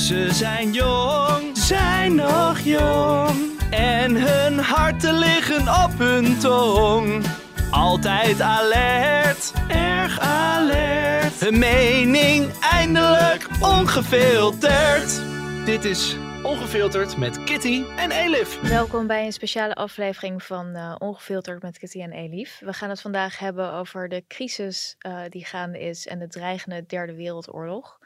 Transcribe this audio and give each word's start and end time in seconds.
Ze 0.00 0.28
zijn 0.32 0.72
jong, 0.72 1.58
zijn 1.58 2.14
nog 2.14 2.58
jong. 2.58 3.60
En 3.70 4.14
hun 4.14 4.58
harten 4.58 5.18
liggen 5.18 5.68
op 5.84 5.98
hun 5.98 6.38
tong. 6.38 7.24
Altijd 7.70 8.40
alert, 8.40 9.52
erg 9.68 10.20
alert. 10.20 11.40
Hun 11.40 11.58
mening 11.58 12.50
eindelijk 12.60 13.48
ongefilterd. 13.60 15.20
Dit 15.64 15.84
is 15.84 16.16
Ongefilterd 16.42 17.16
met 17.16 17.44
Kitty 17.44 17.84
en 17.96 18.10
Elif. 18.10 18.60
Welkom 18.60 19.06
bij 19.06 19.24
een 19.24 19.32
speciale 19.32 19.74
aflevering 19.74 20.42
van 20.42 20.76
uh, 20.76 20.94
Ongefilterd 20.98 21.62
met 21.62 21.78
Kitty 21.78 22.00
en 22.00 22.12
Elif. 22.12 22.60
We 22.64 22.72
gaan 22.72 22.88
het 22.88 23.00
vandaag 23.00 23.38
hebben 23.38 23.72
over 23.72 24.08
de 24.08 24.24
crisis 24.28 24.96
uh, 25.06 25.22
die 25.28 25.44
gaande 25.44 25.80
is 25.80 26.06
en 26.06 26.18
de 26.18 26.26
dreigende 26.26 26.86
derde 26.86 27.14
wereldoorlog. 27.14 27.98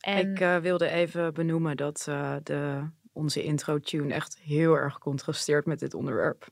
En... 0.00 0.30
Ik 0.30 0.40
uh, 0.40 0.56
wilde 0.56 0.88
even 0.88 1.34
benoemen 1.34 1.76
dat 1.76 2.02
de, 2.42 2.88
onze 3.12 3.42
intro-tune 3.42 4.14
echt 4.14 4.38
heel 4.42 4.74
erg 4.74 4.98
contrasteert 4.98 5.66
met 5.66 5.78
dit 5.78 5.94
onderwerp. 5.94 6.48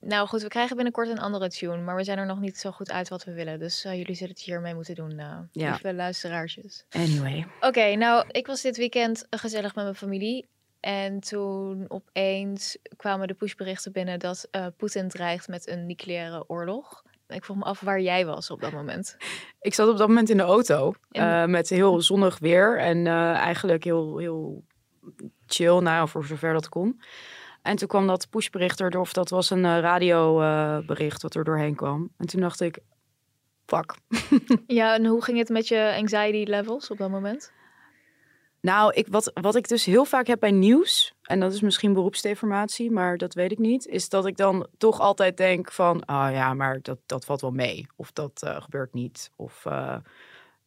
Nou 0.00 0.28
goed, 0.28 0.42
we 0.42 0.48
krijgen 0.48 0.76
binnenkort 0.76 1.08
een 1.08 1.18
andere 1.18 1.48
tune, 1.48 1.82
maar 1.82 1.96
we 1.96 2.04
zijn 2.04 2.18
er 2.18 2.26
nog 2.26 2.40
niet 2.40 2.58
zo 2.58 2.70
goed 2.70 2.90
uit 2.90 3.08
wat 3.08 3.24
we 3.24 3.32
willen. 3.32 3.58
Dus 3.58 3.84
uh, 3.84 3.96
jullie 3.96 4.14
zullen 4.14 4.32
het 4.32 4.42
hiermee 4.42 4.74
moeten 4.74 4.94
doen, 4.94 5.10
uh, 5.10 5.38
ja. 5.52 5.70
lieve 5.70 5.94
luisteraarsjes. 5.94 6.84
Anyway. 6.90 7.46
Oké, 7.60 7.94
nou, 7.94 8.24
ik 8.30 8.46
was 8.46 8.62
dit 8.62 8.76
weekend 8.76 9.26
gezellig 9.30 9.74
met 9.74 9.84
mijn 9.84 9.96
familie. 9.96 10.46
En 10.86 11.20
toen 11.20 11.84
opeens 11.88 12.78
kwamen 12.96 13.28
de 13.28 13.34
pushberichten 13.34 13.92
binnen 13.92 14.18
dat 14.18 14.48
uh, 14.52 14.66
Poetin 14.76 15.08
dreigt 15.08 15.48
met 15.48 15.68
een 15.68 15.86
nucleaire 15.86 16.44
oorlog. 16.46 17.02
Ik 17.28 17.44
vroeg 17.44 17.56
me 17.56 17.64
af 17.64 17.80
waar 17.80 18.00
jij 18.00 18.26
was 18.26 18.50
op 18.50 18.60
dat 18.60 18.72
moment. 18.72 19.16
Ik 19.60 19.74
zat 19.74 19.88
op 19.88 19.96
dat 19.96 20.08
moment 20.08 20.30
in 20.30 20.36
de 20.36 20.42
auto 20.42 20.94
in... 21.10 21.50
met 21.50 21.68
heel 21.68 22.02
zonnig 22.02 22.38
weer 22.38 22.78
en 22.78 23.06
eigenlijk 23.36 23.84
heel, 23.84 24.18
heel 24.18 24.64
chill, 25.46 25.78
nou, 25.78 26.08
voor 26.08 26.24
zover 26.24 26.52
dat 26.52 26.68
kon. 26.68 27.00
En 27.62 27.76
toen 27.76 27.88
kwam 27.88 28.06
dat 28.06 28.30
pushbericht 28.30 28.80
erdoor, 28.80 29.00
of 29.00 29.12
dat 29.12 29.30
was 29.30 29.50
een 29.50 29.80
radiobericht 29.80 31.22
wat 31.22 31.34
er 31.34 31.44
doorheen 31.44 31.74
kwam. 31.74 32.10
En 32.16 32.26
toen 32.26 32.40
dacht 32.40 32.60
ik, 32.60 32.78
fuck. 33.64 33.94
ja, 34.66 34.94
en 34.94 35.06
hoe 35.06 35.22
ging 35.22 35.38
het 35.38 35.48
met 35.48 35.68
je 35.68 35.94
anxiety 35.98 36.50
levels 36.50 36.90
op 36.90 36.98
dat 36.98 37.10
moment? 37.10 37.52
Nou, 38.66 38.92
ik, 38.94 39.06
wat, 39.10 39.30
wat 39.34 39.54
ik 39.54 39.68
dus 39.68 39.84
heel 39.84 40.04
vaak 40.04 40.26
heb 40.26 40.40
bij 40.40 40.50
nieuws, 40.50 41.12
en 41.22 41.40
dat 41.40 41.52
is 41.52 41.60
misschien 41.60 41.92
beroepsdeformatie, 41.92 42.90
maar 42.90 43.16
dat 43.16 43.34
weet 43.34 43.52
ik 43.52 43.58
niet, 43.58 43.86
is 43.86 44.08
dat 44.08 44.26
ik 44.26 44.36
dan 44.36 44.66
toch 44.78 45.00
altijd 45.00 45.36
denk 45.36 45.72
van, 45.72 45.96
oh 45.96 46.28
ja, 46.32 46.54
maar 46.54 46.78
dat, 46.82 46.98
dat 47.06 47.24
valt 47.24 47.40
wel 47.40 47.50
mee. 47.50 47.86
Of 47.96 48.12
dat 48.12 48.42
uh, 48.44 48.62
gebeurt 48.62 48.94
niet. 48.94 49.30
Of 49.36 49.64
uh, 49.64 49.96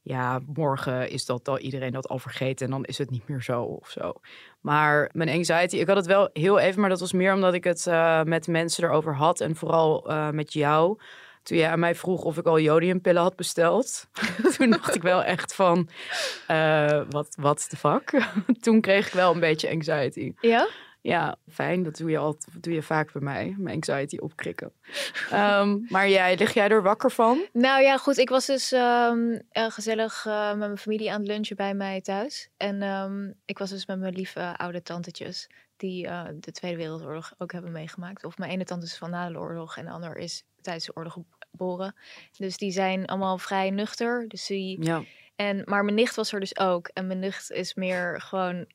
ja, 0.02 0.39
morgen 0.53 1.09
is 1.09 1.25
dat 1.25 1.47
al 1.47 1.59
iedereen 1.59 1.92
dat 1.92 2.08
al 2.08 2.20
vergeten 2.20 2.66
en 2.66 2.72
dan 2.72 2.86
is 2.86 2.97
het 2.97 3.09
niet 3.09 3.27
meer 3.27 3.44
zo 3.44 3.61
of 3.61 3.89
zo. 3.89 4.14
Maar 4.59 5.09
mijn 5.14 5.30
anxiety, 5.30 5.77
ik 5.77 5.88
had 5.88 5.97
het 5.97 6.05
wel 6.05 6.30
heel 6.33 6.59
even, 6.59 6.81
maar 6.81 6.89
dat 6.89 7.00
was 7.00 7.14
meer 7.14 7.33
omdat 7.33 7.53
ik 7.53 7.64
het 7.64 7.86
uh, 7.86 8.23
met 8.23 8.47
mensen 8.47 8.83
erover 8.83 9.16
had 9.16 9.39
en 9.39 9.55
vooral 9.55 10.11
met 10.31 10.54
jou. 10.54 10.98
Toen 11.49 11.58
jij 11.58 11.70
aan 11.70 11.80
mij 11.80 11.95
vroeg 11.95 12.23
of 12.23 12.37
ik 12.37 12.45
al 12.45 12.60
jodiumpillen 12.60 13.21
had 13.21 13.36
besteld, 13.36 14.08
toen 14.58 14.70
dacht 14.70 14.95
ik 14.95 15.02
wel 15.02 15.23
echt 15.23 15.55
van, 15.55 15.89
uh, 16.48 17.02
wat, 17.10 17.36
wat 17.39 17.65
de 17.70 17.77
fuck? 17.77 18.27
toen 18.61 18.82
kreeg 18.82 19.08
ik 19.08 19.14
wel 19.14 19.33
een 19.33 19.39
beetje 19.39 19.70
anxiety. 19.70 20.33
Ja? 20.39 20.67
Ja, 21.02 21.36
fijn. 21.52 21.83
Dat 21.83 21.98
doe 21.98 22.09
je, 22.09 22.17
al, 22.17 22.38
doe 22.59 22.73
je 22.73 22.82
vaak 22.82 23.11
bij 23.11 23.21
mij. 23.21 23.55
Mijn 23.58 23.76
anxiety 23.76 24.17
opkrikken. 24.17 24.71
um, 25.33 25.86
maar 25.89 26.09
jij, 26.09 26.38
lig 26.38 26.54
jij 26.54 26.70
er 26.70 26.83
wakker 26.83 27.11
van? 27.11 27.42
Nou 27.54 27.82
ja, 27.82 27.98
goed. 27.98 28.17
Ik 28.17 28.30
was 28.30 28.45
dus 28.45 28.71
um, 28.71 29.42
gezellig 29.52 30.26
uh, 30.26 30.49
met 30.49 30.58
mijn 30.58 30.77
familie 30.77 31.11
aan 31.11 31.20
het 31.20 31.27
lunchen 31.27 31.55
bij 31.55 31.73
mij 31.73 32.02
thuis. 32.02 32.49
En 32.58 32.82
um, 32.82 33.33
ik 33.45 33.58
was 33.58 33.70
dus 33.70 33.86
met 33.86 33.99
mijn 33.99 34.14
lieve 34.14 34.58
oude 34.58 34.82
tantetjes. 34.82 35.49
Die 35.77 36.05
uh, 36.05 36.26
de 36.39 36.52
Tweede 36.52 36.77
Wereldoorlog 36.77 37.33
ook 37.38 37.52
hebben 37.52 37.71
meegemaakt. 37.71 38.23
Of 38.23 38.38
mijn 38.38 38.52
ene 38.52 38.65
tante 38.65 38.86
is 38.86 38.98
van 38.98 39.09
na 39.09 39.30
de 39.30 39.39
oorlog 39.39 39.77
en 39.77 39.86
de 39.86 39.92
ander 39.92 40.17
is 40.17 40.43
tijdens 40.61 40.86
de 40.86 40.95
oorlog 40.95 41.17
geboren. 41.52 41.95
Dus 42.37 42.58
die 42.58 42.71
zijn 42.71 43.05
allemaal 43.05 43.37
vrij 43.37 43.70
nuchter. 43.70 44.27
Dus 44.27 44.45
die... 44.45 44.83
Ja. 44.83 45.04
En, 45.36 45.61
maar 45.65 45.83
mijn 45.83 45.95
nicht 45.95 46.15
was 46.15 46.32
er 46.32 46.39
dus 46.39 46.58
ook. 46.58 46.87
En 46.93 47.08
mijn 47.08 47.20
nicht 47.20 47.52
is 47.52 47.73
meer 47.73 48.21
gewoon 48.21 48.65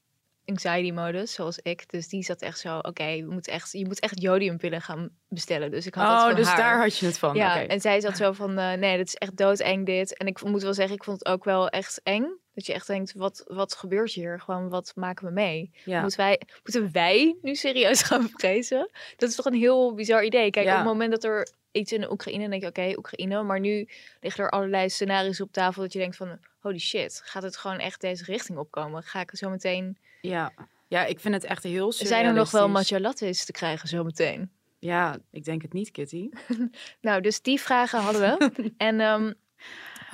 anxiety 0.46 0.92
modus, 0.92 1.32
zoals 1.32 1.58
ik. 1.58 1.90
Dus 1.90 2.08
die 2.08 2.22
zat 2.22 2.42
echt 2.42 2.58
zo, 2.58 2.76
oké, 2.78 2.88
okay, 2.88 3.16
je 3.16 3.26
moet 3.26 3.48
echt, 3.48 3.72
je 3.72 3.86
moet 3.86 4.00
echt 4.00 4.22
jodiumpillen 4.22 4.80
gaan 4.80 5.10
bestellen. 5.28 5.70
Dus 5.70 5.86
ik 5.86 5.94
had 5.94 6.06
oh, 6.06 6.16
dat 6.16 6.26
van 6.26 6.34
dus 6.34 6.46
haar. 6.46 6.56
daar 6.56 6.80
had 6.80 6.98
je 6.98 7.06
het 7.06 7.18
van. 7.18 7.34
Ja, 7.34 7.52
okay. 7.52 7.66
en 7.66 7.80
zij 7.80 8.00
zat 8.00 8.16
zo 8.16 8.32
van, 8.32 8.58
uh, 8.58 8.72
nee, 8.72 8.96
dat 8.96 9.06
is 9.06 9.14
echt 9.14 9.36
doodeng 9.36 9.86
dit. 9.86 10.16
En 10.16 10.26
ik 10.26 10.44
moet 10.44 10.62
wel 10.62 10.74
zeggen, 10.74 10.94
ik 10.94 11.04
vond 11.04 11.18
het 11.18 11.28
ook 11.28 11.44
wel 11.44 11.68
echt 11.68 12.00
eng. 12.02 12.38
Dat 12.54 12.66
je 12.66 12.72
echt 12.72 12.86
denkt, 12.86 13.12
wat, 13.12 13.44
wat 13.46 13.74
gebeurt 13.74 14.12
hier? 14.12 14.40
Gewoon, 14.40 14.68
wat 14.68 14.92
maken 14.94 15.26
we 15.26 15.32
mee? 15.32 15.70
Ja. 15.84 16.00
Moeten, 16.00 16.18
wij, 16.18 16.40
moeten 16.62 16.92
wij 16.92 17.36
nu 17.42 17.54
serieus 17.54 18.02
gaan 18.08 18.28
vrezen? 18.32 18.90
Dat 19.16 19.28
is 19.28 19.34
toch 19.34 19.46
een 19.46 19.54
heel 19.54 19.94
bizar 19.94 20.24
idee. 20.24 20.50
Kijk, 20.50 20.66
Ja. 20.66 20.72
op 20.72 20.78
het 20.78 20.86
moment 20.86 21.10
dat 21.10 21.24
er 21.24 21.48
iets 21.74 21.92
in 21.92 22.00
de 22.00 22.10
Oekraïne, 22.10 22.48
denk 22.48 22.62
je, 22.62 22.68
oké, 22.68 22.92
Oekraïne. 22.96 23.42
Maar 23.42 23.60
nu 23.60 23.88
liggen 24.20 24.44
er 24.44 24.50
allerlei 24.50 24.88
scenario's 24.88 25.40
op 25.40 25.52
tafel 25.52 25.82
dat 25.82 25.92
je 25.92 25.98
denkt 25.98 26.16
van, 26.16 26.38
holy 26.60 26.78
shit, 26.78 27.20
gaat 27.24 27.42
het 27.42 27.56
gewoon 27.56 27.78
echt 27.78 28.00
deze 28.00 28.24
richting 28.24 28.58
opkomen? 28.58 29.02
Ga 29.02 29.20
ik 29.20 29.30
zo 29.32 29.50
meteen... 29.50 29.98
Ja. 30.20 30.52
ja, 30.88 31.04
ik 31.04 31.20
vind 31.20 31.34
het 31.34 31.44
echt 31.44 31.62
heel 31.62 31.92
Zijn 31.92 32.24
er 32.24 32.32
nog 32.32 32.50
wel 32.50 32.68
matcha 32.68 33.00
lattes 33.00 33.44
te 33.44 33.52
krijgen 33.52 33.88
zo 33.88 34.04
meteen? 34.04 34.50
Ja, 34.78 35.18
ik 35.30 35.44
denk 35.44 35.62
het 35.62 35.72
niet, 35.72 35.90
Kitty. 35.90 36.28
Nou, 37.00 37.20
dus 37.20 37.42
die 37.42 37.60
vragen 37.60 38.00
hadden 38.00 38.20
we. 38.20 38.50
en 38.76 39.00
ehm 39.00 39.32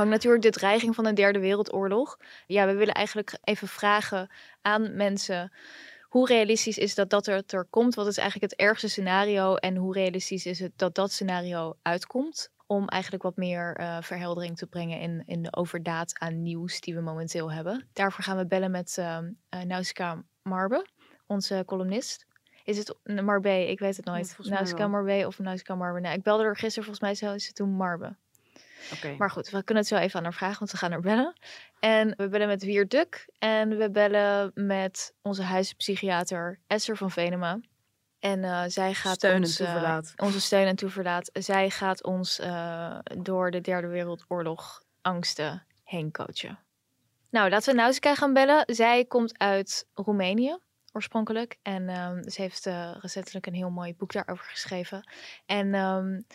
hangt 0.01 0.13
natuurlijk 0.13 0.43
de 0.43 0.51
dreiging 0.51 0.95
van 0.95 1.07
een 1.07 1.15
derde 1.15 1.39
wereldoorlog. 1.39 2.19
Ja, 2.47 2.67
we 2.67 2.75
willen 2.75 2.95
eigenlijk 2.95 3.39
even 3.45 3.69
vragen 3.69 4.31
aan 4.63 4.97
mensen. 4.97 5.53
Hoe 6.11 6.27
realistisch 6.27 6.79
is 6.79 6.95
dat 6.95 7.11
dat 7.11 7.27
er, 7.27 7.43
er 7.47 7.65
komt? 7.65 7.95
Wat 7.95 8.07
is 8.07 8.17
eigenlijk 8.17 8.53
het 8.53 8.61
ergste 8.61 8.89
scenario? 8.89 9.55
En 9.55 9.77
hoe 9.77 9.93
realistisch 9.93 10.47
is 10.47 10.59
het 10.59 10.73
dat 10.77 10.95
dat 10.95 11.13
scenario 11.13 11.77
uitkomt? 11.83 12.51
Om 12.67 12.89
eigenlijk 12.89 13.23
wat 13.23 13.37
meer 13.37 13.81
uh, 13.81 13.97
verheldering 14.01 14.57
te 14.57 14.67
brengen 14.67 15.01
in, 15.01 15.23
in 15.27 15.43
de 15.43 15.57
overdaad 15.57 16.19
aan 16.19 16.43
nieuws 16.43 16.81
die 16.81 16.95
we 16.95 17.01
momenteel 17.01 17.53
hebben. 17.53 17.89
Daarvoor 17.93 18.25
gaan 18.25 18.37
we 18.37 18.47
bellen 18.47 18.71
met 18.71 18.97
uh, 18.99 19.19
Nausicaa 19.65 20.23
Marbe, 20.43 20.87
onze 21.27 21.63
columnist. 21.67 22.27
Is 22.65 22.79
het 22.79 22.95
Marbe? 23.23 23.71
Ik 23.71 23.79
weet 23.79 23.97
het 23.97 24.05
nooit. 24.05 24.37
Nausicaa 24.39 24.79
wel. 24.79 24.89
Marbe 24.89 25.27
of 25.27 25.39
Nausicaa 25.39 25.75
Marbe? 25.75 26.01
Nou, 26.01 26.15
ik 26.15 26.23
belde 26.23 26.45
er 26.45 26.57
gisteren, 26.57 26.85
volgens 26.85 27.21
mij 27.21 27.35
is 27.35 27.47
het 27.47 27.55
toen 27.55 27.71
Marbe. 27.71 28.17
Maar 29.19 29.31
goed, 29.31 29.51
we 29.51 29.65
kunnen 29.65 29.85
het 29.85 29.93
zo 29.93 29.99
even 29.99 30.19
aan 30.19 30.25
haar 30.25 30.35
vragen, 30.35 30.59
want 30.59 30.71
we 30.71 30.77
gaan 30.77 30.91
haar 30.91 31.01
bellen. 31.01 31.41
En 31.81 32.15
we 32.17 32.29
bellen 32.29 32.49
met 32.49 32.63
Wier 32.63 32.89
Duk 32.89 33.29
en 33.39 33.79
we 33.79 33.91
bellen 33.91 34.51
met 34.55 35.15
onze 35.23 35.43
huispsychiater 35.43 36.61
Esther 36.67 36.97
van 36.97 37.11
Venema. 37.11 37.61
En 38.19 38.43
uh, 38.43 38.63
zij 38.67 38.95
gaat 38.95 39.15
Steun 39.15 39.33
en 39.33 39.41
ons, 39.41 39.61
uh, 39.61 39.67
toeverlaat. 39.67 40.13
onze 40.17 40.41
steun 40.41 40.67
en 40.67 40.77
toeverlaat. 40.77 41.31
Zij 41.33 41.71
gaat 41.71 42.05
ons 42.05 42.41
uh, 42.41 42.99
door 43.19 43.51
de 43.51 43.61
Derde 43.61 43.87
Wereldoorlog 43.87 44.83
angsten 45.01 45.67
heen 45.85 46.11
coachen. 46.11 46.59
Nou, 47.31 47.51
laten 47.51 47.75
we 47.75 47.81
Nausicaa 47.81 48.15
gaan 48.15 48.33
bellen. 48.33 48.63
Zij 48.67 49.05
komt 49.05 49.39
uit 49.39 49.87
Roemenië 49.95 50.59
oorspronkelijk. 50.93 51.57
En 51.63 51.89
um, 51.89 52.31
ze 52.31 52.43
heeft 52.43 52.67
uh, 52.67 52.97
recentelijk 53.01 53.47
een 53.47 53.55
heel 53.55 53.71
mooi 53.71 53.95
boek 53.95 54.13
daarover 54.13 54.45
geschreven. 54.45 55.11
En 55.47 55.75
um, 55.75 56.27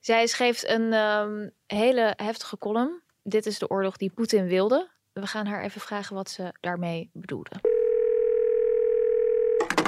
zij 0.00 0.26
schreef 0.26 0.62
een 0.62 0.92
um, 0.92 1.50
hele 1.66 2.12
heftige 2.16 2.58
column. 2.58 3.02
Dit 3.22 3.46
is 3.46 3.58
de 3.58 3.68
oorlog 3.68 3.96
die 3.96 4.12
Poetin 4.12 4.46
wilde. 4.46 4.90
We 5.12 5.26
gaan 5.26 5.46
haar 5.46 5.62
even 5.62 5.80
vragen 5.80 6.14
wat 6.14 6.30
ze 6.30 6.52
daarmee 6.60 7.10
bedoelde. 7.12 7.50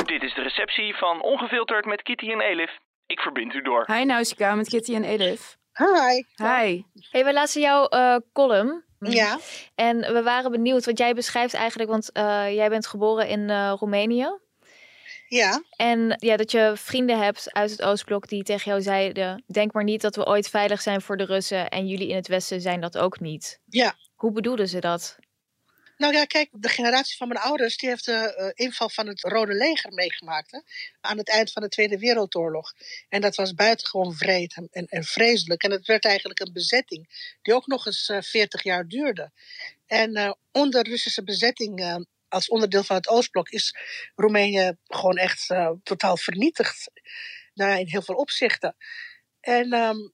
Dit 0.05 0.23
is 0.23 0.35
de 0.35 0.43
receptie 0.43 0.97
van 0.97 1.23
Ongefilterd 1.23 1.85
met 1.85 2.03
Kitty 2.03 2.31
en 2.31 2.41
Elif. 2.41 2.79
Ik 3.07 3.21
verbind 3.21 3.55
u 3.55 3.63
door. 3.63 3.85
Hi 3.87 4.05
Nausicaa, 4.05 4.55
met 4.55 4.69
Kitty 4.69 4.95
en 4.95 5.05
Elif. 5.05 5.57
Hi. 5.73 6.23
Hi. 6.35 6.83
Hey, 7.11 7.25
we 7.25 7.33
lazen 7.33 7.61
jouw 7.61 7.87
uh, 7.91 8.17
column. 8.33 8.85
Ja. 9.11 9.39
En 9.75 9.99
we 9.99 10.23
waren 10.23 10.51
benieuwd, 10.51 10.85
wat 10.85 10.99
jij 10.99 11.15
beschrijft 11.15 11.55
eigenlijk, 11.55 11.91
want 11.91 12.11
uh, 12.13 12.55
jij 12.55 12.69
bent 12.69 12.87
geboren 12.87 13.29
in 13.29 13.41
uh, 13.41 13.75
Roemenië. 13.79 14.29
Ja. 15.29 15.63
En 15.77 16.17
ja, 16.19 16.37
dat 16.37 16.51
je 16.51 16.73
vrienden 16.75 17.19
hebt 17.19 17.53
uit 17.53 17.71
het 17.71 17.83
Oostblok 17.83 18.29
die 18.29 18.43
tegen 18.43 18.71
jou 18.71 18.83
zeiden: 18.83 19.45
Denk 19.47 19.73
maar 19.73 19.85
niet 19.85 20.01
dat 20.01 20.17
we 20.17 20.27
ooit 20.27 20.49
veilig 20.49 20.83
zijn 20.83 21.01
voor 21.01 21.17
de 21.17 21.25
Russen 21.25 21.69
en 21.69 21.87
jullie 21.87 22.09
in 22.09 22.17
het 22.17 22.29
Westen 22.29 22.61
zijn 22.61 22.81
dat 22.81 22.99
ook 22.99 23.21
niet. 23.21 23.61
Ja. 23.69 23.95
Hoe 24.15 24.33
bedoelden 24.33 24.69
ze 24.69 24.79
dat? 24.79 25.19
Nou 26.03 26.15
ja, 26.15 26.25
kijk, 26.25 26.49
de 26.53 26.69
generatie 26.69 27.17
van 27.17 27.29
mijn 27.29 27.41
ouders 27.41 27.77
die 27.77 27.89
heeft 27.89 28.05
de 28.05 28.53
uh, 28.57 28.67
inval 28.67 28.89
van 28.89 29.07
het 29.07 29.21
Rode 29.21 29.53
Leger 29.53 29.93
meegemaakt. 29.93 30.51
Hè? 30.51 30.59
Aan 31.01 31.19
het 31.19 31.29
eind 31.29 31.53
van 31.53 31.63
de 31.63 31.69
Tweede 31.69 31.99
Wereldoorlog. 31.99 32.73
En 33.09 33.21
dat 33.21 33.35
was 33.35 33.55
buitengewoon 33.55 34.15
vreed 34.15 34.55
en, 34.57 34.69
en, 34.71 34.87
en 34.87 35.05
vreselijk. 35.05 35.63
En 35.63 35.71
het 35.71 35.87
werd 35.87 36.05
eigenlijk 36.05 36.41
een 36.41 36.53
bezetting 36.53 37.35
die 37.43 37.55
ook 37.55 37.67
nog 37.67 37.87
eens 37.87 38.09
uh, 38.09 38.21
40 38.21 38.63
jaar 38.63 38.89
duurde. 38.89 39.31
En 39.87 40.17
uh, 40.17 40.33
onder 40.53 40.89
Russische 40.89 41.25
bezetting 41.25 42.05
als 42.29 42.49
onderdeel 42.49 42.85
van 42.85 42.97
het 42.97 43.09
Oostblok 43.09 43.49
is 43.49 43.77
Roemenië 44.15 44.77
gewoon 44.87 45.17
echt 45.17 45.47
totaal 45.83 46.17
vernietigd. 46.17 46.91
In 47.55 47.89
heel 47.89 48.03
veel 48.03 48.15
opzichten. 48.15 48.77
En 49.41 49.73
um, 49.73 50.13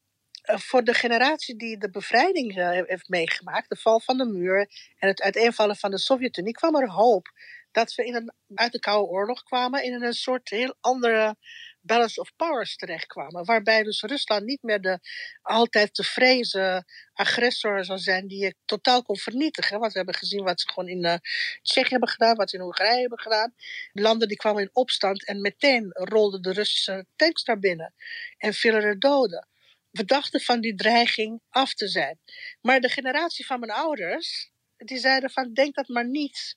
voor 0.55 0.85
de 0.85 0.95
generatie 0.95 1.57
die 1.57 1.79
de 1.79 1.91
bevrijding 1.91 2.57
uh, 2.57 2.71
heeft 2.71 3.09
meegemaakt, 3.09 3.69
de 3.69 3.77
val 3.77 4.01
van 4.01 4.17
de 4.17 4.25
muur 4.25 4.59
en 4.99 5.09
het 5.09 5.23
uiteenvallen 5.23 5.77
van 5.77 5.91
de 5.91 5.99
Sovjet-Unie, 5.99 6.53
kwam 6.53 6.77
er 6.77 6.91
hoop 6.91 7.29
dat 7.73 7.95
we 7.95 8.05
in 8.05 8.15
een, 8.15 8.33
uit 8.55 8.73
de 8.73 8.79
Koude 8.79 9.11
Oorlog 9.11 9.43
kwamen 9.43 9.83
in 9.83 10.03
een 10.03 10.13
soort 10.13 10.51
heel 10.51 10.77
andere 10.81 11.37
balance 11.81 12.21
of 12.21 12.37
powers 12.37 12.77
terechtkwamen. 12.77 13.45
Waarbij 13.45 13.83
dus 13.83 14.03
Rusland 14.03 14.45
niet 14.45 14.63
meer 14.63 14.81
de 14.81 14.99
altijd 15.43 15.95
te 15.95 16.05
vrezen 16.05 16.85
agressor 17.13 17.85
zou 17.85 17.99
zijn 17.99 18.27
die 18.27 18.45
je 18.45 18.55
totaal 18.65 19.03
kon 19.03 19.17
vernietigen. 19.17 19.79
Want 19.79 19.93
we 19.93 19.99
hebben 19.99 20.17
gezien 20.17 20.45
wat 20.45 20.61
ze 20.61 20.69
gewoon 20.69 20.89
in 20.89 21.05
uh, 21.05 21.15
Tsjechië 21.63 21.91
hebben 21.91 22.09
gedaan, 22.09 22.37
wat 22.37 22.51
ze 22.51 22.57
in 22.57 22.63
Hongarije 22.63 23.01
hebben 23.01 23.19
gedaan. 23.19 23.55
Landen 23.93 24.29
die 24.29 24.37
kwamen 24.37 24.63
in 24.63 24.71
opstand 24.73 25.27
en 25.27 25.41
meteen 25.41 25.91
rolden 25.93 26.43
de 26.43 26.53
Russische 26.53 27.07
tanks 27.17 27.45
naar 27.45 27.59
binnen. 27.59 27.95
En 28.37 28.55
vielen 28.55 28.83
er 28.83 28.99
doden. 28.99 29.49
We 29.91 30.05
dachten 30.05 30.41
van 30.41 30.61
die 30.61 30.75
dreiging 30.75 31.41
af 31.49 31.75
te 31.75 31.89
zijn. 31.89 32.19
Maar 32.61 32.81
de 32.81 32.89
generatie 32.89 33.47
van 33.47 33.61
mijn 33.61 33.73
ouders, 33.73 34.51
die 34.77 34.99
zeiden 34.99 35.31
van 35.31 35.53
denk 35.53 35.75
dat 35.75 35.89
maar 35.89 36.09
niet. 36.09 36.57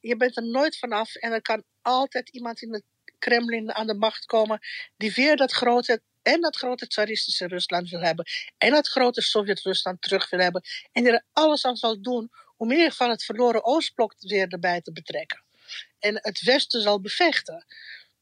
Je 0.00 0.16
bent 0.16 0.36
er 0.36 0.46
nooit 0.46 0.78
vanaf 0.78 1.14
en 1.14 1.32
er 1.32 1.42
kan 1.42 1.64
altijd 1.82 2.28
iemand 2.28 2.62
in 2.62 2.72
het 2.72 2.84
Kremlin 3.18 3.72
aan 3.72 3.86
de 3.86 3.94
macht 3.94 4.24
komen 4.24 4.58
die 4.96 5.12
weer 5.14 5.36
dat 5.36 5.52
grote 5.52 6.02
en 6.22 6.40
dat 6.40 6.56
grote 6.56 6.86
tsaristische 6.86 7.46
Rusland 7.46 7.90
wil 7.90 8.00
hebben 8.00 8.24
en 8.58 8.70
dat 8.70 8.88
grote 8.88 9.22
Sovjet-Rusland 9.22 10.02
terug 10.02 10.30
wil 10.30 10.40
hebben 10.40 10.62
en 10.92 11.02
die 11.02 11.12
er 11.12 11.24
alles 11.32 11.64
aan 11.64 11.76
zal 11.76 12.02
doen 12.02 12.30
om 12.56 12.70
in 12.70 12.90
geval 12.90 13.10
het 13.10 13.24
verloren 13.24 13.64
Oostblok 13.64 14.14
weer 14.18 14.48
erbij 14.48 14.80
te 14.80 14.92
betrekken 14.92 15.42
en 15.98 16.18
het 16.22 16.42
Westen 16.42 16.82
zal 16.82 17.00
bevechten. 17.00 17.64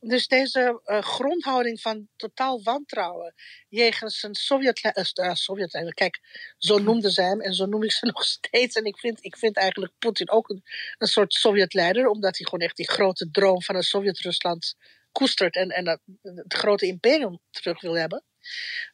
Dus 0.09 0.27
deze 0.27 0.81
uh, 0.85 1.03
grondhouding 1.03 1.81
van 1.81 2.09
totaal 2.17 2.63
wantrouwen 2.63 3.35
jegens 3.69 4.23
een 4.23 4.35
Sovjet, 4.35 4.93
uh, 5.19 5.35
Sovjet 5.35 5.95
kijk, 5.95 6.21
zo 6.59 6.79
noemden 6.79 7.11
ze 7.11 7.23
hem 7.23 7.41
en 7.41 7.55
zo 7.55 7.67
noem 7.67 7.83
ik 7.83 7.93
ze 7.93 8.07
nog 8.15 8.25
steeds. 8.25 8.77
En 8.77 8.85
ik 8.85 8.99
vind, 8.99 9.25
ik 9.25 9.37
vind 9.37 9.57
eigenlijk 9.57 9.93
Poetin 9.99 10.31
ook 10.31 10.49
een, 10.49 10.65
een 10.99 11.07
soort 11.07 11.35
Sovjetleider, 11.35 12.09
omdat 12.09 12.37
hij 12.37 12.47
gewoon 12.47 12.65
echt 12.67 12.77
die 12.77 12.89
grote 12.89 13.31
droom 13.31 13.63
van 13.63 13.75
een 13.75 13.83
Sovjet-Rusland 13.83 14.75
koestert 15.13 15.57
en, 15.57 15.69
en 15.69 15.85
dat, 15.85 16.01
het 16.23 16.55
grote 16.55 16.87
imperium 16.87 17.39
terug 17.51 17.81
wil 17.81 17.97
hebben. 17.97 18.25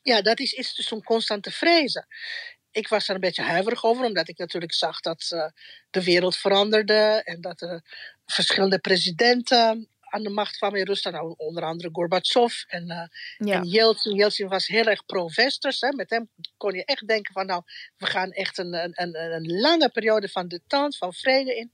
Ja, 0.03 0.23
dat 0.23 0.41
is, 0.41 0.53
is 0.53 0.75
dus 0.75 0.93
om 0.93 1.03
constant 1.03 1.43
te 1.43 1.50
vrezen. 1.50 2.06
Ik 2.70 2.88
was 2.88 3.08
er 3.08 3.15
een 3.15 3.20
beetje 3.20 3.43
huiverig 3.43 3.85
over, 3.85 4.05
omdat 4.05 4.29
ik 4.29 4.38
natuurlijk 4.38 4.75
zag 4.75 5.00
dat 5.00 5.31
uh, 5.35 5.47
de 5.91 6.05
wereld 6.05 6.37
veranderde 6.37 7.23
en 7.25 7.41
dat 7.41 7.61
er 7.61 7.82
verschillende 8.26 8.79
presidenten 8.79 9.88
aan 10.12 10.23
de 10.23 10.31
macht 10.31 10.56
kwam 10.56 10.75
in 10.75 10.85
Rusland. 10.85 11.17
Nou, 11.17 11.35
onder 11.37 11.62
andere 11.62 11.88
Gorbachev 11.93 12.62
en, 12.67 12.91
uh, 12.91 13.49
ja. 13.49 13.56
en 13.56 13.64
Yeltsin. 13.64 14.14
Yeltsin 14.14 14.49
was 14.49 14.67
heel 14.67 14.85
erg 14.85 15.05
pro-westers. 15.06 15.81
Met 15.81 16.11
hem 16.11 16.31
kon 16.56 16.75
je 16.75 16.85
echt 16.85 17.06
denken 17.06 17.32
van 17.32 17.47
nou, 17.47 17.62
we 17.97 18.06
gaan 18.06 18.31
echt 18.31 18.59
een, 18.59 18.75
een, 18.75 18.93
een, 18.94 19.32
een 19.32 19.61
lange 19.61 19.88
periode 19.88 20.29
van 20.29 20.49
detente, 20.49 20.97
van 20.97 21.12
vrede 21.12 21.56
in. 21.56 21.73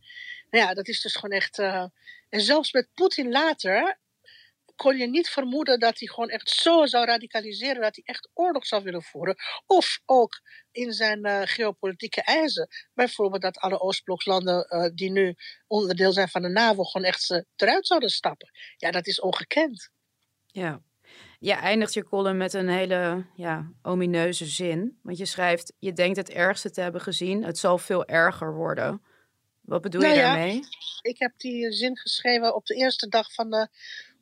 Nou 0.50 0.64
ja, 0.64 0.74
dat 0.74 0.88
is 0.88 1.00
dus 1.00 1.14
gewoon 1.14 1.36
echt... 1.36 1.58
Uh, 1.58 1.84
en 2.28 2.40
zelfs 2.40 2.72
met 2.72 2.88
Poetin 2.94 3.30
later 3.30 3.98
kon 4.78 4.96
je 4.96 5.06
niet 5.06 5.28
vermoeden 5.28 5.78
dat 5.78 5.98
hij 5.98 6.08
gewoon 6.08 6.28
echt 6.28 6.50
zo 6.50 6.86
zou 6.86 7.04
radicaliseren 7.04 7.82
dat 7.82 7.94
hij 7.94 8.04
echt 8.04 8.28
oorlog 8.34 8.66
zou 8.66 8.82
willen 8.82 9.02
voeren. 9.02 9.36
Of 9.66 10.00
ook 10.04 10.40
in 10.70 10.92
zijn 10.92 11.26
uh, 11.26 11.40
geopolitieke 11.44 12.22
eisen. 12.22 12.68
Bijvoorbeeld 12.94 13.42
dat 13.42 13.58
alle 13.58 13.80
Oostblokslanden 13.80 14.66
uh, 14.68 14.90
die 14.94 15.10
nu 15.10 15.34
onderdeel 15.66 16.12
zijn 16.12 16.28
van 16.28 16.42
de 16.42 16.48
NAVO 16.48 16.84
gewoon 16.84 17.06
echt 17.06 17.30
uh, 17.30 17.40
eruit 17.56 17.86
zouden 17.86 18.10
stappen. 18.10 18.50
Ja, 18.76 18.90
dat 18.90 19.06
is 19.06 19.20
ongekend. 19.20 19.90
Ja. 20.46 20.82
Je 21.38 21.52
eindigt 21.52 21.94
je 21.94 22.04
column 22.04 22.36
met 22.36 22.52
een 22.52 22.68
hele 22.68 23.26
ja, 23.34 23.72
omineuze 23.82 24.46
zin. 24.46 24.98
Want 25.02 25.18
je 25.18 25.26
schrijft, 25.26 25.72
je 25.78 25.92
denkt 25.92 26.16
het 26.16 26.30
ergste 26.30 26.70
te 26.70 26.80
hebben 26.80 27.00
gezien. 27.00 27.44
Het 27.44 27.58
zal 27.58 27.78
veel 27.78 28.06
erger 28.06 28.54
worden. 28.54 29.02
Wat 29.68 29.82
bedoel 29.82 30.00
nou 30.00 30.14
je 30.14 30.20
daarmee? 30.20 30.54
Ja, 30.54 30.68
ik 31.00 31.18
heb 31.18 31.32
die 31.36 31.72
zin 31.72 31.98
geschreven 31.98 32.54
op 32.54 32.66
de 32.66 32.74
eerste 32.74 33.08
dag 33.08 33.32
van 33.32 33.50
de 33.50 33.68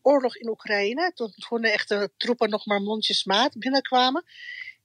oorlog 0.07 0.37
in 0.37 0.49
Oekraïne. 0.49 1.13
Toen, 1.15 1.33
toen 1.49 1.61
de 1.61 1.71
echte 1.71 2.11
troepen 2.17 2.51
nog 2.51 2.67
maar 2.67 2.81
mondjesmaat 2.81 3.59
binnenkwamen. 3.59 4.25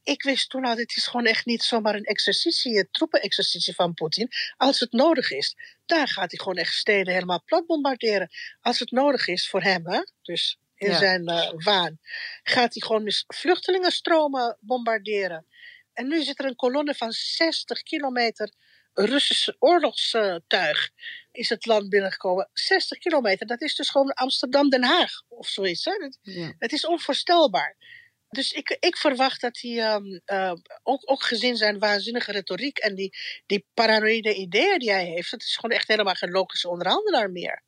Ik 0.04 0.24
wist 0.24 0.50
toen 0.50 0.66
al, 0.66 0.76
dit 0.76 0.96
is 0.96 1.08
gewoon 1.08 1.26
echt 1.26 1.46
niet 1.46 1.64
zomaar 1.64 1.96
een 1.96 2.04
exercitie, 2.04 2.78
een 2.78 2.88
troepenexercitie 2.92 3.76
van 3.76 3.94
Poetin. 3.94 4.30
Als 4.58 4.80
het 4.80 4.92
nodig 4.92 5.32
is, 5.32 5.56
daar 5.86 6.08
gaat 6.08 6.32
hij 6.32 6.40
gewoon 6.40 6.58
echt 6.58 6.74
steden 6.74 7.14
helemaal 7.14 7.44
plat 7.46 7.66
bombarderen. 7.66 8.30
Als 8.62 8.80
het 8.80 8.92
nodig 8.92 9.28
is 9.28 9.50
voor 9.50 9.62
hem, 9.62 9.88
hè? 9.88 10.02
dus 10.22 10.60
in 10.76 10.96
zijn 10.96 11.30
uh, 11.30 11.52
waan, 11.56 12.00
gaat 12.44 12.74
hij 12.74 12.88
gewoon 12.88 13.12
vluchtelingenstromen 13.28 14.58
bombarderen. 14.60 15.46
En 15.94 16.08
nu 16.08 16.24
zit 16.24 16.40
er 16.40 16.46
een 16.46 16.56
kolonne 16.56 16.96
van 16.96 17.12
60 17.12 17.82
kilometer 17.82 18.54
Russische 18.94 19.56
oorlogstuig 19.60 20.90
is 21.32 21.50
het 21.50 21.66
land 21.66 21.90
binnengekomen. 21.90 22.50
60 22.54 22.98
kilometer, 22.98 23.48
dat 23.48 23.62
is 23.62 23.76
dus 23.76 23.90
gewoon 23.90 24.14
Amsterdam-Den 24.14 24.84
Haag 24.84 25.12
of 25.28 25.48
zoiets. 25.48 25.86
Hè? 25.86 25.92
Het, 25.92 26.18
ja. 26.22 26.54
het 26.58 26.72
is 26.72 26.86
onvoorstelbaar. 26.86 27.76
Dus 28.30 28.52
ik, 28.52 28.78
ik 28.80 28.98
verwacht 28.98 29.42
dat 29.42 29.60
hij, 29.60 29.94
um, 29.94 30.22
uh, 30.26 30.54
ook, 30.84 31.12
ook 31.12 31.24
gezien 31.24 31.56
zijn 31.58 31.80
waanzinnige 31.80 32.32
retoriek 32.32 32.78
en 32.78 32.96
die, 32.96 33.18
die 33.46 33.66
paranoïde 33.74 34.36
ideeën 34.36 34.80
die 34.80 34.92
hij 34.92 35.06
heeft, 35.06 35.32
dat 35.32 35.42
is 35.42 35.56
gewoon 35.56 35.78
echt 35.78 35.88
helemaal 35.88 36.14
geen 36.14 36.32
logische 36.32 36.70
onderhandelaar 36.70 37.32
meer. 37.32 37.64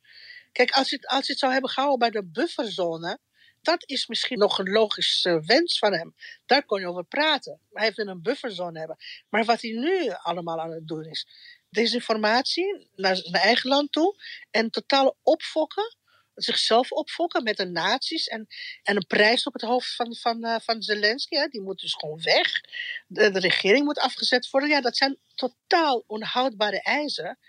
Kijk, 0.51 0.71
als 0.71 0.89
je, 0.89 1.07
als 1.07 1.25
je 1.25 1.31
het 1.31 1.41
zou 1.41 1.51
hebben 1.51 1.69
gehouden 1.69 1.99
bij 1.99 2.21
de 2.21 2.27
bufferzone, 2.27 3.19
dat 3.63 3.83
is 3.89 4.07
misschien 4.07 4.37
nog 4.37 4.59
een 4.59 4.69
logische 4.69 5.41
wens 5.45 5.77
van 5.77 5.93
hem. 5.93 6.15
Daar 6.45 6.65
kon 6.65 6.79
je 6.79 6.87
over 6.87 7.05
praten. 7.05 7.59
Hij 7.71 7.91
wil 7.95 8.07
een 8.07 8.21
bufferzone 8.21 8.79
hebben. 8.79 8.97
Maar 9.29 9.45
wat 9.45 9.61
hij 9.61 9.71
nu 9.71 10.09
allemaal 10.09 10.59
aan 10.59 10.71
het 10.71 10.87
doen 10.87 11.05
is, 11.05 11.27
desinformatie 11.69 12.87
naar 12.95 13.15
zijn 13.15 13.33
eigen 13.33 13.69
land 13.69 13.91
toe 13.91 14.15
en 14.51 14.69
totale 14.69 15.15
opfokken 15.23 15.95
zichzelf 16.35 16.91
opfokken 16.91 17.43
met 17.43 17.57
de 17.57 17.65
nazi's 17.65 18.27
en, 18.27 18.47
en 18.83 18.95
een 18.95 19.07
prijs 19.07 19.43
op 19.43 19.53
het 19.53 19.61
hoofd 19.61 19.95
van, 19.95 20.15
van, 20.15 20.45
uh, 20.45 20.55
van 20.59 20.81
Zelensky. 20.81 21.35
Hè, 21.35 21.47
die 21.47 21.61
moet 21.61 21.79
dus 21.79 21.93
gewoon 21.93 22.21
weg. 22.21 22.61
De, 23.07 23.31
de, 23.31 23.39
regering 23.39 23.85
moet 23.85 23.99
afgezet 23.99 24.49
worden. 24.49 24.69
Ja, 24.69 24.81
dat 24.81 24.97
zijn 24.97 25.19
totaal 25.35 26.03
onhoudbare 26.07 26.81
eisen. 26.81 27.39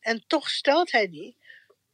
En 0.00 0.24
toch 0.26 0.50
stelt 0.50 0.92
hij 0.92 1.08
die. 1.08 1.36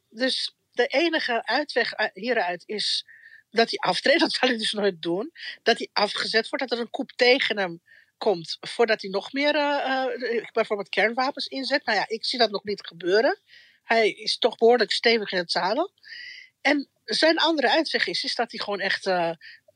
Dus 0.09 0.55
de 0.73 0.87
enige 0.87 1.47
uitweg 1.47 1.93
hieruit 2.13 2.63
is 2.67 3.07
dat 3.51 3.71
hij 3.71 3.79
aftreedt. 3.79 4.21
Dat 4.21 4.33
zal 4.33 4.49
hij 4.49 4.59
dus 4.59 4.73
nooit 4.73 5.03
doen. 5.03 5.33
Dat 5.63 5.79
hij 5.79 5.89
afgezet 5.93 6.49
wordt. 6.49 6.69
Dat 6.69 6.79
er 6.79 6.85
een 6.85 6.91
koep 6.91 7.13
tegen 7.13 7.59
hem 7.59 7.81
komt 8.19 8.57
voordat 8.61 9.03
hij 9.03 9.11
nog 9.11 9.33
meer 9.33 9.55
uh, 9.55 10.05
uh, 10.17 10.45
bijvoorbeeld 10.53 10.89
kernwapens 10.89 11.47
inzet. 11.47 11.85
Nou 11.85 11.99
ja, 11.99 12.05
ik 12.09 12.25
zie 12.25 12.39
dat 12.39 12.51
nog 12.51 12.65
niet 12.65 12.87
gebeuren. 12.87 13.39
Hij 13.85 14.11
is 14.11 14.39
toch 14.39 14.57
behoorlijk 14.57 14.93
stevig 14.93 15.33
in 15.33 15.39
het 15.39 15.51
zadel. 15.51 15.93
En 16.61 16.89
zijn 17.05 17.39
andere 17.39 17.71
uitweg 17.71 18.07
is, 18.07 18.25
is 18.25 18.35
dat 18.35 18.51
hij 18.51 18.61
gewoon 18.61 18.81
echt 18.81 19.07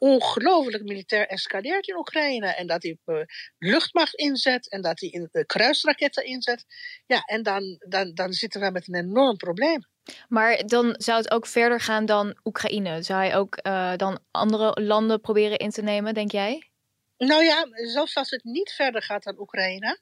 ongelooflijk 0.03 0.83
militair 0.83 1.27
escaleert 1.27 1.89
in 1.89 1.97
Oekraïne. 1.97 2.47
En 2.47 2.67
dat 2.67 2.83
hij 2.83 2.99
uh, 3.07 3.23
luchtmacht 3.59 4.15
inzet 4.15 4.71
en 4.71 4.83
dat 4.83 5.01
hij 5.01 5.09
in, 5.09 5.29
uh, 5.33 5.43
kruisraketten 5.47 6.25
inzet. 6.25 6.65
Ja, 7.07 7.21
en 7.21 7.43
dan, 7.43 7.77
dan, 7.89 8.15
dan 8.15 8.33
zitten 8.33 8.61
we 8.61 8.71
met 8.71 8.89
een 8.89 8.95
enorm 8.95 9.37
probleem. 9.37 9.87
Maar 10.29 10.67
dan 10.67 10.95
zou 10.99 11.19
het 11.19 11.31
ook 11.31 11.47
verder 11.47 11.81
gaan 11.81 12.07
dan 12.07 12.39
Oekraïne. 12.45 13.03
Zou 13.03 13.21
hij 13.21 13.37
ook 13.37 13.63
dan 13.97 14.19
andere 14.31 14.83
landen 14.83 15.21
proberen 15.21 15.59
in 15.59 15.71
te 15.71 15.83
nemen, 15.83 16.15
denk 16.15 16.31
jij? 16.31 16.71
Nou 17.17 17.45
ja, 17.45 17.67
zelfs 17.73 18.17
als 18.17 18.31
het 18.31 18.45
niet 18.45 18.71
verder 18.71 19.03
gaat 19.03 19.23
dan 19.23 19.41
Oekraïne, 19.41 19.99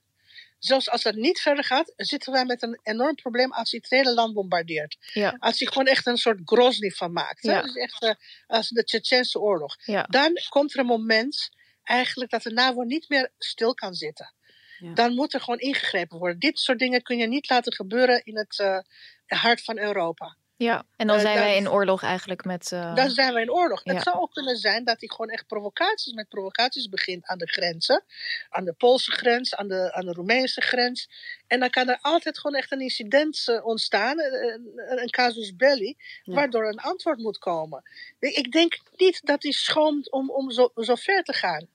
zelfs 0.61 0.91
als 0.91 1.03
dat 1.03 1.15
niet 1.15 1.41
verder 1.41 1.65
gaat, 1.65 1.93
zitten 1.97 2.33
wij 2.33 2.45
met 2.45 2.63
een 2.63 2.81
enorm 2.83 3.15
probleem 3.15 3.53
als 3.53 3.71
hij 3.71 3.81
het 3.83 3.91
hele 3.91 4.15
land 4.15 4.35
bombardeert. 4.35 4.97
Ja. 5.13 5.37
Als 5.39 5.59
hij 5.59 5.69
gewoon 5.69 5.87
echt 5.87 6.07
een 6.07 6.17
soort 6.17 6.41
Grozny 6.45 6.91
van 6.91 7.13
maakt. 7.13 7.43
Ja. 7.43 7.63
Dus 7.63 7.75
echt 7.75 8.03
uh, 8.03 8.11
als 8.47 8.69
de 8.69 8.85
Tsjetsjense 8.85 9.41
oorlog. 9.41 9.77
Ja. 9.85 10.03
Dan 10.03 10.33
komt 10.49 10.73
er 10.73 10.81
een 10.81 10.87
moment 10.87 11.51
eigenlijk 11.83 12.31
dat 12.31 12.43
de 12.43 12.53
NAVO 12.53 12.83
niet 12.83 13.09
meer 13.09 13.33
stil 13.39 13.75
kan 13.75 13.95
zitten. 13.95 14.35
Ja. 14.79 14.95
Dan 14.95 15.15
moet 15.15 15.35
er 15.35 15.41
gewoon 15.41 15.59
ingegrepen 15.59 16.19
worden. 16.19 16.39
Dit 16.39 16.59
soort 16.59 16.79
dingen 16.79 17.03
kun 17.03 17.17
je 17.17 17.27
niet 17.27 17.51
laten 17.51 17.73
gebeuren 17.73 18.25
in 18.25 18.37
het 18.37 18.59
uh, 18.59 18.79
hart 19.27 19.63
van 19.63 19.79
Europa. 19.79 20.37
Ja, 20.63 20.85
en 20.97 21.07
dan 21.07 21.17
Eh, 21.17 21.23
zijn 21.23 21.35
dat- 21.35 21.45
wij 21.45 21.57
in 21.57 21.71
oorlog 21.71 22.03
eigenlijk 22.03 22.45
met... 22.45 22.73
eh, 22.73 22.95
Dan 22.95 23.11
zijn 23.11 23.35
we 23.35 23.41
in 23.41 23.53
oorlog. 23.53 23.85
Ja. 23.85 23.93
Het 23.95 24.03
zou 24.03 24.17
ook 24.17 24.33
kunnen 24.33 24.57
zijn 24.57 24.85
dat 24.85 25.01
hij 25.01 25.09
gewoon 25.09 25.31
echt 25.31 25.47
provocaties 25.47 26.13
met 26.13 26.29
provocaties 26.29 26.89
begint 26.89 27.27
aan 27.27 27.39
de 27.39 27.47
grenzen. 27.47 28.05
Aan 28.49 28.65
de 28.65 28.73
Poolse 28.73 29.11
grens, 29.13 29.55
aan 29.55 29.69
de, 29.69 29.93
aan 29.93 30.05
de 30.07 30.13
Roemeense 30.13 30.61
grens. 30.61 31.09
En 31.47 31.61
dan 31.61 31.71
kan 31.71 31.89
er 31.89 31.99
altijd 32.01 32.39
gewoon 32.39 32.57
echt 32.57 32.73
een 32.73 32.81
incident 32.81 33.49
eh, 33.49 33.67
ontstaan, 33.67 34.19
een, 34.21 34.73
een 34.87 35.11
casus 35.11 35.57
belli, 35.57 35.97
Ja. 36.23 36.35
waardoor 36.35 36.69
een 36.69 36.81
antwoord 36.81 37.19
moet 37.19 37.39
komen. 37.39 37.83
Ik 38.19 38.37
ik 38.37 38.53
denk 38.53 38.79
niet 38.97 39.21
dat 39.27 39.43
hij 39.43 39.53
schoomt 39.53 40.11
om, 40.11 40.31
om 40.31 40.51
zo, 40.51 40.71
zo 40.75 40.95
ver 40.95 41.23
te 41.23 41.33
gaan. 41.33 41.67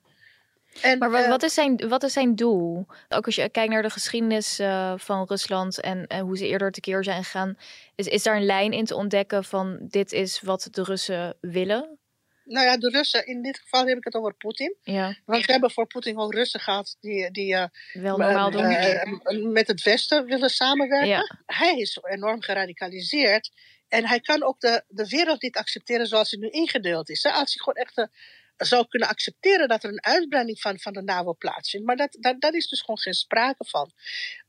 En, 0.82 0.98
Maar 0.98 1.10
wat, 1.10 1.22
eh, 1.22 1.28
wat, 1.28 1.42
is 1.42 1.54
zijn, 1.54 1.88
wat 1.88 2.02
is 2.02 2.12
zijn 2.12 2.34
doel? 2.34 2.86
Ook 3.08 3.26
als 3.26 3.34
je 3.34 3.48
kijkt 3.48 3.72
naar 3.72 3.82
de 3.82 3.90
geschiedenis 3.90 4.58
eh, 4.58 4.92
van 4.96 5.24
Rusland 5.26 5.80
en, 5.80 6.06
en 6.06 6.20
hoe 6.20 6.36
ze 6.36 6.46
eerder 6.46 6.70
tekeer 6.70 7.04
zijn 7.04 7.24
gegaan, 7.24 7.58
is, 7.94 8.06
is 8.06 8.22
daar 8.22 8.36
een 8.36 8.46
lijn 8.46 8.72
in 8.72 8.84
te 8.84 8.94
ontdekken 8.94 9.44
van 9.44 9.78
dit 9.80 10.12
is 10.12 10.40
wat 10.40 10.68
de 10.70 10.82
Russen 10.82 11.36
willen? 11.40 11.98
nou 12.46 12.66
ja, 12.66 12.76
de 12.76 12.90
Russen, 12.90 13.26
in 13.26 13.42
dit 13.42 13.58
geval 13.58 13.86
heb 13.86 13.96
ik 13.96 14.04
het 14.04 14.14
over 14.14 14.34
Poetin. 14.34 14.76
Ja, 14.82 15.16
Want 15.24 15.46
we 15.46 15.52
hebben 15.52 15.70
voor 15.70 15.86
Poetin 15.86 16.18
ook 16.18 16.34
Russen 16.34 16.60
gehad 16.60 16.96
die, 17.00 17.30
die 17.30 17.54
eh, 17.54 17.66
wel 17.92 18.16
normaal 18.16 18.50
doen. 18.50 19.52
met 19.52 19.66
het 19.66 19.82
Westen 19.82 20.24
willen 20.24 20.50
samenwerken. 20.50 21.08
Ja, 21.08 21.38
hij 21.46 21.76
is 21.78 21.98
enorm 22.02 22.42
geradicaliseerd. 22.42 23.50
En 23.88 24.06
hij 24.06 24.20
kan 24.20 24.42
ook 24.42 24.60
de, 24.60 24.84
de 24.88 25.08
wereld 25.08 25.42
niet 25.42 25.56
accepteren 25.56 26.06
zoals 26.06 26.30
hij 26.30 26.40
nu 26.40 26.48
ingedeeld 26.48 27.08
is. 27.08 27.22
Hè? 27.22 27.30
Als 27.30 27.54
hij 27.54 27.62
gewoon 27.62 27.84
echt 27.84 28.08
zou 28.56 28.86
kunnen 28.86 29.08
accepteren 29.08 29.68
dat 29.68 29.84
er 29.84 29.90
een 29.90 30.04
uitbreiding 30.04 30.60
van, 30.60 30.78
van 30.78 30.92
de 30.92 31.02
NAVO 31.02 31.34
plaatsvindt. 31.34 31.86
Maar 31.86 31.96
dat, 31.96 32.16
dat, 32.20 32.40
daar 32.40 32.54
is 32.54 32.68
dus 32.68 32.80
gewoon 32.80 32.98
geen 32.98 33.14
sprake 33.14 33.64
van. 33.64 33.92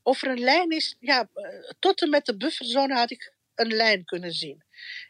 Of 0.02 0.22
er 0.22 0.30
een 0.30 0.40
lijn 0.40 0.70
is, 0.70 0.96
ja, 1.00 1.28
eh, 1.34 1.70
tot 1.78 2.02
en 2.02 2.10
met 2.10 2.26
de 2.26 2.36
bufferzone 2.36 2.94
had 2.94 3.10
ik 3.10 3.36
een 3.58 3.74
lijn 3.74 4.04
kunnen 4.04 4.32
zien. 4.32 4.62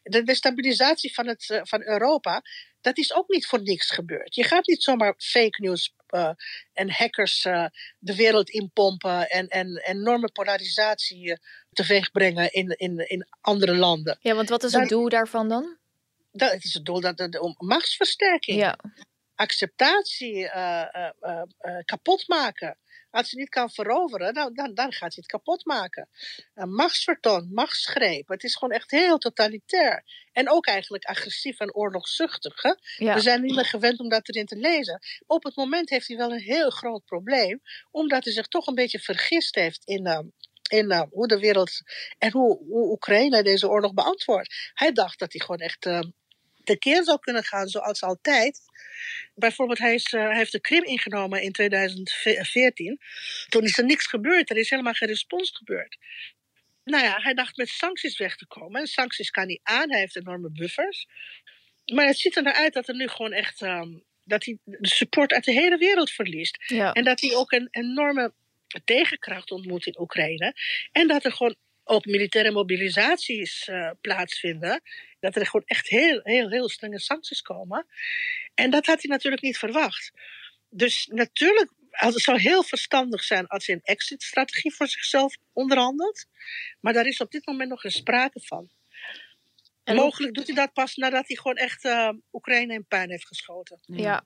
De 0.02 0.22
destabilisatie 0.22 1.14
van, 1.14 1.26
het, 1.26 1.50
eh, 1.50 1.60
van 1.62 1.82
Europa, 1.82 2.42
dat 2.80 2.98
is 2.98 3.14
ook 3.14 3.28
niet 3.28 3.46
voor 3.46 3.62
niks 3.62 3.90
gebeurd. 3.90 4.34
Je 4.34 4.44
gaat 4.44 4.66
niet 4.66 4.82
zomaar 4.82 5.14
fake 5.16 5.62
news 5.62 5.94
eh, 6.06 6.30
en 6.72 6.90
hackers 6.90 7.42
de 7.98 8.16
wereld 8.16 8.50
inpompen 8.50 9.30
en, 9.30 9.48
en 9.48 9.82
enorme 9.84 10.32
polarisatie 10.32 11.30
eh, 11.30 11.36
teweeg 11.72 12.10
brengen 12.10 12.52
in, 12.52 12.68
in, 12.68 13.08
in 13.08 13.26
andere 13.40 13.76
landen. 13.76 14.18
ja, 14.20 14.34
want 14.34 14.48
wat 14.48 14.62
is 14.64 14.72
het 14.72 14.88
doel 14.88 15.08
daarvan 15.08 15.48
dan? 15.48 15.77
Dat 16.38 16.64
is 16.64 16.74
het 16.74 16.84
doel 16.84 17.00
dat, 17.00 17.38
om 17.38 17.54
machtsversterking, 17.58 18.58
Ja, 18.58 18.78
acceptatie 19.34 20.48
eh, 20.48 21.10
kapot 21.84 22.28
maken. 22.28 22.78
Als 23.10 23.30
hij 23.30 23.40
niet 23.40 23.50
kan 23.50 23.70
veroveren, 23.70 24.34
dan, 24.34 24.54
dan, 24.54 24.74
dan 24.74 24.92
gaat 24.92 25.14
hij 25.14 25.22
het 25.22 25.26
kapot 25.26 25.64
maken. 25.64 26.08
Een 26.54 26.74
machtsvertoon, 26.74 27.52
machtsgreep. 27.52 28.28
Het 28.28 28.44
is 28.44 28.54
gewoon 28.54 28.74
echt 28.74 28.90
heel 28.90 29.18
totalitair. 29.18 30.04
En 30.32 30.50
ook 30.50 30.66
eigenlijk 30.66 31.04
agressief 31.04 31.58
en 31.58 31.74
oorlogszuchtig. 31.74 32.62
Hè? 32.62 32.74
ja. 32.96 33.14
We 33.14 33.20
zijn 33.20 33.42
niet 33.42 33.54
meer 33.54 33.64
gewend 33.64 33.98
om 33.98 34.08
dat 34.08 34.28
erin 34.28 34.46
te 34.46 34.56
lezen. 34.56 35.00
Op 35.26 35.44
het 35.44 35.56
moment 35.56 35.90
heeft 35.90 36.08
hij 36.08 36.16
wel 36.16 36.32
een 36.32 36.40
heel 36.40 36.70
groot 36.70 37.04
probleem, 37.04 37.60
omdat 37.90 38.24
hij 38.24 38.32
zich 38.32 38.46
toch 38.46 38.66
een 38.66 38.74
beetje 38.74 38.98
vergist 39.00 39.54
heeft 39.54 39.84
in, 39.84 40.06
eh, 40.06 40.20
in 40.70 40.90
eh, 40.90 41.02
hoe 41.10 41.28
de 41.28 41.38
wereld 41.38 41.70
en 42.18 42.32
hoe, 42.32 42.58
hoe 42.58 42.90
Oekraïne 42.90 43.42
deze 43.42 43.68
oorlog 43.68 43.94
beantwoordt. 43.94 44.54
Hij 44.74 44.92
dacht 44.92 45.18
dat 45.18 45.32
hij 45.32 45.40
gewoon 45.40 45.60
echt 45.60 45.86
uh, 45.86 46.00
tekeer 46.68 47.04
zou 47.04 47.18
kunnen 47.18 47.44
gaan, 47.44 47.68
zoals 47.68 48.02
altijd. 48.02 48.60
Bijvoorbeeld, 49.34 49.78
hij, 49.78 49.94
is, 49.94 50.10
hij 50.10 50.36
heeft 50.36 50.52
de 50.52 50.60
Krim 50.60 50.84
ingenomen 50.84 51.42
in 51.42 51.52
2014. 51.52 53.00
Toen 53.48 53.62
is 53.62 53.78
er 53.78 53.84
niks 53.84 54.06
gebeurd, 54.06 54.50
er 54.50 54.56
is 54.56 54.70
helemaal 54.70 54.92
geen 54.92 55.08
respons 55.08 55.50
gebeurd. 55.56 55.96
Nou 56.84 57.04
ja, 57.04 57.18
hij 57.22 57.34
dacht 57.34 57.56
met 57.56 57.68
sancties 57.68 58.18
weg 58.18 58.36
te 58.36 58.46
komen. 58.46 58.80
En 58.80 58.86
sancties 58.86 59.30
kan 59.30 59.46
hij 59.46 59.60
aan, 59.62 59.90
hij 59.90 60.00
heeft 60.00 60.16
enorme 60.16 60.50
buffers. 60.50 61.06
Maar 61.94 62.06
het 62.06 62.18
ziet 62.18 62.36
er 62.36 62.42
naar 62.42 62.54
uit 62.54 62.72
dat 62.72 62.88
er 62.88 62.94
nu 62.94 63.08
gewoon 63.08 63.32
echt. 63.32 63.60
Um, 63.60 64.06
dat 64.28 64.44
hij 64.44 64.58
de 64.64 64.88
support 64.88 65.32
uit 65.32 65.44
de 65.44 65.52
hele 65.52 65.76
wereld 65.76 66.10
verliest. 66.10 66.58
Ja. 66.66 66.92
En 66.92 67.04
dat 67.04 67.20
hij 67.20 67.34
ook 67.34 67.52
een 67.52 67.68
enorme 67.70 68.32
tegenkracht 68.84 69.50
ontmoet 69.50 69.86
in 69.86 70.00
Oekraïne. 70.00 70.54
En 70.92 71.08
dat 71.08 71.24
er 71.24 71.32
gewoon 71.32 71.56
ook 71.84 72.04
militaire 72.04 72.50
mobilisaties 72.50 73.68
uh, 73.68 73.90
plaatsvinden. 74.00 74.82
Dat 75.20 75.36
er 75.36 75.46
gewoon 75.46 75.66
echt 75.66 75.88
heel, 75.88 76.20
heel, 76.22 76.50
heel 76.50 76.68
strenge 76.68 76.98
sancties 76.98 77.42
komen. 77.42 77.86
En 78.54 78.70
dat 78.70 78.86
had 78.86 79.02
hij 79.02 79.10
natuurlijk 79.10 79.42
niet 79.42 79.58
verwacht. 79.58 80.10
Dus 80.70 81.06
natuurlijk, 81.12 81.70
het 81.90 82.20
zou 82.20 82.38
heel 82.38 82.62
verstandig 82.62 83.22
zijn 83.22 83.46
als 83.46 83.66
hij 83.66 83.74
een 83.74 83.82
exit-strategie 83.82 84.74
voor 84.74 84.88
zichzelf 84.88 85.36
onderhandelt. 85.52 86.26
Maar 86.80 86.92
daar 86.92 87.06
is 87.06 87.20
op 87.20 87.30
dit 87.30 87.46
moment 87.46 87.70
nog 87.70 87.80
geen 87.80 87.90
sprake 87.90 88.40
van. 88.40 88.70
En 89.84 89.96
Mogelijk 89.96 90.34
doet 90.34 90.46
hij 90.46 90.56
dat 90.56 90.72
pas 90.72 90.94
nadat 90.96 91.28
hij 91.28 91.36
gewoon 91.36 91.56
echt 91.56 91.84
uh, 91.84 92.10
Oekraïne 92.32 92.74
in 92.74 92.86
puin 92.86 93.10
heeft 93.10 93.26
geschoten. 93.26 93.78
Ja. 93.82 93.96
ja. 93.96 94.24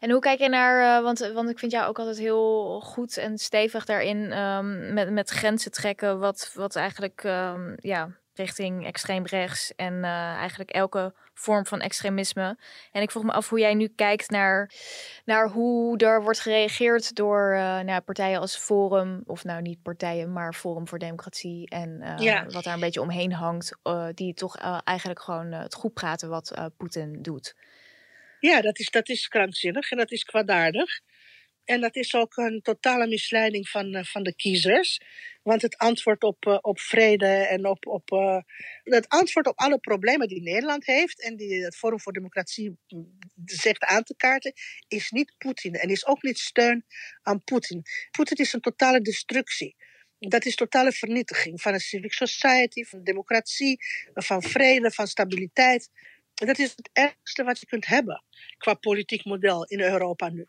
En 0.00 0.10
hoe 0.10 0.20
kijk 0.20 0.38
je 0.38 0.48
naar, 0.48 0.98
uh, 0.98 1.04
want, 1.04 1.18
want 1.18 1.50
ik 1.50 1.58
vind 1.58 1.72
jou 1.72 1.88
ook 1.88 1.98
altijd 1.98 2.18
heel 2.18 2.80
goed 2.80 3.16
en 3.16 3.38
stevig 3.38 3.84
daarin 3.84 4.38
um, 4.38 4.92
met, 4.92 5.10
met 5.10 5.30
grenzen 5.30 5.70
trekken, 5.70 6.18
wat, 6.18 6.50
wat 6.54 6.76
eigenlijk 6.76 7.22
um, 7.24 7.74
ja, 7.76 8.18
richting 8.38 8.86
extreem 8.86 9.26
rechts 9.26 9.74
en 9.74 9.94
uh, 9.94 10.34
eigenlijk 10.34 10.70
elke 10.70 11.14
vorm 11.34 11.66
van 11.66 11.80
extremisme. 11.80 12.58
En 12.92 13.02
ik 13.02 13.10
vroeg 13.10 13.22
me 13.22 13.32
af 13.32 13.48
hoe 13.48 13.58
jij 13.58 13.74
nu 13.74 13.88
kijkt 13.88 14.30
naar, 14.30 14.72
naar 15.24 15.48
hoe 15.48 15.98
er 15.98 16.22
wordt 16.22 16.40
gereageerd 16.40 17.14
door 17.14 17.52
uh, 17.52 17.80
nou, 17.80 18.00
partijen 18.00 18.40
als 18.40 18.56
Forum, 18.56 19.22
of 19.26 19.44
nou 19.44 19.62
niet 19.62 19.82
partijen, 19.82 20.32
maar 20.32 20.54
Forum 20.54 20.88
voor 20.88 20.98
Democratie 20.98 21.68
en 21.68 22.00
uh, 22.02 22.18
ja. 22.18 22.46
wat 22.46 22.64
daar 22.64 22.74
een 22.74 22.80
beetje 22.80 23.00
omheen 23.00 23.32
hangt, 23.32 23.78
die 24.14 24.34
toch 24.34 24.56
eigenlijk 24.84 25.20
gewoon 25.20 25.52
het 25.52 25.74
goed 25.74 25.94
praten 25.94 26.28
wat 26.28 26.54
Poetin 26.76 27.22
doet. 27.22 27.54
Ja, 28.40 28.60
dat 28.60 28.78
is, 28.78 28.90
dat 28.90 29.08
is 29.08 29.28
krankzinnig 29.28 29.90
en 29.90 29.96
dat 29.96 30.10
is 30.10 30.24
kwaadaardig. 30.24 31.00
En 31.68 31.80
dat 31.80 31.96
is 31.96 32.14
ook 32.14 32.36
een 32.36 32.60
totale 32.62 33.06
misleiding 33.06 33.68
van, 33.68 33.96
uh, 33.96 34.04
van 34.04 34.22
de 34.22 34.34
kiezers. 34.34 35.00
Want 35.42 35.62
het 35.62 35.76
antwoord 35.76 36.22
op, 36.22 36.46
uh, 36.46 36.58
op 36.60 36.80
vrede 36.80 37.26
en 37.26 37.66
op. 37.66 37.86
op 37.86 38.10
uh, 38.10 38.38
het 38.82 39.08
antwoord 39.08 39.46
op 39.46 39.58
alle 39.58 39.78
problemen 39.78 40.28
die 40.28 40.42
Nederland 40.42 40.86
heeft. 40.86 41.22
en 41.22 41.36
die 41.36 41.64
het 41.64 41.76
Forum 41.76 42.00
voor 42.00 42.12
Democratie 42.12 42.78
zegt 43.44 43.84
aan 43.84 44.02
te 44.02 44.16
kaarten. 44.16 44.52
is 44.88 45.10
niet 45.10 45.34
Poetin. 45.38 45.74
En 45.74 45.88
is 45.88 46.06
ook 46.06 46.22
niet 46.22 46.38
steun 46.38 46.84
aan 47.22 47.44
Poetin. 47.44 47.82
Poetin 48.10 48.36
is 48.36 48.52
een 48.52 48.60
totale 48.60 49.00
destructie. 49.00 49.76
Dat 50.18 50.44
is 50.44 50.54
totale 50.54 50.92
vernietiging 50.92 51.60
van 51.60 51.72
een 51.72 51.80
civic 51.80 52.12
society, 52.12 52.84
van 52.84 53.02
democratie, 53.04 53.76
van 54.14 54.42
vrede, 54.42 54.90
van 54.90 55.06
stabiliteit. 55.06 55.90
Dat 56.34 56.58
is 56.58 56.70
het 56.76 56.90
ergste 56.92 57.44
wat 57.44 57.60
je 57.60 57.66
kunt 57.66 57.86
hebben 57.86 58.24
qua 58.58 58.74
politiek 58.74 59.24
model 59.24 59.64
in 59.64 59.80
Europa 59.80 60.28
nu. 60.28 60.46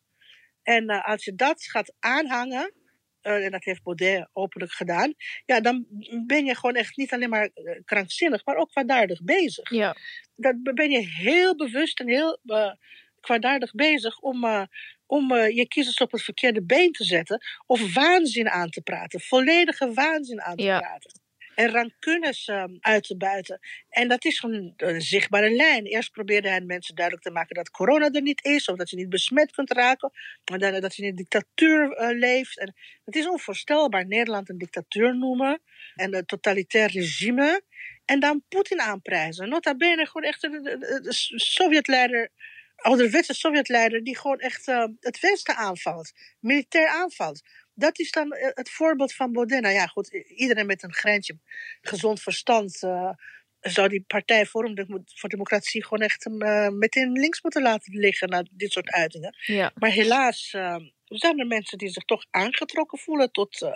En 0.75 0.91
uh, 0.91 1.05
als 1.05 1.23
je 1.23 1.35
dat 1.35 1.63
gaat 1.63 1.93
aanhangen, 1.99 2.73
uh, 3.21 3.45
en 3.45 3.51
dat 3.51 3.63
heeft 3.63 3.83
Baudet 3.83 4.29
openlijk 4.33 4.71
gedaan, 4.71 5.13
ja, 5.45 5.61
dan 5.61 5.85
ben 6.25 6.45
je 6.45 6.55
gewoon 6.55 6.75
echt 6.75 6.97
niet 6.97 7.13
alleen 7.13 7.29
maar 7.29 7.49
uh, 7.55 7.79
krankzinnig, 7.85 8.45
maar 8.45 8.55
ook 8.55 8.69
kwaadaardig 8.69 9.23
bezig. 9.23 9.69
Ja. 9.69 9.95
Dan 10.35 10.61
ben 10.63 10.91
je 10.91 10.99
heel 10.99 11.55
bewust 11.55 11.99
en 11.99 12.07
heel 12.07 12.39
uh, 12.43 12.71
kwaadaardig 13.19 13.71
bezig 13.71 14.19
om, 14.19 14.67
om 15.05 15.35
je 15.35 15.67
kiezers 15.67 15.97
op 15.97 16.11
het 16.11 16.23
verkeerde 16.23 16.63
been 16.63 16.91
te 16.91 17.03
zetten 17.03 17.45
of 17.65 17.93
waanzin 17.93 18.49
aan 18.49 18.69
te 18.69 18.81
praten, 18.81 19.19
volledige 19.19 19.93
waanzin 19.93 20.41
aan 20.41 20.55
te 20.55 20.63
ja. 20.63 20.79
praten 20.79 21.11
en 21.59 21.71
rancunes 21.71 22.47
um, 22.47 22.77
uit 22.79 23.03
te 23.03 23.17
buiten. 23.17 23.59
En 23.89 24.07
dat 24.07 24.25
is 24.25 24.43
een, 24.43 24.73
een, 24.77 25.01
zichtbare 25.01 25.51
lijn. 25.51 25.85
Eerst 25.85 26.11
probeerde 26.11 26.49
hij 26.49 26.61
mensen 26.61 26.95
duidelijk 26.95 27.25
te 27.25 27.31
maken 27.33 27.55
dat 27.55 27.71
corona 27.71 28.09
er 28.11 28.21
niet 28.21 28.45
is, 28.45 28.67
of 28.67 28.77
dat 28.77 28.89
je 28.89 28.95
niet 28.95 29.09
besmet 29.09 29.51
kunt 29.51 29.71
raken, 29.71 30.11
maar 30.51 30.59
dan, 30.59 30.81
dat 30.81 30.95
je 30.95 31.03
in 31.03 31.09
een 31.09 31.15
dictatuur 31.15 32.01
uh, 32.01 32.19
leeft. 32.19 32.59
En 32.59 32.75
het 33.05 33.15
is 33.15 33.27
onvoorstelbaar 33.27 34.07
Nederland 34.07 34.49
een 34.49 34.57
dictatuur 34.57 35.17
noemen 35.17 35.61
en 35.95 36.15
een 36.15 36.25
totalitair 36.25 36.91
regime. 36.91 37.61
En 38.05 38.19
dan 38.19 38.43
Poetin 38.49 38.81
aanprijzen. 38.81 39.49
Nota 39.49 39.75
bene 39.75 40.05
gewoon 40.05 40.27
echt 40.27 40.43
een, 40.43 40.53
een, 40.53 41.05
een 41.05 41.39
Sovjetleider, 41.39 42.29
ouderwetse 42.75 43.33
Sovjetleider, 43.33 44.03
die 44.03 44.17
gewoon 44.17 44.39
echt 44.39 44.67
uh, 44.67 44.85
het 44.99 45.19
Westen 45.19 45.55
aanvalt, 45.55 46.11
militair 46.39 46.87
aanvalt 46.87 47.41
dat 47.79 47.99
is 47.99 48.11
dan 48.11 48.35
het 48.39 48.69
voorbeeld 48.69 49.13
van 49.13 49.31
Baudet. 49.31 49.61
Nou 49.61 49.73
ja, 49.73 49.85
goed, 49.85 50.13
iedereen 50.13 50.65
met 50.65 50.83
een 50.83 50.93
greintje 50.93 51.37
gezond 51.81 52.21
verstand 52.21 52.83
uh, 52.83 53.11
zou 53.59 53.87
die 53.87 54.03
partij 54.07 54.45
Forum 54.45 55.03
voor 55.05 55.29
Democratie 55.29 55.83
gewoon 55.83 56.03
echt 56.03 56.25
uh, 56.25 56.67
meteen 56.67 57.11
links 57.11 57.41
moeten 57.41 57.61
laten 57.61 57.99
liggen 57.99 58.29
naar 58.29 58.45
dit 58.51 58.71
soort 58.71 58.89
uitingen. 58.89 59.35
Ja. 59.45 59.71
Maar 59.75 59.91
helaas 59.91 60.53
uh, 60.55 60.75
zijn 61.05 61.39
er 61.39 61.47
mensen 61.47 61.77
die 61.77 61.89
zich 61.89 62.03
toch 62.03 62.25
aangetrokken 62.29 62.99
voelen 62.99 63.31
tot, 63.31 63.71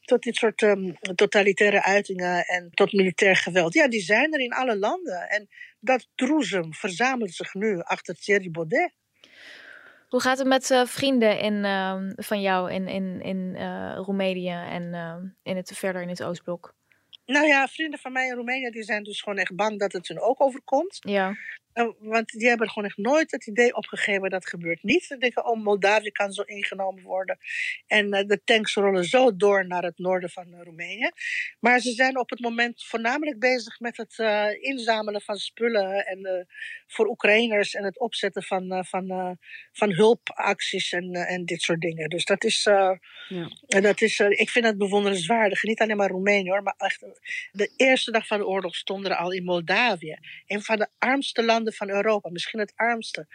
tot 0.00 0.22
dit 0.22 0.36
soort 0.36 0.62
um, 0.62 0.98
totalitaire 1.14 1.82
uitingen 1.82 2.46
en 2.46 2.70
tot 2.70 2.92
militair 2.92 3.36
geweld. 3.36 3.74
Ja, 3.74 3.88
die 3.88 4.00
zijn 4.00 4.32
er 4.32 4.40
in 4.40 4.52
alle 4.52 4.76
landen. 4.78 5.28
En 5.28 5.48
dat 5.80 6.08
droezem 6.14 6.74
verzamelt 6.74 7.34
zich 7.34 7.54
nu 7.54 7.80
achter 7.80 8.14
Thierry 8.14 8.50
Baudet. 8.50 8.92
Hoe 10.08 10.20
gaat 10.20 10.38
het 10.38 10.46
met 10.46 10.70
uh, 10.70 10.84
vrienden 10.84 11.40
in, 11.40 11.54
uh, 11.54 11.96
van 12.16 12.40
jou 12.40 12.72
in, 12.72 12.88
in, 12.88 13.20
in 13.20 13.54
uh, 13.56 13.94
Roemenië 13.96 14.50
en 14.50 14.82
in 15.42 15.56
het, 15.56 15.70
verder 15.74 16.02
in 16.02 16.08
het 16.08 16.22
Oostblok? 16.22 16.74
Nou 17.26 17.46
ja, 17.46 17.66
vrienden 17.66 17.98
van 17.98 18.12
mij 18.12 18.26
in 18.26 18.34
Roemenië 18.34 18.70
die 18.70 18.82
zijn 18.82 19.02
dus 19.02 19.20
gewoon 19.20 19.38
echt 19.38 19.54
bang 19.54 19.78
dat 19.78 19.92
het 19.92 20.08
hun 20.08 20.20
ook 20.20 20.40
overkomt. 20.40 20.98
Ja. 21.00 21.34
Want 21.98 22.28
die 22.28 22.48
hebben 22.48 22.68
gewoon 22.68 22.88
echt 22.88 22.96
nooit 22.96 23.30
het 23.30 23.46
idee 23.46 23.74
opgegeven 23.74 24.30
dat 24.30 24.48
gebeurt 24.48 24.82
niet. 24.82 25.04
Ze 25.04 25.18
denken, 25.18 25.46
oh, 25.46 25.62
Moldavië 25.62 26.10
kan 26.10 26.32
zo 26.32 26.42
ingenomen 26.42 27.02
worden. 27.02 27.38
En 27.86 28.14
uh, 28.14 28.26
de 28.26 28.40
tanks 28.44 28.74
rollen 28.74 29.04
zo 29.04 29.36
door 29.36 29.66
naar 29.66 29.82
het 29.82 29.98
noorden 29.98 30.30
van 30.30 30.46
uh, 30.48 30.60
Roemenië. 30.62 31.10
Maar 31.60 31.80
ze 31.80 31.92
zijn 31.92 32.18
op 32.18 32.30
het 32.30 32.40
moment 32.40 32.84
voornamelijk 32.84 33.38
bezig 33.38 33.80
met 33.80 33.96
het 33.96 34.18
inzamelen 34.60 35.20
van 35.20 35.36
spullen. 35.36 36.06
En 36.06 36.46
voor 36.86 37.08
Oekraïners 37.08 37.74
en 37.74 37.84
het 37.84 37.98
opzetten 37.98 38.42
van, 38.42 38.84
van, 38.88 39.38
van 39.72 39.92
hulpacties 39.92 40.92
en, 40.92 41.12
en 41.12 41.44
dit 41.44 41.62
soort 41.62 41.80
dingen. 41.80 42.08
Dus 42.08 42.24
dat 42.24 42.44
is, 42.44 42.62
ja. 42.62 43.48
dat 43.66 44.00
is 44.00 44.20
ik 44.20 44.50
vind 44.50 44.64
het 44.64 44.78
bewonderenswaardig. 44.78 45.62
Niet 45.62 45.80
alleen 45.80 45.96
maar 45.96 46.10
Roemenië 46.10 46.50
hoor, 46.50 46.62
maar 46.62 46.74
echt 46.76 47.04
de 47.52 47.72
eerste 47.76 48.10
dag 48.10 48.26
van 48.26 48.38
de 48.38 48.46
oorlog 48.46 48.74
stonden 48.74 49.10
er 49.10 49.16
al 49.16 49.32
in 49.32 49.44
Moldavië. 49.44 50.18
Een 50.46 50.62
van 50.62 50.76
de 50.76 50.88
armste 50.98 51.44
landen 51.44 51.65
van 51.72 51.90
Europa, 51.90 52.30
misschien 52.30 52.60
het 52.60 52.72
armste. 52.74 53.26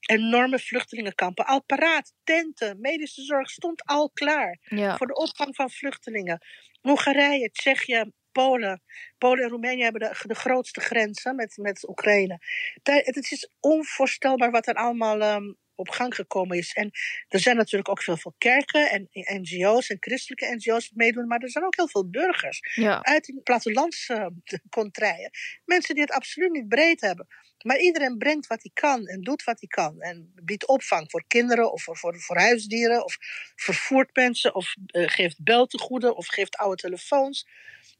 Enorme 0.00 0.58
vluchtelingenkampen, 0.58 1.46
al 1.46 1.64
paraat, 1.64 2.12
tenten, 2.24 2.80
medische 2.80 3.22
zorg 3.22 3.50
stond 3.50 3.84
al 3.84 4.10
klaar 4.10 4.58
ja. 4.60 4.96
voor 4.96 5.06
de 5.06 5.14
opvang 5.14 5.54
van 5.54 5.70
vluchtelingen. 5.70 6.46
Hongarije, 6.80 7.50
Tsjechië, 7.50 8.04
Polen. 8.32 8.82
Polen 9.18 9.44
en 9.44 9.50
Roemenië 9.50 9.82
hebben 9.82 10.00
de, 10.00 10.14
de 10.26 10.34
grootste 10.34 10.80
grenzen 10.80 11.36
met, 11.36 11.56
met 11.56 11.88
Oekraïne. 11.88 12.38
Het 12.82 13.30
is 13.30 13.50
onvoorstelbaar 13.60 14.50
wat 14.50 14.66
er 14.66 14.74
allemaal 14.74 15.22
um, 15.22 15.56
op 15.76 15.88
gang 15.88 16.14
gekomen 16.14 16.56
is. 16.56 16.72
En 16.72 16.90
er 17.28 17.40
zijn 17.40 17.56
natuurlijk 17.56 17.90
ook 17.90 18.02
veel, 18.02 18.16
veel 18.16 18.34
kerken 18.38 18.90
en 18.90 19.08
NGO's 19.12 19.88
en 19.88 19.96
christelijke 20.00 20.54
NGO's 20.54 20.88
die 20.88 20.96
meedoen, 20.96 21.26
maar 21.26 21.40
er 21.40 21.50
zijn 21.50 21.64
ook 21.64 21.76
heel 21.76 21.88
veel 21.88 22.10
burgers 22.10 22.60
ja. 22.74 23.02
uit 23.02 23.24
die 23.24 23.40
plattelandscontrijen. 23.40 25.30
Mensen 25.64 25.94
die 25.94 26.04
het 26.04 26.12
absoluut 26.12 26.52
niet 26.52 26.68
breed 26.68 27.00
hebben. 27.00 27.26
Maar 27.66 27.78
iedereen 27.78 28.18
brengt 28.18 28.46
wat 28.46 28.62
hij 28.62 28.70
kan 28.74 29.06
en 29.06 29.20
doet 29.20 29.44
wat 29.44 29.60
hij 29.60 29.68
kan. 29.68 30.00
En 30.00 30.32
biedt 30.42 30.66
opvang 30.66 31.10
voor 31.10 31.24
kinderen 31.26 31.72
of 31.72 31.82
voor, 31.82 31.96
voor, 31.96 32.20
voor 32.20 32.38
huisdieren 32.38 33.04
of 33.04 33.16
vervoert 33.56 34.16
mensen 34.16 34.54
of 34.54 34.74
uh, 34.86 35.08
geeft 35.08 35.42
beltegoeden 35.42 36.16
of 36.16 36.26
geeft 36.26 36.56
oude 36.56 36.76
telefoons. 36.76 37.46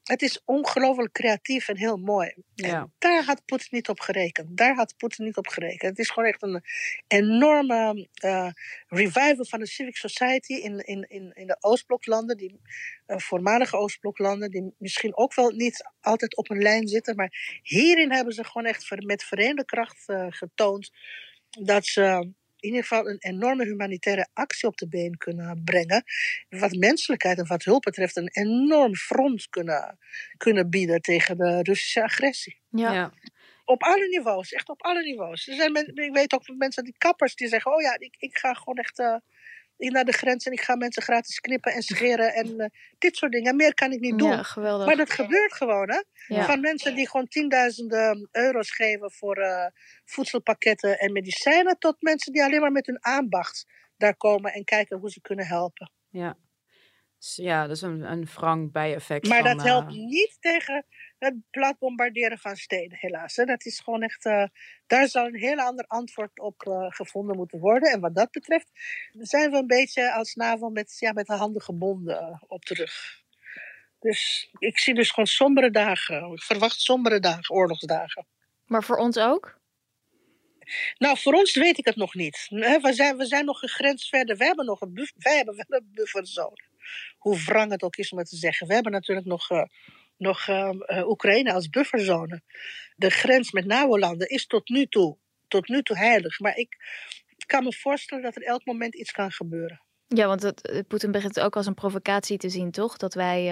Het 0.07 0.23
is 0.23 0.41
ongelooflijk 0.45 1.13
creatief 1.13 1.69
en 1.69 1.77
heel 1.77 1.97
mooi. 1.97 2.35
Ja. 2.55 2.81
En 2.81 2.93
daar 2.99 3.25
had 3.25 3.45
Poetin 3.45 3.69
niet 3.71 3.89
op 3.89 4.01
gerekend. 4.01 4.57
Daar 4.57 4.75
had 4.75 4.97
Poetin 4.97 5.25
niet 5.25 5.37
op 5.37 5.47
gerekend. 5.47 5.83
Het 5.83 5.99
is 5.99 6.11
gewoon 6.11 6.29
echt 6.29 6.43
een 6.43 6.63
enorme 7.07 8.09
uh, 8.25 8.51
revival 8.89 9.45
van 9.45 9.59
de 9.59 9.67
civic 9.67 9.97
society 9.97 10.53
in, 10.53 10.79
in, 10.79 11.09
in, 11.09 11.33
in 11.35 11.47
de 11.47 11.57
Oostbloklanden, 11.61 12.37
die 12.37 12.61
uh, 13.07 13.19
voormalige 13.19 13.77
Oostbloklanden, 13.77 14.51
die 14.51 14.75
misschien 14.79 15.17
ook 15.17 15.35
wel 15.35 15.51
niet 15.51 15.91
altijd 16.01 16.37
op 16.37 16.51
een 16.51 16.63
lijn 16.63 16.89
zitten. 16.89 17.17
Maar 17.17 17.61
hierin 17.63 18.13
hebben 18.13 18.35
ze 18.35 18.45
gewoon 18.45 18.67
echt 18.67 18.91
met 19.05 19.25
verenigde 19.25 19.65
kracht 19.65 20.05
uh, 20.07 20.27
getoond 20.29 20.91
dat 21.65 21.87
ze 21.87 22.33
in 22.57 22.69
ieder 22.69 22.83
geval 22.83 23.09
een 23.09 23.19
enorme 23.19 23.65
humanitaire 23.65 24.29
actie 24.33 24.69
op 24.69 24.77
de 24.77 24.89
been 24.89 25.17
kunnen 25.17 25.63
brengen. 25.65 26.05
Wat 26.49 26.73
menselijkheid 26.73 27.39
en 27.39 27.47
wat 27.47 27.65
hulp 27.65 27.83
betreft 27.83 28.17
een 28.17 28.31
enorm 28.33 28.95
front 28.95 29.49
kunnen, 29.49 29.99
kunnen 30.37 30.71
bieden 30.71 31.01
tegen 31.01 31.37
de 31.37 31.63
Russische 31.63 32.03
agressie. 32.03 32.61
Ja. 32.71 32.93
ja. 32.93 33.13
Op 33.65 33.83
alle 33.83 34.09
niveaus, 34.09 34.53
echt 34.53 34.69
op 34.69 34.83
alle 34.83 35.03
niveaus. 35.03 35.49
Er 35.49 35.55
zijn 35.55 35.73
men, 35.73 35.95
ik 35.95 36.15
weet 36.15 36.35
ook 36.35 36.45
van 36.45 36.57
mensen, 36.57 36.85
die 36.85 36.95
kappers, 36.99 37.35
die 37.35 37.49
zeggen: 37.49 37.75
Oh 37.75 37.81
ja, 37.81 37.99
ik, 37.99 38.15
ik 38.19 38.39
ga 38.39 38.55
gewoon 38.55 38.77
echt 38.77 38.99
uh, 38.99 39.17
naar 39.77 40.05
de 40.05 40.13
grens 40.13 40.45
en 40.47 40.53
ik 40.53 40.61
ga 40.61 40.77
mensen 40.77 41.03
gratis 41.03 41.41
knippen 41.41 41.73
en 41.73 41.83
scheren 41.83 42.35
en 42.35 42.49
uh, 42.57 42.67
dit 42.99 43.17
soort 43.17 43.33
dingen. 43.33 43.57
Meer 43.57 43.75
kan 43.75 43.93
ik 43.93 44.01
niet 44.01 44.19
doen. 44.19 44.31
Ja, 44.31 44.43
geweldig. 44.43 44.87
Maar 44.87 44.97
dat 44.97 45.11
gebeurt 45.11 45.53
gewoon, 45.53 45.91
hè? 45.91 46.03
Ja. 46.35 46.45
Van 46.45 46.61
mensen 46.61 46.95
die 46.95 47.09
gewoon 47.09 47.29
tienduizenden 47.29 48.29
euro's 48.33 48.71
geven 48.71 49.13
voor 49.13 49.39
uh, 49.39 49.67
voedselpakketten 50.05 50.99
en 50.99 51.13
medicijnen, 51.13 51.79
tot 51.79 51.97
mensen 51.99 52.33
die 52.33 52.43
alleen 52.43 52.61
maar 52.61 52.73
met 52.73 52.87
hun 52.87 53.05
aandacht 53.05 53.67
daar 53.97 54.17
komen 54.17 54.53
en 54.53 54.65
kijken 54.65 54.99
hoe 54.99 55.11
ze 55.11 55.21
kunnen 55.21 55.47
helpen. 55.47 55.93
Ja, 56.09 56.37
ja 57.19 57.67
dat 57.67 57.77
is 57.77 57.83
een, 57.83 58.03
een 58.03 58.27
wrang 58.35 58.73
bijeffect. 58.73 59.29
Maar 59.29 59.43
van, 59.43 59.57
dat 59.57 59.67
helpt 59.67 59.93
uh, 59.93 59.99
niet 59.99 60.37
tegen 60.41 60.87
het 61.19 61.35
plat 61.51 61.79
bombarderen 61.79 62.39
van 62.39 62.57
steden, 62.57 62.99
helaas. 62.99 63.37
Hè. 63.37 63.45
Dat 63.45 63.65
is 63.65 63.81
gewoon 63.81 64.03
echt. 64.03 64.25
Uh, 64.25 64.45
daar 64.87 65.09
zal 65.09 65.27
een 65.27 65.39
heel 65.39 65.59
ander 65.59 65.85
antwoord 65.87 66.41
op 66.41 66.65
uh, 66.69 66.87
gevonden 66.89 67.37
moeten 67.37 67.59
worden. 67.59 67.93
En 67.93 68.01
wat 68.01 68.15
dat 68.15 68.31
betreft 68.31 68.71
zijn 69.13 69.51
we 69.51 69.57
een 69.57 69.67
beetje 69.67 70.13
als 70.13 70.35
NAVO 70.35 70.69
met, 70.69 70.97
ja, 70.99 71.13
met 71.13 71.27
de 71.27 71.35
handen 71.35 71.63
gebonden 71.63 72.43
op 72.47 72.65
terug. 72.65 73.25
Dus 73.99 74.51
ik 74.59 74.79
zie 74.79 74.95
dus 74.95 75.11
gewoon 75.11 75.27
sombere 75.27 75.71
dagen. 75.71 76.33
Ik 76.33 76.43
verwacht 76.43 76.81
sombere 76.81 77.21
dagen, 77.21 77.55
oorlogsdagen. 77.55 78.27
Maar 78.67 78.85
voor 78.85 78.97
ons 78.97 79.19
ook? 79.19 79.59
Nou, 80.99 81.19
voor 81.19 81.33
ons 81.33 81.55
weet 81.55 81.79
ik 81.79 81.85
het 81.85 81.97
nog 81.97 82.15
niet. 82.15 82.47
We 82.49 82.93
zijn, 82.93 83.17
we 83.17 83.27
zijn 83.27 83.45
nog 83.45 83.63
een 83.63 83.69
grens 83.69 84.09
verder. 84.09 84.37
We 84.37 84.45
hebben 84.45 84.67
nog 84.67 84.81
een, 84.81 85.11
wij 85.17 85.37
hebben 85.37 85.57
wel 85.57 85.81
een 85.81 85.91
bufferzone. 85.93 86.65
Hoe 87.19 87.43
wrang 87.45 87.71
het 87.71 87.83
ook 87.83 87.97
is 87.97 88.11
om 88.11 88.19
het 88.19 88.29
te 88.29 88.37
zeggen. 88.37 88.67
We 88.67 88.75
hebben 88.75 88.93
natuurlijk 88.93 89.27
nog, 89.27 89.51
uh, 89.51 89.63
nog 90.17 90.47
uh, 90.49 90.71
uh, 90.87 91.09
Oekraïne 91.09 91.53
als 91.53 91.69
bufferzone. 91.69 92.43
De 92.97 93.11
grens 93.11 93.53
met 93.53 93.65
NAVO-landen 93.65 94.29
is 94.29 94.47
tot 94.47 94.69
nu, 94.69 94.87
toe, 94.87 95.19
tot 95.49 95.69
nu 95.69 95.83
toe 95.83 95.97
heilig. 95.97 96.41
Maar 96.41 96.57
ik 96.57 96.77
kan 97.47 97.65
me 97.65 97.73
voorstellen 97.73 98.25
dat 98.25 98.37
er 98.37 98.43
elk 98.43 98.65
moment 98.65 98.95
iets 98.95 99.13
kan 99.13 99.33
gebeuren. 99.33 99.83
Ja, 100.09 100.27
want 100.27 100.43
het, 100.43 100.85
Poetin 100.89 101.13
begint 101.13 101.35
het 101.35 101.45
ook 101.45 101.57
als 101.57 101.67
een 101.67 101.75
provocatie 101.75 102.39
te 102.39 102.49
zien, 102.49 102.71
toch? 102.71 102.97
Dat 102.97 103.15
wij 103.15 103.45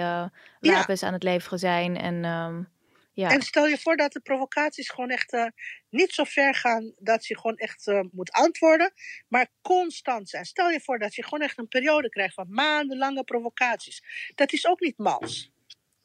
wapens 0.59 1.01
ja. 1.01 1.07
aan 1.07 1.13
het 1.13 1.23
leveren 1.23 1.59
zijn 1.59 1.97
en... 1.97 2.25
Um... 2.25 2.73
Ja. 3.15 3.29
En 3.29 3.41
stel 3.41 3.67
je 3.67 3.77
voor 3.77 3.95
dat 3.95 4.11
de 4.11 4.19
provocaties 4.19 4.89
gewoon 4.89 5.09
echt 5.09 5.33
uh, 5.33 5.45
niet 5.89 6.13
zo 6.13 6.23
ver 6.23 6.55
gaan 6.55 6.93
dat 6.97 7.25
je 7.25 7.37
gewoon 7.37 7.57
echt 7.57 7.87
uh, 7.87 8.01
moet 8.11 8.31
antwoorden, 8.31 8.93
maar 9.27 9.47
constant 9.61 10.29
zijn. 10.29 10.45
Stel 10.45 10.69
je 10.69 10.81
voor 10.81 10.99
dat 10.99 11.15
je 11.15 11.23
gewoon 11.23 11.41
echt 11.41 11.57
een 11.57 11.67
periode 11.67 12.09
krijgt 12.09 12.33
van 12.33 12.45
maandenlange 12.49 13.23
provocaties. 13.23 14.03
Dat 14.35 14.53
is 14.53 14.67
ook 14.67 14.79
niet 14.79 14.97
mals. 14.97 15.51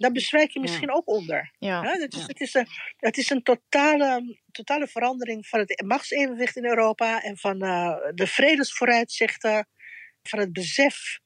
Daar 0.00 0.12
bezwijk 0.12 0.50
je 0.50 0.60
misschien 0.60 0.88
ja. 0.88 0.94
ook 0.94 1.08
onder. 1.08 1.54
Ja. 1.58 1.82
Ja, 1.82 1.98
dat 1.98 2.14
is, 2.14 2.26
het, 2.26 2.40
is 2.40 2.54
een, 2.54 2.66
het 2.96 3.16
is 3.16 3.30
een 3.30 3.42
totale, 3.42 4.38
totale 4.52 4.86
verandering 4.86 5.46
van 5.46 5.58
het 5.60 5.82
machtsevenwicht 5.86 6.56
in 6.56 6.64
Europa 6.64 7.22
en 7.22 7.38
van 7.38 7.64
uh, 7.64 7.96
de 8.14 8.26
vredesvooruitzichten, 8.26 9.68
van 10.22 10.38
het 10.38 10.52
besef 10.52 11.18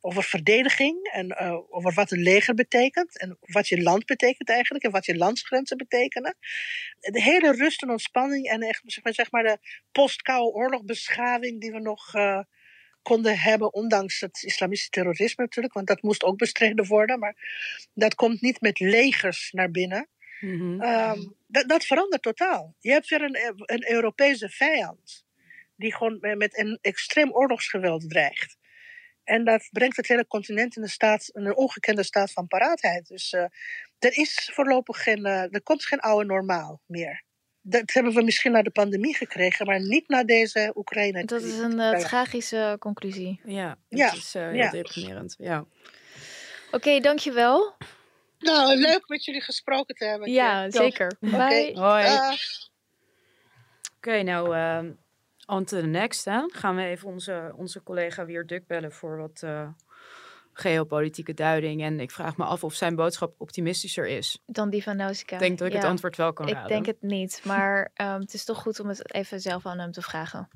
over 0.00 0.22
verdediging 0.22 1.08
en 1.12 1.36
uh, 1.42 1.58
over 1.68 1.92
wat 1.94 2.10
een 2.10 2.22
leger 2.22 2.54
betekent 2.54 3.18
en 3.18 3.38
wat 3.40 3.68
je 3.68 3.82
land 3.82 4.04
betekent 4.04 4.48
eigenlijk 4.48 4.84
en 4.84 4.90
wat 4.90 5.06
je 5.06 5.16
landsgrenzen 5.16 5.76
betekenen. 5.76 6.36
De 6.98 7.22
hele 7.22 7.52
rust 7.52 7.82
en 7.82 7.90
ontspanning 7.90 8.46
en 8.46 8.60
echt 8.60 8.82
zeg 8.84 9.04
maar, 9.04 9.14
zeg 9.14 9.30
maar 9.30 9.42
de 9.42 9.58
post-koude 9.92 10.52
oorlogbeschaving 10.52 11.60
die 11.60 11.70
we 11.70 11.80
nog 11.80 12.14
uh, 12.14 12.40
konden 13.02 13.38
hebben, 13.38 13.72
ondanks 13.72 14.20
het 14.20 14.42
islamistische 14.42 14.90
terrorisme 14.90 15.44
natuurlijk, 15.44 15.74
want 15.74 15.86
dat 15.86 16.02
moest 16.02 16.24
ook 16.24 16.38
bestreden 16.38 16.86
worden, 16.86 17.18
maar 17.18 17.36
dat 17.94 18.14
komt 18.14 18.40
niet 18.40 18.60
met 18.60 18.78
legers 18.78 19.50
naar 19.52 19.70
binnen. 19.70 20.08
Mm 20.40 20.58
-hmm. 20.58 20.82
um, 20.82 21.34
dat, 21.46 21.68
dat 21.68 21.84
verandert 21.84 22.22
totaal. 22.22 22.74
Je 22.78 22.90
hebt 22.90 23.08
weer 23.08 23.22
een, 23.22 23.38
een 23.56 23.90
Europese 23.92 24.48
vijand 24.48 25.24
die 25.76 25.94
gewoon 25.94 26.18
met 26.20 26.58
een 26.58 26.78
extreem 26.80 27.32
oorlogsgeweld 27.32 28.10
dreigt. 28.10 28.58
En 29.24 29.44
dat 29.44 29.68
brengt 29.72 29.96
het 29.96 30.08
hele 30.08 30.26
continent 30.26 30.76
in 30.76 30.82
een, 30.82 30.88
staat, 30.88 31.28
in 31.28 31.46
een 31.46 31.56
ongekende 31.56 32.02
staat 32.02 32.32
van 32.32 32.46
paraatheid. 32.46 33.06
Dus 33.06 33.32
uh, 33.32 33.40
er 33.98 34.18
is 34.18 34.50
voorlopig 34.52 35.02
geen, 35.02 35.26
uh, 35.26 35.54
er 35.54 35.62
komt 35.62 35.84
geen 35.84 36.00
oude 36.00 36.26
normaal 36.26 36.80
meer. 36.86 37.22
Dat 37.70 37.92
hebben 37.92 38.12
we 38.12 38.22
misschien 38.22 38.52
na 38.52 38.62
de 38.62 38.70
pandemie 38.70 39.14
gekregen, 39.14 39.66
maar 39.66 39.80
niet 39.80 40.08
na 40.08 40.24
deze 40.24 40.72
Oekraïne. 40.74 41.24
Dat 41.24 41.42
is 41.42 41.58
een 41.58 41.78
uh, 41.78 41.98
tragische 41.98 42.76
conclusie. 42.78 43.40
Ja, 43.44 43.68
dat 43.88 43.98
ja. 43.98 44.12
is 44.12 44.32
heel 44.32 44.50
ja. 44.50 44.70
deprimerend. 44.70 45.34
Ja. 45.38 45.58
Oké, 45.58 45.68
okay, 46.76 47.00
dankjewel. 47.00 47.74
Nou, 48.38 48.76
leuk 48.76 49.08
met 49.08 49.24
jullie 49.24 49.42
gesproken 49.42 49.94
te 49.94 50.04
hebben. 50.04 50.32
Ja, 50.32 50.62
ja. 50.62 50.70
zeker. 50.70 51.16
Bye. 51.20 51.32
Okay. 51.34 51.72
Hoi. 51.74 52.04
Uh, 52.04 52.32
Oké, 53.96 54.08
okay, 54.08 54.22
nou... 54.22 54.56
Uh, 54.56 54.90
on 55.46 55.64
to 55.64 55.80
the 55.80 55.86
next. 55.86 56.24
Hè? 56.24 56.40
Gaan 56.48 56.76
we 56.76 56.84
even 56.84 57.08
onze, 57.08 57.52
onze 57.56 57.82
collega 57.82 58.24
weer 58.24 58.46
Duk 58.46 58.66
bellen 58.66 58.92
voor 58.92 59.16
wat 59.16 59.42
uh, 59.44 59.68
geopolitieke 60.60 61.34
duiding. 61.34 61.82
En 61.82 62.00
ik 62.00 62.10
vraag 62.10 62.36
me 62.36 62.44
af 62.44 62.64
of 62.64 62.74
zijn 62.74 62.94
boodschap 62.94 63.34
optimistischer 63.38 64.06
is. 64.06 64.42
Dan 64.46 64.70
die 64.70 64.82
van 64.82 64.96
Nausicaa. 64.96 65.36
Ik 65.36 65.42
denk 65.42 65.58
dat 65.58 65.66
ik 65.66 65.72
ja. 65.72 65.80
het 65.80 65.88
antwoord 65.88 66.16
wel 66.16 66.32
kan 66.32 66.48
ik 66.48 66.54
raden. 66.54 66.68
denk 66.68 66.86
het 66.86 67.02
niet, 67.02 67.42
maar 67.44 67.90
um, 67.96 68.20
het 68.26 68.34
is 68.34 68.44
toch 68.44 68.58
goed 68.58 68.80
om 68.80 68.88
het 68.88 69.14
even 69.14 69.40
zelf 69.40 69.66
aan 69.66 69.78
hem 69.78 69.92
te 69.92 70.02
vragen. 70.02 70.48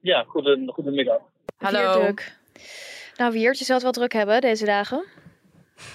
Ja, 0.00 0.22
goeden, 0.22 0.68
goedemiddag. 0.72 1.20
Hallo. 1.56 1.98
Wierduk. 1.98 2.36
Nou, 3.16 3.32
Wiert, 3.32 3.58
je 3.58 3.64
zal 3.64 3.74
het 3.74 3.84
wel 3.84 3.92
druk 3.92 4.12
hebben 4.12 4.40
deze 4.40 4.64
dagen. 4.64 5.04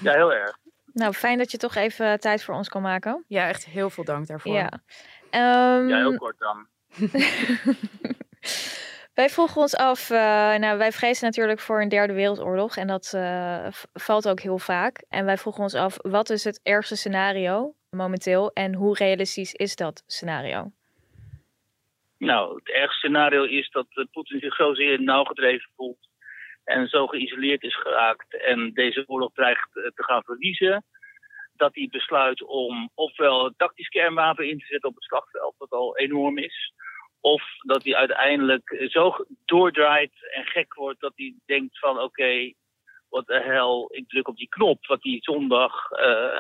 Ja, 0.02 0.14
heel 0.14 0.34
erg. 0.34 0.58
Nou, 0.94 1.14
fijn 1.14 1.38
dat 1.38 1.52
je 1.52 1.58
toch 1.58 1.76
even 1.76 2.20
tijd 2.20 2.44
voor 2.44 2.56
ons 2.56 2.70
kon 2.70 2.82
maken. 2.82 3.24
Ja, 3.28 3.48
echt 3.48 3.66
heel 3.66 3.90
veel 3.90 4.04
dank 4.04 4.28
daarvoor. 4.28 4.54
Ja. 4.54 4.72
Um, 5.32 5.90
ja, 5.90 5.98
heel 5.98 6.18
kort 6.18 6.40
dan. 6.40 6.68
Wij 9.14 9.30
vroegen 9.30 9.62
ons 9.62 9.76
af, 9.76 10.10
uh, 10.10 10.18
nou, 10.56 10.78
wij 10.78 10.92
vrezen 10.92 11.26
natuurlijk 11.26 11.60
voor 11.60 11.82
een 11.82 11.90
derde 11.90 12.14
wereldoorlog 12.14 12.76
en 12.76 12.88
dat 12.88 13.14
uh, 13.16 13.68
valt 13.94 14.28
ook 14.28 14.40
heel 14.40 14.58
vaak. 14.58 15.04
En 15.10 15.26
wij 15.26 15.38
vroegen 15.38 15.64
ons 15.64 15.76
af, 15.76 15.98
wat 16.02 16.30
is 16.30 16.44
het 16.44 16.60
ergste 16.64 16.96
scenario 16.96 17.76
momenteel 17.90 18.52
en 18.54 18.74
hoe 18.74 18.96
realistisch 18.98 19.54
is 19.54 19.76
dat 19.76 20.04
scenario? 20.08 20.72
Nou, 22.18 22.56
het 22.56 22.70
ergste 22.70 22.98
scenario 22.98 23.44
is 23.44 23.70
dat 23.70 23.88
uh, 23.90 24.06
Poetin 24.12 24.40
zich 24.40 24.56
zozeer 24.56 25.02
nauw 25.02 25.24
gedreven 25.24 25.70
voelt 25.76 26.10
en 26.64 26.88
zo 26.88 27.08
geïsoleerd 27.08 27.64
is 27.64 27.76
geraakt 27.76 28.42
en 28.42 28.74
deze 28.74 29.04
oorlog 29.08 29.32
dreigt 29.34 29.70
te 29.74 30.04
gaan 30.04 30.24
verliezen. 30.24 30.84
Dat 31.56 31.76
hij 31.76 31.88
besluit 31.92 32.44
om 32.44 32.90
ofwel 32.94 33.54
tactisch 33.58 33.90
kernwapen 33.90 34.50
in 34.50 34.60
te 34.60 34.66
zetten 34.66 34.90
op 34.90 34.96
het 34.96 35.04
slagveld, 35.04 35.56
wat 35.58 35.72
al 35.72 35.98
enorm 35.98 36.38
is, 36.38 36.74
of 37.24 37.44
dat 37.58 37.84
hij 37.84 37.96
uiteindelijk 37.96 38.86
zo 38.90 39.16
doordraait 39.46 40.32
en 40.34 40.46
gek 40.46 40.74
wordt 40.74 41.00
dat 41.00 41.14
hij 41.16 41.36
denkt 41.46 41.80
van 41.80 42.00
oké, 42.00 42.54
wat 43.10 43.28
de 43.28 43.42
hel, 43.42 43.90
ik 43.92 44.08
druk 44.08 44.28
op 44.28 44.38
die 44.38 44.50
knop 44.50 44.86
wat 44.86 45.04
hij 45.04 45.18
zondag 45.22 45.92
uh, 45.92 46.40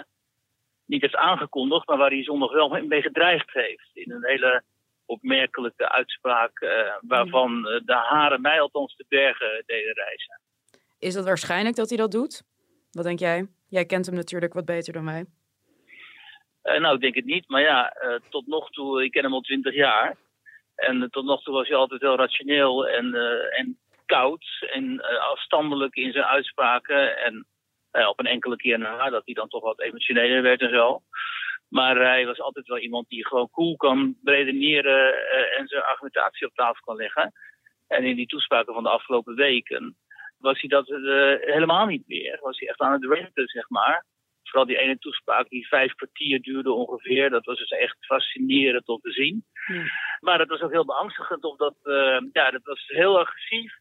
niet 0.85 1.01
heeft 1.01 1.15
aangekondigd, 1.15 1.87
maar 1.87 1.97
waar 1.97 2.09
hij 2.09 2.23
zondag 2.23 2.51
wel 2.51 2.69
mee 2.69 3.01
gedreigd 3.01 3.53
heeft. 3.53 3.89
In 3.93 4.11
een 4.11 4.25
hele 4.25 4.63
opmerkelijke 5.05 5.89
uitspraak 5.89 6.61
uh, 6.61 6.95
waarvan 7.01 7.61
de 7.61 7.95
haren 8.09 8.41
mij 8.41 8.61
althans 8.61 8.95
de 8.95 9.05
bergen 9.07 9.63
deden 9.65 9.93
reizen. 9.93 10.41
Is 10.99 11.15
het 11.15 11.25
waarschijnlijk 11.25 11.75
dat 11.75 11.89
hij 11.89 11.97
dat 11.97 12.11
doet? 12.11 12.43
Wat 12.91 13.03
denk 13.03 13.19
jij? 13.19 13.47
Jij 13.67 13.85
kent 13.85 14.05
hem 14.05 14.15
natuurlijk 14.15 14.53
wat 14.53 14.65
beter 14.65 14.93
dan 14.93 15.03
mij. 15.03 15.25
Uh, 16.63 16.79
nou, 16.79 16.95
ik 16.95 17.01
denk 17.01 17.15
het 17.15 17.25
niet. 17.25 17.49
Maar 17.49 17.61
ja, 17.61 17.93
tot 18.29 18.47
nog 18.47 18.69
toe, 18.69 19.03
ik 19.03 19.11
ken 19.11 19.23
hem 19.23 19.33
al 19.33 19.41
twintig 19.41 19.73
jaar. 19.73 20.17
En 20.75 21.09
tot 21.09 21.25
nog 21.25 21.43
toe 21.43 21.53
was 21.53 21.67
hij 21.67 21.77
altijd 21.77 22.01
heel 22.01 22.15
rationeel 22.15 22.87
en, 22.87 23.05
uh, 23.05 23.59
en 23.59 23.77
koud 24.05 24.45
en 24.71 24.83
uh, 24.93 25.29
afstandelijk 25.29 25.95
in 25.95 26.11
zijn 26.11 26.25
uitspraken. 26.25 27.17
En 27.17 27.45
uh, 27.91 28.07
op 28.07 28.19
een 28.19 28.25
enkele 28.25 28.55
keer 28.55 28.79
na 28.79 29.09
dat 29.09 29.25
hij 29.25 29.33
dan 29.33 29.47
toch 29.47 29.63
wat 29.63 29.81
emotioneler 29.81 30.41
werd 30.41 30.61
en 30.61 30.69
zo. 30.69 31.01
Maar 31.69 31.95
hij 31.95 32.25
was 32.25 32.39
altijd 32.39 32.67
wel 32.67 32.77
iemand 32.77 33.09
die 33.09 33.27
gewoon 33.27 33.49
cool 33.49 33.75
kan 33.75 34.15
redeneren 34.23 35.29
en 35.57 35.67
zijn 35.67 35.83
argumentatie 35.83 36.47
op 36.47 36.53
tafel 36.53 36.81
kan 36.83 36.95
leggen. 36.95 37.31
En 37.87 38.03
in 38.03 38.15
die 38.15 38.27
toespraken 38.27 38.73
van 38.73 38.83
de 38.83 38.89
afgelopen 38.89 39.35
weken 39.35 39.97
was 40.37 40.59
hij 40.59 40.69
dat 40.69 40.87
helemaal 41.41 41.85
niet 41.85 42.07
meer. 42.07 42.39
Was 42.41 42.59
hij 42.59 42.67
echt 42.67 42.79
aan 42.79 42.91
het 42.91 43.05
renten, 43.05 43.47
zeg 43.47 43.69
maar 43.69 44.05
vooral 44.49 44.67
die 44.67 44.77
ene 44.77 44.97
toespraak 44.97 45.49
die 45.49 45.67
vijf 45.67 45.93
kwartier 45.93 46.41
duurde 46.41 46.71
ongeveer. 46.71 47.29
Dat 47.29 47.45
was 47.45 47.57
dus 47.57 47.69
echt 47.69 47.97
fascinerend 47.99 48.87
om 48.87 48.99
te 48.99 49.11
zien. 49.11 49.45
Ja. 49.67 49.83
Maar 50.19 50.39
het 50.39 50.49
was 50.49 50.61
ook 50.61 50.71
heel 50.71 50.85
beangstigend, 50.85 51.43
omdat 51.43 51.75
uh, 51.83 52.19
ja, 52.31 52.51
dat 52.51 52.63
was 52.63 52.83
heel 52.87 53.19
agressief. 53.19 53.73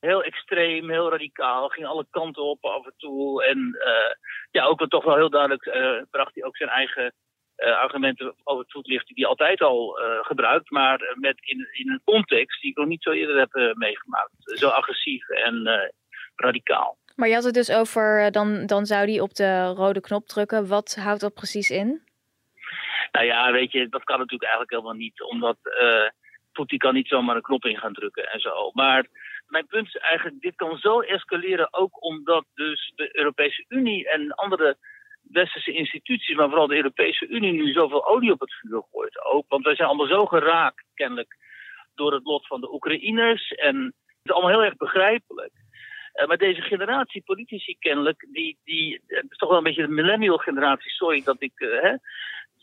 Heel 0.00 0.22
extreem, 0.22 0.90
heel 0.90 1.10
radicaal. 1.10 1.68
Ging 1.68 1.86
alle 1.86 2.06
kanten 2.10 2.42
op 2.42 2.64
af 2.64 2.84
en 2.84 2.94
toe. 2.96 3.44
En 3.44 3.58
uh, 3.58 4.14
ja, 4.50 4.64
ook 4.64 4.78
wel 4.78 4.88
toch 4.88 5.04
wel 5.04 5.16
heel 5.16 5.30
duidelijk 5.30 5.66
uh, 5.66 6.02
bracht 6.10 6.34
hij 6.34 6.44
ook 6.44 6.56
zijn 6.56 6.70
eigen 6.70 7.14
argumenten 7.56 8.34
over 8.44 8.62
het 8.62 8.72
voetlicht 8.72 9.06
die 9.06 9.16
hij 9.16 9.26
altijd 9.26 9.60
al 9.60 9.98
gebruikt. 10.22 10.70
Maar 10.70 11.14
met 11.14 11.40
in, 11.40 11.68
in 11.72 11.90
een 11.90 12.00
context 12.04 12.60
die 12.60 12.70
ik 12.70 12.76
nog 12.76 12.86
niet 12.86 13.02
zo 13.02 13.10
eerder 13.10 13.38
heb 13.38 13.76
meegemaakt. 13.76 14.32
Zo 14.36 14.68
agressief 14.68 15.28
en 15.28 15.68
radicaal. 16.36 16.98
Maar 17.20 17.28
je 17.28 17.34
had 17.34 17.44
het 17.44 17.54
dus 17.54 17.70
over, 17.70 18.32
dan, 18.32 18.66
dan 18.66 18.86
zou 18.86 19.06
die 19.06 19.22
op 19.22 19.34
de 19.34 19.66
rode 19.66 20.00
knop 20.00 20.26
drukken. 20.26 20.68
Wat 20.68 20.94
houdt 20.94 21.20
dat 21.20 21.34
precies 21.34 21.70
in? 21.70 22.02
Nou 23.12 23.26
ja, 23.26 23.52
weet 23.52 23.72
je, 23.72 23.88
dat 23.88 24.04
kan 24.04 24.18
natuurlijk 24.18 24.50
eigenlijk 24.50 24.70
helemaal 24.70 25.00
niet. 25.04 25.22
Omdat 25.22 25.58
uh, 25.62 26.08
Poetin 26.52 26.78
kan 26.78 26.94
niet 26.94 27.08
zomaar 27.08 27.36
een 27.36 27.42
knop 27.42 27.64
in 27.64 27.78
gaan 27.78 27.92
drukken 27.92 28.32
en 28.32 28.40
zo. 28.40 28.70
Maar 28.72 29.06
mijn 29.46 29.66
punt 29.66 29.86
is 29.86 29.96
eigenlijk, 29.96 30.40
dit 30.40 30.54
kan 30.56 30.78
zo 30.78 31.00
escaleren 31.00 31.72
ook 31.72 32.04
omdat 32.04 32.44
dus 32.54 32.92
de 32.94 33.16
Europese 33.16 33.64
Unie 33.68 34.08
en 34.08 34.34
andere 34.34 34.76
westerse 35.22 35.72
instituties, 35.72 36.36
maar 36.36 36.48
vooral 36.48 36.66
de 36.66 36.76
Europese 36.76 37.26
Unie 37.26 37.52
nu 37.52 37.72
zoveel 37.72 38.06
olie 38.06 38.32
op 38.32 38.40
het 38.40 38.54
vuur 38.54 38.82
gooit 38.90 39.24
ook. 39.24 39.44
Want 39.48 39.64
wij 39.64 39.74
zijn 39.74 39.88
allemaal 39.88 40.06
zo 40.06 40.26
geraakt, 40.26 40.84
kennelijk, 40.94 41.36
door 41.94 42.12
het 42.12 42.24
lot 42.24 42.46
van 42.46 42.60
de 42.60 42.72
Oekraïners. 42.72 43.50
En 43.50 43.84
het 43.84 43.94
is 44.22 44.32
allemaal 44.32 44.50
heel 44.50 44.64
erg 44.64 44.76
begrijpelijk. 44.76 45.52
Uh, 46.14 46.26
maar 46.26 46.36
deze 46.36 46.60
generatie 46.60 47.22
politici 47.22 47.76
kennelijk, 47.78 48.26
die, 48.32 48.58
die, 48.64 49.00
het 49.06 49.26
is 49.30 49.36
toch 49.36 49.48
wel 49.48 49.58
een 49.58 49.64
beetje 49.64 49.86
de 49.86 49.92
millennial 49.92 50.38
generatie, 50.38 50.90
sorry 50.90 51.22
dat 51.24 51.36
ik, 51.38 51.52
uh, 51.56 51.82
hè, 51.82 51.90
een 51.90 52.00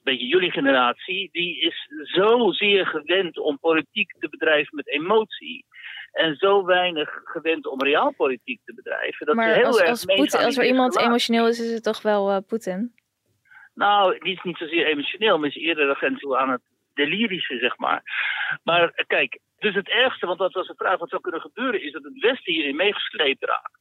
beetje 0.03 0.27
jullie 0.27 0.51
generatie, 0.51 1.29
die 1.31 1.60
is 1.60 1.88
zozeer 2.03 2.86
gewend 2.86 3.38
om 3.38 3.60
politiek 3.60 4.13
te 4.19 4.29
bedrijven 4.29 4.75
met 4.75 4.88
emotie. 4.88 5.65
En 6.12 6.36
zo 6.36 6.65
weinig 6.65 7.21
gewend 7.23 7.67
om 7.67 7.81
realpolitiek 7.81 8.60
te 8.65 8.73
bedrijven. 8.73 9.25
Dat 9.25 9.36
maar 9.36 9.53
heel 9.53 9.65
als, 9.65 9.79
erg 9.79 9.89
als, 9.89 10.05
Poetin, 10.05 10.39
als 10.39 10.57
er 10.57 10.65
iemand 10.65 10.97
emotioneel 10.97 11.47
is, 11.47 11.60
is 11.60 11.71
het 11.71 11.83
toch 11.83 12.01
wel 12.01 12.31
uh, 12.31 12.38
Poetin? 12.47 12.93
Nou, 13.73 14.19
die 14.19 14.33
is 14.33 14.41
niet 14.43 14.57
zozeer 14.57 14.86
emotioneel, 14.86 15.38
maar 15.38 15.49
is 15.49 15.55
eerder 15.55 16.17
toe 16.19 16.38
aan 16.38 16.49
het 16.49 16.62
delirische, 16.97 17.57
zeg 17.57 17.77
maar. 17.77 18.01
Maar 18.63 19.03
kijk, 19.07 19.39
dus 19.60 19.75
het 19.75 19.89
ergste, 19.89 20.25
want 20.25 20.39
dat 20.39 20.53
was 20.53 20.67
de 20.67 20.73
vraag 20.77 20.97
wat 20.99 21.10
zou 21.10 21.21
kunnen 21.21 21.41
gebeuren, 21.41 21.81
is 21.83 21.91
dat 21.91 22.03
het 22.03 22.19
Westen 22.19 22.53
hierin 22.53 22.75
meegesleept 22.75 23.45
raakt 23.45 23.75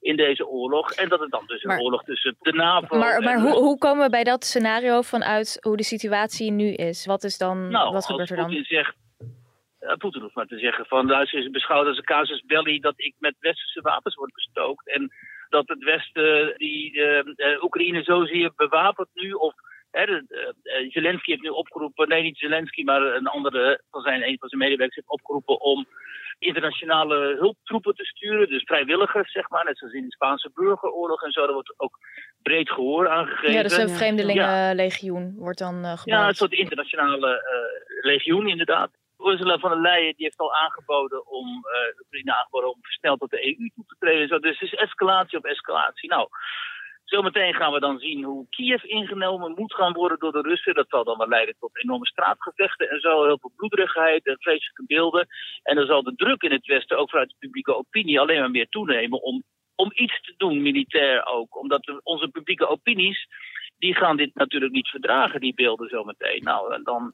in 0.00 0.16
deze 0.16 0.46
oorlog. 0.46 0.90
En 0.90 1.08
dat 1.08 1.20
het 1.20 1.30
dan 1.30 1.46
dus 1.46 1.62
een 1.62 1.68
Maar- 1.68 1.80
oorlog 1.80 2.04
tussen 2.04 2.36
de 2.38 2.52
NAVO 2.52 2.96
Maar, 2.98 3.22
maar 3.22 3.40
hoe, 3.40 3.52
hoe 3.54 3.78
komen 3.78 4.04
we 4.04 4.10
bij 4.10 4.24
dat 4.24 4.44
scenario 4.44 5.02
vanuit 5.02 5.58
hoe 5.60 5.76
de 5.76 5.82
situatie 5.84 6.50
nu 6.50 6.72
is? 6.72 7.06
Wat 7.06 7.24
is 7.24 7.38
dan, 7.38 7.68
Nou, 7.68 7.92
wat 7.92 8.06
gebeurt 8.06 8.30
er 8.30 8.36
dan? 8.36 8.44
Poetin 8.46 8.64
zegt, 8.64 8.94
Poetin 9.98 10.22
hoeft 10.22 10.34
maar 10.34 10.46
te 10.46 10.58
zeggen 10.58 10.86
van 10.86 11.06
luister, 11.06 11.38
is 11.38 11.50
beschouwd 11.50 11.86
als 11.86 11.96
een 11.96 12.04
casus 12.04 12.42
belli 12.46 12.80
dat 12.80 12.94
ik 12.96 13.14
met 13.18 13.34
westerse 13.38 13.80
wapens 13.80 14.14
word 14.14 14.32
bestookt. 14.32 14.88
En 14.88 15.12
dat 15.48 15.68
het 15.68 15.84
Westen 15.84 16.54
die 16.56 17.02
eh, 17.02 17.18
eh, 17.18 17.62
Oekraïne 17.62 18.02
zozeer 18.02 18.52
bewapent 18.56 19.08
nu 19.14 19.32
of 19.32 19.52
eh, 19.52 19.65
Zelensky 20.88 21.30
heeft 21.30 21.42
nu 21.42 21.48
opgeroepen, 21.48 22.08
nee 22.08 22.22
niet 22.22 22.38
Zelensky, 22.38 22.82
maar 22.84 23.02
een 23.02 23.26
andere 23.26 23.82
van 23.90 24.00
zijn, 24.02 24.22
een 24.22 24.36
van 24.38 24.48
zijn 24.48 24.60
medewerkers 24.60 24.96
heeft 24.96 25.08
opgeroepen 25.10 25.60
om 25.60 25.86
internationale 26.38 27.36
hulptroepen 27.38 27.94
te 27.94 28.04
sturen, 28.04 28.48
dus 28.48 28.62
vrijwilligers 28.62 29.32
zeg 29.32 29.48
maar, 29.48 29.64
net 29.64 29.78
zoals 29.78 29.94
in 29.94 30.04
de 30.04 30.12
Spaanse 30.12 30.50
burgeroorlog 30.54 31.22
en 31.22 31.32
zo. 31.32 31.44
Daar 31.44 31.52
wordt 31.52 31.74
ook 31.76 31.98
breed 32.42 32.70
gehoor 32.70 33.08
aan 33.08 33.26
gegeven. 33.26 33.52
Ja, 33.52 33.62
dus 33.62 33.76
een 33.76 33.88
Ja. 33.88 33.94
vreemdelingenlegioen 33.94 35.34
wordt 35.36 35.58
dan 35.58 35.74
eh, 35.74 35.80
gebouwd. 35.80 36.04
Ja, 36.04 36.28
een 36.28 36.34
soort 36.34 36.52
internationale 36.52 37.30
eh, 37.30 38.04
legioen 38.04 38.48
inderdaad. 38.48 38.90
Ursula 39.18 39.58
von 39.58 39.70
der 39.70 39.80
Leyen 39.80 40.14
die 40.16 40.24
heeft 40.24 40.38
al 40.38 40.54
aangeboden 40.54 41.26
om, 41.26 41.46
uh, 41.46 42.00
Oekraïne 42.00 42.34
aangeboden 42.34 42.70
om 42.70 42.78
versneld 42.82 43.20
tot 43.20 43.30
de 43.30 43.46
EU 43.46 43.70
toe 43.74 43.84
te 43.86 43.96
treden. 43.98 44.28
Zo. 44.28 44.38
Dus 44.38 44.58
het 44.60 44.72
is 44.72 44.78
escalatie 44.78 45.38
op 45.38 45.44
escalatie. 45.44 46.08
Nou, 46.08 46.28
zometeen 47.06 47.54
gaan 47.54 47.72
we 47.72 47.80
dan 47.80 47.98
zien 47.98 48.24
hoe 48.24 48.46
Kiev 48.50 48.82
ingenomen 48.82 49.54
moet 49.56 49.74
gaan 49.74 49.92
worden 49.92 50.18
door 50.18 50.32
de 50.32 50.40
Russen. 50.40 50.74
Dat 50.74 50.88
zal 50.88 51.04
dan 51.04 51.18
wel 51.18 51.28
leiden 51.28 51.56
tot 51.58 51.82
enorme 51.82 52.06
straatgevechten 52.06 52.90
en 52.90 53.00
zo. 53.00 53.24
Heel 53.24 53.38
veel 53.40 53.52
bloederigheid 53.56 54.26
en 54.26 54.36
vreselijke 54.38 54.84
beelden. 54.86 55.26
En 55.62 55.76
dan 55.76 55.86
zal 55.86 56.02
de 56.02 56.14
druk 56.14 56.42
in 56.42 56.52
het 56.52 56.66
Westen, 56.66 56.98
ook 56.98 57.10
vanuit 57.10 57.28
de 57.28 57.36
publieke 57.38 57.76
opinie, 57.76 58.20
alleen 58.20 58.40
maar 58.40 58.50
meer 58.50 58.68
toenemen 58.68 59.22
om, 59.22 59.42
om 59.74 59.90
iets 59.94 60.20
te 60.20 60.34
doen, 60.36 60.62
militair 60.62 61.26
ook. 61.26 61.60
Omdat 61.60 62.00
onze 62.02 62.28
publieke 62.28 62.68
opinies, 62.68 63.26
die 63.78 63.94
gaan 63.94 64.16
dit 64.16 64.34
natuurlijk 64.34 64.72
niet 64.72 64.88
verdragen, 64.88 65.40
die 65.40 65.54
beelden 65.54 65.88
zometeen. 65.88 66.42
Nou, 66.42 66.82
dan, 66.82 67.12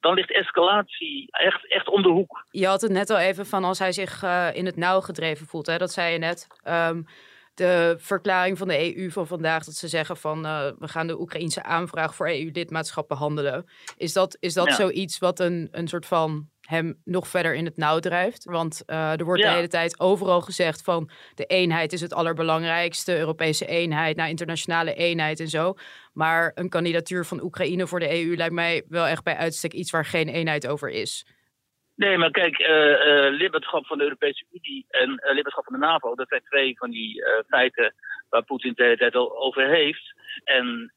dan 0.00 0.14
ligt 0.14 0.32
escalatie 0.32 1.26
echt, 1.30 1.68
echt 1.68 1.88
om 1.88 2.02
de 2.02 2.08
hoek. 2.08 2.44
Je 2.50 2.66
had 2.66 2.80
het 2.80 2.90
net 2.90 3.10
al 3.10 3.18
even 3.18 3.46
van 3.46 3.64
als 3.64 3.78
hij 3.78 3.92
zich 3.92 4.22
eh, 4.22 4.48
in 4.52 4.66
het 4.66 4.76
nauw 4.76 5.00
gedreven 5.00 5.46
voelt. 5.46 5.66
Hè? 5.66 5.76
Dat 5.76 5.90
zei 5.90 6.12
je 6.12 6.18
net. 6.18 6.46
Ehm, 6.62 7.02
de 7.58 7.96
verklaring 7.98 8.58
van 8.58 8.68
de 8.68 8.96
EU 8.96 9.10
van 9.10 9.26
vandaag 9.26 9.64
dat 9.64 9.74
ze 9.74 9.88
zeggen 9.88 10.16
van 10.16 10.46
eh, 10.46 10.70
we 10.78 10.88
gaan 10.88 11.06
de 11.06 11.20
Oekraïnse 11.20 11.62
aanvraag 11.62 12.14
voor 12.14 12.28
EU-lidmaatschap 12.28 13.08
behandelen. 13.08 13.64
Is 13.96 14.12
dat, 14.12 14.36
is 14.40 14.54
dat 14.54 14.66
Ja. 14.66 14.74
zoiets 14.74 15.18
wat 15.18 15.40
een, 15.40 15.68
een 15.70 15.88
soort 15.88 16.06
van 16.06 16.48
hem 16.60 17.00
nog 17.04 17.28
verder 17.28 17.54
in 17.54 17.64
het 17.64 17.76
nauw 17.76 17.98
drijft? 17.98 18.44
Want 18.44 18.82
eh, 18.86 19.18
er 19.18 19.24
wordt 19.24 19.42
Ja. 19.42 19.48
de 19.48 19.54
hele 19.54 19.68
tijd 19.68 20.00
overal 20.00 20.40
gezegd 20.40 20.82
van 20.82 21.10
de 21.34 21.44
eenheid 21.44 21.92
is 21.92 22.00
het 22.00 22.12
allerbelangrijkste, 22.12 23.18
Europese 23.18 23.66
eenheid, 23.66 24.16
nou, 24.16 24.28
internationale 24.28 24.94
eenheid 24.94 25.40
en 25.40 25.48
zo. 25.48 25.74
Maar 26.12 26.52
een 26.54 26.68
kandidatuur 26.68 27.24
van 27.24 27.42
Oekraïne 27.42 27.86
voor 27.86 28.00
de 28.00 28.24
EU 28.24 28.36
lijkt 28.36 28.54
mij 28.54 28.84
wel 28.88 29.06
echt 29.06 29.22
bij 29.22 29.36
uitstek 29.36 29.72
iets 29.72 29.90
waar 29.90 30.04
geen 30.04 30.28
eenheid 30.28 30.66
over 30.66 30.90
is. 30.90 31.26
Nee, 31.98 32.18
maar 32.18 32.30
kijk, 32.30 32.58
eh, 32.58 33.30
lidmaatschap 33.30 33.86
van 33.86 33.98
de 33.98 34.04
Europese 34.04 34.44
Unie 34.50 34.86
en 34.88 35.16
eh, 35.16 35.34
lidmaatschap 35.34 35.64
van 35.64 35.72
de 35.72 35.86
NAVO, 35.86 36.14
dat 36.14 36.28
zijn 36.28 36.42
twee 36.44 36.76
van 36.76 36.90
die 36.90 37.24
feiten 37.46 37.94
waar 38.28 38.44
Poetin 38.44 38.72
de 38.74 38.82
hele 38.82 38.96
tijd 38.96 39.14
al 39.14 39.38
over 39.38 39.68
heeft. 39.68 40.14
En 40.44 40.94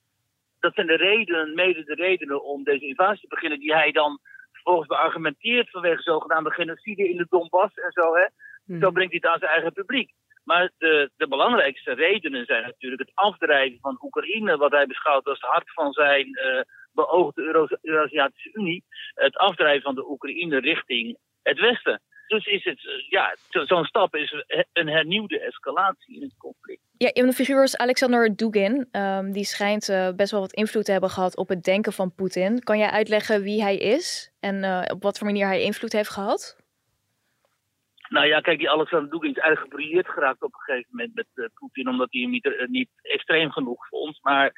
dat 0.60 0.74
zijn 0.74 0.88
de 0.88 0.96
redenen, 0.96 1.54
mede 1.56 1.84
de 1.84 1.94
redenen 1.94 2.44
om 2.44 2.64
deze 2.64 2.88
invasie 2.88 3.22
te 3.22 3.36
beginnen, 3.36 3.60
die 3.60 3.74
hij 3.74 3.92
dan 3.92 4.20
vervolgens 4.52 4.88
beargumenteert 4.88 5.70
vanwege 5.70 6.02
zogenaamde 6.02 6.52
genocide 6.52 7.10
in 7.10 7.18
de 7.18 7.26
Donbass 7.30 7.76
en 7.76 7.92
zo. 7.92 8.16
Hè? 8.16 8.26
Hmm. 8.66 8.82
Zo 8.82 8.92
brengt 8.92 9.12
hij 9.12 9.22
het 9.22 9.32
aan 9.32 9.40
zijn 9.40 9.52
eigen 9.52 9.74
publiek. 9.74 10.12
Maar 10.44 10.72
de, 10.78 11.12
de 11.16 11.28
belangrijkste 11.28 11.94
redenen 11.94 12.46
zijn 12.46 12.64
natuurlijk 12.64 13.02
het 13.02 13.12
afdrijven 13.14 13.80
van 13.82 14.00
Oekraïne, 14.02 14.58
wat 14.58 14.72
hij 14.72 14.86
beschouwt 14.86 15.26
als 15.26 15.40
het 15.42 15.50
hart 15.50 15.74
van 15.74 15.92
zijn 15.92 16.34
eh, 16.36 16.62
beoogde 16.92 17.42
Euro- 17.82 18.30
Unie. 18.54 18.84
Het 19.14 19.38
afdrijven 19.38 19.82
van 19.82 19.96
de 19.96 20.10
Oekraïne 20.10 20.60
richting 20.60 21.18
het 21.44 21.60
Westen. 21.60 22.02
Dus 22.28 22.46
is 22.46 22.64
het, 22.64 22.88
eh, 22.88 23.10
ja, 23.10 23.36
zo'n 23.50 23.86
stap 23.86 24.16
is 24.16 24.44
een 24.74 24.88
hernieuwde 24.88 25.40
escalatie 25.40 26.16
in 26.16 26.22
het 26.22 26.38
conflict. 26.38 26.82
Ja, 26.98 27.10
een 27.14 27.34
figuur 27.34 27.64
is 27.64 27.78
Alexander 27.78 28.36
Dugin. 28.36 28.88
Um, 28.92 29.32
die 29.32 29.44
schijnt 29.44 29.90
uh, 29.90 30.10
best 30.16 30.32
wel 30.32 30.40
wat 30.40 30.54
invloed 30.54 30.86
te 30.86 30.92
hebben 30.92 31.10
gehad 31.10 31.38
op 31.38 31.50
het 31.50 31.64
denken 31.64 31.94
van 31.94 32.16
Poetin. 32.16 32.60
Kan 32.60 32.78
jij 32.78 32.90
uitleggen 32.90 33.42
wie 33.42 33.62
hij 33.62 33.78
is 33.78 34.32
en 34.40 34.90
op 34.92 35.04
wat 35.04 35.18
voor 35.18 35.28
manier 35.28 35.48
hij 35.48 35.62
invloed 35.62 35.92
heeft 35.92 36.10
gehad? 36.10 36.61
Nou 38.12 38.26
ja, 38.26 38.40
kijk, 38.40 38.58
die 38.58 38.70
Alexander 38.70 39.10
Dugin 39.10 39.30
is 39.30 39.38
eigenlijk 39.38 39.74
gebrilleerd 39.74 40.08
geraakt 40.08 40.42
op 40.42 40.54
een 40.54 40.60
gegeven 40.60 40.88
moment 40.92 41.16
met 41.16 41.28
uh, 41.36 41.46
Poetin, 41.54 41.90
omdat 41.90 42.08
hij 42.12 42.22
hem 42.22 42.30
niet, 42.30 42.66
niet 42.68 42.90
extreem 43.02 43.52
genoeg 43.52 43.88
vond. 43.88 44.20
Maar 44.22 44.52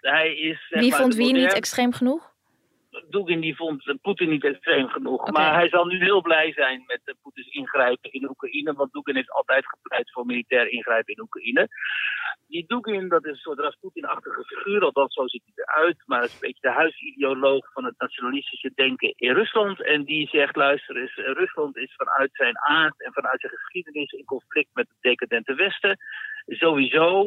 hij 0.00 0.34
is. 0.36 0.66
Wie 0.68 0.90
maar, 0.90 0.98
vond 0.98 1.14
wie 1.14 1.32
niet 1.32 1.52
extreem 1.52 1.92
genoeg? 1.92 2.29
Dugin 3.08 3.40
die 3.40 3.56
vond 3.56 3.96
Poetin 4.02 4.28
niet 4.28 4.44
extreem 4.44 4.88
genoeg. 4.88 5.20
Okay. 5.20 5.32
Maar 5.32 5.54
hij 5.54 5.68
zal 5.68 5.84
nu 5.84 6.02
heel 6.02 6.20
blij 6.20 6.52
zijn 6.52 6.84
met 6.86 7.00
uh, 7.04 7.14
Poetins 7.22 7.48
ingrijpen 7.48 8.12
in 8.12 8.28
Oekraïne. 8.28 8.72
Want 8.72 8.92
Dugin 8.92 9.14
heeft 9.14 9.30
altijd 9.30 9.66
gepleit 9.66 10.12
voor 10.12 10.26
militair 10.26 10.68
ingrijpen 10.68 11.14
in 11.14 11.22
Oekraïne. 11.22 11.68
Die 12.46 12.64
Dugin, 12.66 13.08
dat 13.08 13.24
is 13.24 13.30
een 13.30 13.36
soort 13.36 13.58
Rasputin-achtige 13.58 14.44
figuur. 14.44 14.82
Althans, 14.82 15.14
zo 15.14 15.26
ziet 15.26 15.42
hij 15.44 15.64
eruit. 15.64 16.02
Maar 16.06 16.20
het 16.20 16.28
is 16.28 16.34
een 16.34 16.40
beetje 16.40 16.68
de 16.68 16.74
huisideoloog 16.74 17.72
van 17.72 17.84
het 17.84 17.94
nationalistische 17.98 18.72
denken 18.74 19.12
in 19.16 19.34
Rusland. 19.34 19.82
En 19.82 20.04
die 20.04 20.28
zegt, 20.28 20.56
luister 20.56 20.96
eens, 20.96 21.14
Rusland 21.14 21.76
is 21.76 21.94
vanuit 21.96 22.30
zijn 22.32 22.58
aard 22.58 23.02
en 23.02 23.12
vanuit 23.12 23.40
zijn 23.40 23.52
geschiedenis 23.52 24.10
in 24.12 24.24
conflict 24.24 24.70
met 24.72 24.88
het 24.88 24.96
decadente 25.00 25.54
Westen 25.54 25.98
sowieso, 26.46 27.24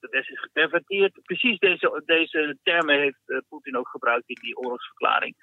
de 0.00 0.08
Westen 0.10 0.34
is 0.34 0.40
geperverteerd. 0.40 1.20
Precies 1.22 1.58
deze, 1.58 2.02
deze 2.04 2.58
termen 2.62 2.98
heeft 2.98 3.22
uh, 3.26 3.38
Poetin 3.48 3.76
ook 3.76 3.88
gebruikt 3.88 4.28
in 4.28 4.38
die 4.40 4.56
oorlogsverklaring. 4.56 5.34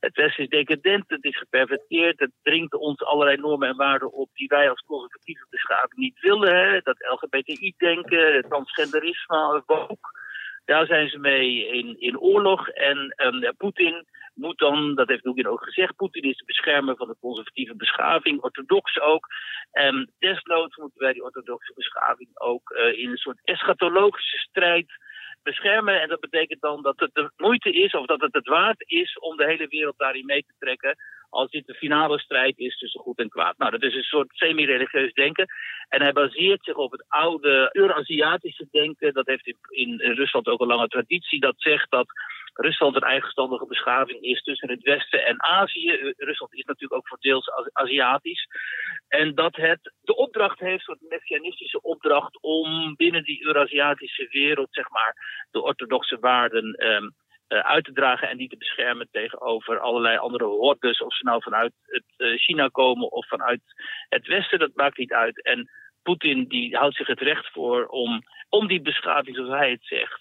Het 0.00 0.16
Westen 0.16 0.42
is 0.42 0.48
decadent, 0.48 1.04
het 1.06 1.24
is 1.24 1.38
geperverteerd, 1.38 2.18
het 2.18 2.32
dringt 2.42 2.74
ons 2.74 3.02
allerlei 3.02 3.36
normen 3.36 3.68
en 3.68 3.76
waarden 3.76 4.12
op 4.12 4.28
die 4.32 4.48
wij 4.48 4.70
als 4.70 4.84
conservatieve 4.86 5.46
beschaving 5.50 5.96
niet 5.96 6.20
willen. 6.20 6.56
Hè. 6.56 6.80
Dat 6.80 6.96
LGBTI-denken, 6.98 8.44
transgenderisme, 8.48 9.62
woke. 9.66 10.16
Daar 10.64 10.86
zijn 10.86 11.08
ze 11.08 11.18
mee 11.18 11.66
in, 11.66 12.00
in 12.00 12.18
oorlog. 12.18 12.68
En 12.68 13.14
um, 13.16 13.54
Poetin 13.56 14.06
moet 14.38 14.58
dan, 14.58 14.94
dat 14.94 15.08
heeft 15.08 15.22
Dugin 15.22 15.48
ook 15.48 15.64
gezegd, 15.64 15.96
Poetin 15.96 16.22
is 16.22 16.36
de 16.36 16.44
beschermer 16.44 16.96
van 16.96 17.08
de 17.08 17.16
conservatieve 17.20 17.76
beschaving, 17.76 18.42
orthodox 18.42 19.00
ook. 19.00 19.26
En 19.72 20.12
desnoods 20.18 20.76
moeten 20.76 21.00
wij 21.00 21.12
die 21.12 21.24
orthodoxe 21.24 21.72
beschaving 21.74 22.28
ook 22.34 22.70
uh, 22.70 22.98
in 22.98 23.10
een 23.10 23.16
soort 23.16 23.40
eschatologische 23.44 24.36
strijd 24.36 24.92
beschermen. 25.42 26.00
En 26.00 26.08
dat 26.08 26.20
betekent 26.20 26.60
dan 26.60 26.82
dat 26.82 26.98
het 27.00 27.14
de 27.14 27.30
moeite 27.36 27.72
is, 27.72 27.92
of 27.92 28.06
dat 28.06 28.20
het 28.20 28.34
het 28.34 28.48
waard 28.48 28.84
is 28.86 29.18
om 29.18 29.36
de 29.36 29.44
hele 29.44 29.66
wereld 29.68 29.98
daarin 29.98 30.26
mee 30.26 30.42
te 30.42 30.54
trekken. 30.58 30.96
Als 31.30 31.50
dit 31.50 31.66
de 31.66 31.74
finale 31.74 32.18
strijd 32.18 32.58
is 32.58 32.78
tussen 32.78 33.00
goed 33.00 33.18
en 33.18 33.28
kwaad. 33.28 33.58
Nou, 33.58 33.70
dat 33.70 33.82
is 33.82 33.94
een 33.94 34.02
soort 34.02 34.28
semi-religieus 34.30 35.12
denken. 35.12 35.46
En 35.88 36.02
hij 36.02 36.12
baseert 36.12 36.64
zich 36.64 36.74
op 36.74 36.92
het 36.92 37.04
oude 37.08 37.68
Euraziatische 37.72 38.68
denken. 38.70 39.12
Dat 39.12 39.26
heeft 39.26 39.46
in, 39.46 39.98
in 40.00 40.12
Rusland 40.12 40.46
ook 40.46 40.60
een 40.60 40.66
lange 40.66 40.88
traditie. 40.88 41.40
Dat 41.40 41.54
zegt 41.56 41.90
dat 41.90 42.06
Rusland 42.60 42.96
een 42.96 43.02
eigenstandige 43.02 43.66
beschaving 43.66 44.22
is 44.22 44.42
tussen 44.42 44.70
het 44.70 44.82
Westen 44.82 45.26
en 45.26 45.42
Azië. 45.42 46.14
Rusland 46.16 46.54
is 46.54 46.64
natuurlijk 46.64 47.00
ook 47.00 47.08
voor 47.08 47.18
deels 47.20 47.50
Aziatisch. 47.72 48.46
En 49.08 49.34
dat 49.34 49.56
het 49.56 49.92
de 50.00 50.16
opdracht 50.16 50.58
heeft, 50.58 50.88
een 50.88 50.96
soort 50.96 51.10
messianistische 51.10 51.82
opdracht, 51.82 52.40
om 52.40 52.94
binnen 52.96 53.24
die 53.24 53.44
Eurasiatische 53.44 54.28
wereld, 54.30 54.68
zeg 54.70 54.90
maar, 54.90 55.14
de 55.50 55.62
orthodoxe 55.62 56.18
waarden 56.20 56.86
um, 56.86 57.14
uh, 57.48 57.58
uit 57.58 57.84
te 57.84 57.92
dragen 57.92 58.28
en 58.28 58.36
die 58.36 58.48
te 58.48 58.56
beschermen 58.56 59.08
tegenover 59.10 59.78
allerlei 59.78 60.16
andere 60.16 60.44
hordes, 60.44 61.00
of 61.00 61.16
ze 61.16 61.24
nou 61.24 61.42
vanuit 61.42 61.72
het, 61.82 62.04
uh, 62.16 62.38
China 62.38 62.68
komen 62.68 63.10
of 63.10 63.26
vanuit 63.26 63.60
het 64.08 64.26
Westen, 64.26 64.58
dat 64.58 64.74
maakt 64.74 64.98
niet 64.98 65.12
uit. 65.12 65.42
En 65.42 65.70
Poetin 66.02 66.44
die 66.48 66.76
houdt 66.76 66.96
zich 66.96 67.06
het 67.06 67.20
recht 67.20 67.48
voor 67.52 67.86
om, 67.86 68.22
om 68.48 68.66
die 68.66 68.80
beschaving, 68.80 69.36
zoals 69.36 69.58
hij 69.58 69.70
het 69.70 69.84
zegt, 69.84 70.20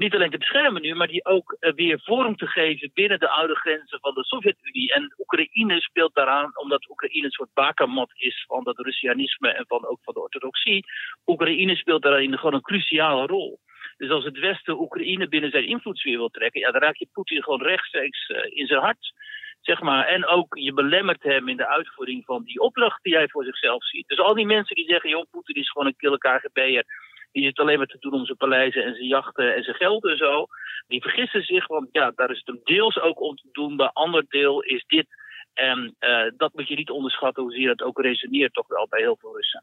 niet 0.00 0.14
alleen 0.14 0.30
te 0.30 0.38
beschermen 0.38 0.82
nu, 0.82 0.94
maar 0.94 1.06
die 1.06 1.24
ook 1.24 1.56
uh, 1.60 1.72
weer 1.72 2.00
vorm 2.02 2.36
te 2.36 2.46
geven 2.46 2.90
binnen 2.94 3.20
de 3.20 3.28
oude 3.28 3.54
grenzen 3.54 4.00
van 4.00 4.14
de 4.14 4.24
Sovjet-Unie. 4.24 4.92
En 4.92 5.14
Oekraïne 5.18 5.80
speelt 5.80 6.14
daaraan, 6.14 6.58
omdat 6.58 6.88
Oekraïne 6.88 7.24
een 7.24 7.30
soort 7.30 7.54
bakermat 7.54 8.10
is 8.14 8.44
van 8.46 8.64
dat 8.64 8.78
Russianisme 8.78 9.48
en 9.48 9.64
van, 9.66 9.86
ook 9.86 9.98
van 10.02 10.14
de 10.14 10.20
orthodoxie. 10.20 10.84
Oekraïne 11.26 11.76
speelt 11.76 12.02
daarin 12.02 12.38
gewoon 12.38 12.54
een 12.54 12.70
cruciale 12.70 13.26
rol. 13.26 13.58
Dus 13.96 14.10
als 14.10 14.24
het 14.24 14.38
Westen 14.38 14.80
Oekraïne 14.80 15.28
binnen 15.28 15.50
zijn 15.50 15.66
invloedssfeer 15.66 16.16
wil 16.16 16.28
trekken, 16.28 16.60
ja, 16.60 16.70
dan 16.70 16.82
raak 16.82 16.96
je 16.96 17.08
Poetin 17.12 17.42
gewoon 17.42 17.62
rechtstreeks 17.62 18.28
uh, 18.28 18.38
in 18.48 18.66
zijn 18.66 18.80
hart. 18.80 19.12
Zeg 19.60 19.80
maar. 19.80 20.06
En 20.06 20.26
ook 20.26 20.56
je 20.58 20.72
belemmert 20.72 21.22
hem 21.22 21.48
in 21.48 21.56
de 21.56 21.68
uitvoering 21.68 22.24
van 22.24 22.42
die 22.44 22.60
opdracht 22.60 23.02
die 23.02 23.14
hij 23.14 23.28
voor 23.28 23.44
zichzelf 23.44 23.84
ziet. 23.84 24.08
Dus 24.08 24.18
al 24.18 24.34
die 24.34 24.46
mensen 24.46 24.76
die 24.76 24.88
zeggen, 24.88 25.10
joh, 25.10 25.24
Poetin 25.30 25.54
is 25.54 25.70
gewoon 25.70 25.86
een 25.86 25.96
kille 25.96 26.18
KGB'er. 26.18 26.84
Die 27.32 27.44
zit 27.44 27.58
alleen 27.58 27.78
maar 27.78 27.86
te 27.86 27.98
doen 28.00 28.12
om 28.12 28.24
zijn 28.24 28.36
paleizen 28.36 28.84
en 28.84 28.94
zijn 28.94 29.06
jachten 29.06 29.54
en 29.54 29.62
zijn 29.62 29.76
geld 29.76 30.04
en 30.06 30.16
zo. 30.16 30.46
Die 30.88 31.02
vergissen 31.02 31.42
zich, 31.42 31.66
want 31.66 31.88
ja, 31.92 32.12
daar 32.14 32.30
is 32.30 32.38
het 32.38 32.46
hem 32.46 32.60
deels 32.64 33.00
ook 33.00 33.20
om 33.20 33.36
te 33.36 33.48
doen. 33.52 33.76
Maar 33.76 33.90
ander 33.92 34.24
deel 34.28 34.62
is 34.62 34.84
dit. 34.86 35.06
En 35.54 35.96
uh, 36.00 36.30
dat 36.36 36.54
moet 36.54 36.68
je 36.68 36.76
niet 36.76 36.90
onderschatten, 36.90 37.42
hoezeer 37.42 37.66
dat 37.66 37.82
ook 37.82 38.00
resoneert 38.00 38.54
toch 38.54 38.68
wel 38.68 38.86
bij 38.88 39.00
heel 39.00 39.16
veel 39.20 39.36
Russen. 39.36 39.62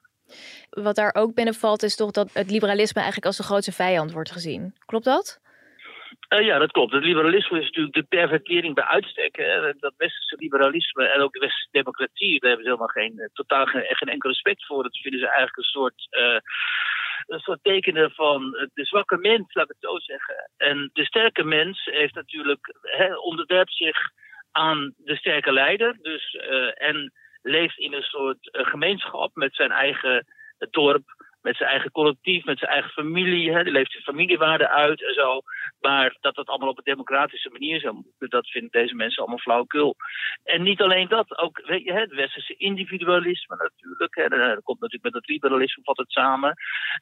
Wat 0.69 0.95
daar 0.95 1.13
ook 1.15 1.33
binnenvalt 1.33 1.83
is 1.83 1.95
toch 1.95 2.11
dat 2.11 2.33
het 2.33 2.51
liberalisme 2.51 3.01
eigenlijk 3.01 3.25
als 3.25 3.37
de 3.37 3.43
grootste 3.43 3.71
vijand 3.71 4.11
wordt 4.11 4.31
gezien. 4.31 4.73
Klopt 4.85 5.05
dat? 5.05 5.39
Uh, 6.29 6.45
ja, 6.45 6.57
dat 6.57 6.71
klopt. 6.71 6.93
Het 6.93 7.03
liberalisme 7.03 7.59
is 7.59 7.65
natuurlijk 7.65 7.95
de 7.95 8.03
pervertering 8.03 8.75
bij 8.75 8.83
uitstek. 8.83 9.35
Hè. 9.35 9.73
Dat 9.79 9.93
westerse 9.97 10.35
liberalisme 10.39 11.07
en 11.07 11.21
ook 11.21 11.33
de 11.33 11.39
westerse 11.39 11.67
democratie, 11.71 12.39
daar 12.39 12.49
hebben 12.49 12.65
ze 12.65 12.71
helemaal 12.71 12.97
geen, 12.99 13.29
totaal 13.33 13.65
geen, 13.65 13.83
geen 13.85 14.09
enkel 14.09 14.29
respect 14.29 14.65
voor. 14.65 14.83
Dat 14.83 14.97
vinden 14.97 15.19
ze 15.19 15.25
eigenlijk 15.25 15.57
een 15.57 15.63
soort, 15.63 16.07
uh, 16.11 16.39
een 17.27 17.39
soort 17.39 17.63
tekenen 17.63 18.11
van 18.11 18.51
de 18.73 18.85
zwakke 18.85 19.17
mens, 19.17 19.53
laat 19.53 19.69
ik 19.69 19.75
het 19.79 19.89
zo 19.89 19.99
zeggen. 19.99 20.51
En 20.57 20.89
de 20.93 21.05
sterke 21.05 21.43
mens 21.43 21.85
heeft 21.85 22.15
natuurlijk, 22.15 22.75
hè, 22.81 23.15
onderwerpt 23.17 23.73
zich 23.73 23.97
aan 24.51 24.93
de 24.97 25.15
sterke 25.15 25.51
leider. 25.51 25.97
Dus, 26.01 26.33
uh, 26.33 26.81
en 26.81 27.13
leeft 27.41 27.77
in 27.77 27.93
een 27.93 28.03
soort 28.03 28.37
uh, 28.51 28.65
gemeenschap 28.65 29.35
met 29.35 29.55
zijn 29.55 29.71
eigen 29.71 30.25
dorp, 30.69 31.16
met 31.47 31.55
zijn 31.55 31.69
eigen 31.69 31.91
collectief, 31.91 32.45
met 32.45 32.59
zijn 32.59 32.71
eigen 32.71 32.91
familie. 32.91 33.51
Hè. 33.53 33.63
Die 33.63 33.73
leeft 33.73 33.91
zijn 33.91 34.03
familiewaarden 34.03 34.69
uit 34.69 35.03
en 35.07 35.13
zo. 35.13 35.41
Maar 35.79 36.17
dat 36.19 36.35
dat 36.35 36.47
allemaal 36.47 36.69
op 36.69 36.77
een 36.77 36.93
democratische 36.93 37.49
manier 37.49 37.79
zou 37.79 37.93
moeten, 37.93 38.29
dat 38.29 38.47
vinden 38.47 38.71
deze 38.71 38.95
mensen 38.95 39.19
allemaal 39.19 39.45
flauwekul. 39.45 39.95
En 40.43 40.63
niet 40.63 40.81
alleen 40.81 41.07
dat, 41.07 41.37
ook 41.37 41.61
weet 41.65 41.83
je, 41.83 41.93
het 41.93 42.13
westerse 42.13 42.55
individualisme 42.57 43.55
natuurlijk. 43.55 44.15
Hè. 44.15 44.27
Dat 44.27 44.63
komt 44.63 44.79
natuurlijk 44.79 45.13
met 45.13 45.21
het 45.21 45.27
liberalisme, 45.27 45.83
vat 45.83 45.97
het 45.97 46.11
samen. 46.11 46.53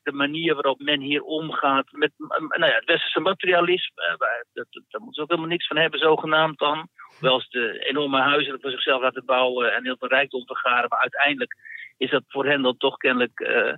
De 0.03 0.11
manier 0.11 0.53
waarop 0.53 0.79
men 0.79 1.01
hier 1.01 1.21
omgaat 1.21 1.91
met 1.91 2.11
nou 2.17 2.65
ja, 2.65 2.75
het 2.75 2.85
westerse 2.85 3.19
materialisme. 3.19 4.15
Waar, 4.17 4.45
dat, 4.53 4.67
daar 4.71 5.01
moeten 5.01 5.13
ze 5.13 5.21
ook 5.21 5.29
helemaal 5.29 5.49
niks 5.49 5.67
van 5.67 5.77
hebben, 5.77 5.99
zogenaamd 5.99 6.59
dan. 6.59 6.87
Hoewel 7.19 7.39
ze 7.39 7.49
de 7.49 7.79
enorme 7.79 8.19
huizen 8.19 8.61
voor 8.61 8.71
zichzelf 8.71 9.01
laten 9.01 9.25
bouwen 9.25 9.73
en 9.73 9.83
heel 9.83 9.97
veel 9.99 10.07
rijkdom 10.07 10.45
vergaren. 10.45 10.89
Maar 10.89 10.99
uiteindelijk 10.99 11.55
is 11.97 12.09
dat 12.09 12.23
voor 12.27 12.45
hen 12.45 12.61
dan 12.61 12.77
toch 12.77 12.97
kennelijk 12.97 13.39
uh, 13.39 13.73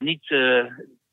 niet 0.00 0.30
uh, 0.30 0.64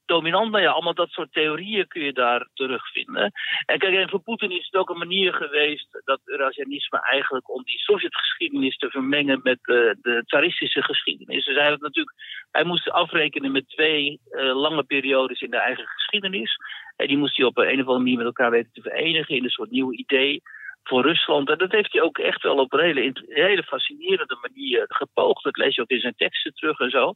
dominant. 0.06 0.52
Nou 0.52 0.64
ja, 0.64 0.72
allemaal 0.72 0.94
dat 0.94 1.10
soort 1.10 1.32
theorieën 1.32 1.88
kun 1.88 2.04
je 2.04 2.14
daar 2.14 2.48
terugvinden. 2.54 3.32
En 3.66 3.80
kijk, 3.80 4.10
voor 4.10 4.20
Poetin 4.20 4.52
is 4.52 4.66
het 4.66 4.76
ook 4.76 4.90
een 4.90 4.98
manier 4.98 5.34
geweest 5.34 6.02
dat 6.06 6.20
Eurasianisme 6.26 7.02
eigenlijk 7.02 7.54
om 7.54 7.64
die 7.64 7.78
Sovjetgeschiedenis 7.78 8.78
te 8.78 8.90
vermengen 8.90 9.40
met 9.44 9.60
uh, 9.62 9.94
de 10.02 10.22
tsaristische 10.26 10.84
geschiedenis. 10.84 11.46
Dus 11.46 11.56
hij, 11.56 11.70
natuurlijk, 11.70 12.16
hij 12.52 12.64
moest 12.64 12.90
afrekenen 12.90 13.52
met 13.52 13.70
twee 13.70 14.20
uh, 14.32 14.56
lange 14.56 14.84
periodes 14.84 15.42
in 15.42 15.52
de 15.52 15.60
eigen 15.60 15.88
geschiedenis. 15.88 16.56
En 16.96 17.08
die 17.08 17.18
moest 17.18 17.38
hij 17.38 17.46
op 17.46 17.58
een 17.58 17.66
of 17.66 17.72
andere 17.80 17.98
manier 17.98 18.18
met 18.18 18.26
elkaar 18.26 18.52
weten 18.52 18.72
te 18.74 18.82
verenigen 18.82 19.36
in 19.36 19.44
een 19.44 19.50
soort 19.50 19.72
nieuw 19.72 19.92
idee 19.94 20.42
voor 20.88 21.02
Rusland. 21.02 21.50
En 21.50 21.58
dat 21.58 21.72
heeft 21.72 21.92
hij 21.92 22.02
ook 22.02 22.18
echt 22.18 22.42
wel 22.44 22.58
op 22.58 22.74
een 22.74 22.80
hele, 22.80 23.14
hele 23.28 23.64
fascinerende 23.64 24.38
manier 24.42 24.86
gepoogd. 24.88 25.44
Dat 25.44 25.58
lees 25.58 25.76
je 25.76 25.82
ook 25.82 25.90
in 25.90 26.00
zijn 26.00 26.16
teksten 26.16 26.54
terug 26.54 26.80
en 26.80 26.90
zo. 26.90 27.12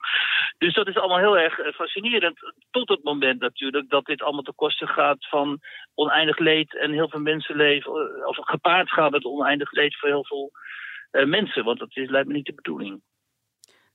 Dus 0.57 0.73
dat 0.73 0.87
is 0.87 0.95
allemaal 0.97 1.17
heel 1.17 1.37
erg 1.37 1.75
fascinerend. 1.75 2.39
Tot 2.71 2.89
het 2.89 3.03
moment 3.03 3.39
natuurlijk 3.39 3.89
dat 3.89 4.05
dit 4.05 4.21
allemaal 4.21 4.41
ten 4.41 4.55
koste 4.55 4.87
gaat 4.87 5.27
van 5.27 5.59
oneindig 5.93 6.37
leed 6.37 6.77
en 6.77 6.91
heel 6.91 7.09
veel 7.09 7.19
mensenleven. 7.19 8.27
Of 8.27 8.37
gepaard 8.41 8.91
gaat 8.91 9.11
met 9.11 9.25
oneindig 9.25 9.71
leed 9.71 9.97
voor 9.97 10.09
heel 10.09 10.25
veel 10.25 10.51
uh, 11.11 11.25
mensen. 11.25 11.63
Want 11.63 11.79
dat 11.79 11.95
is, 11.97 12.09
lijkt 12.09 12.27
me 12.27 12.33
niet 12.33 12.45
de 12.45 12.53
bedoeling. 12.53 13.01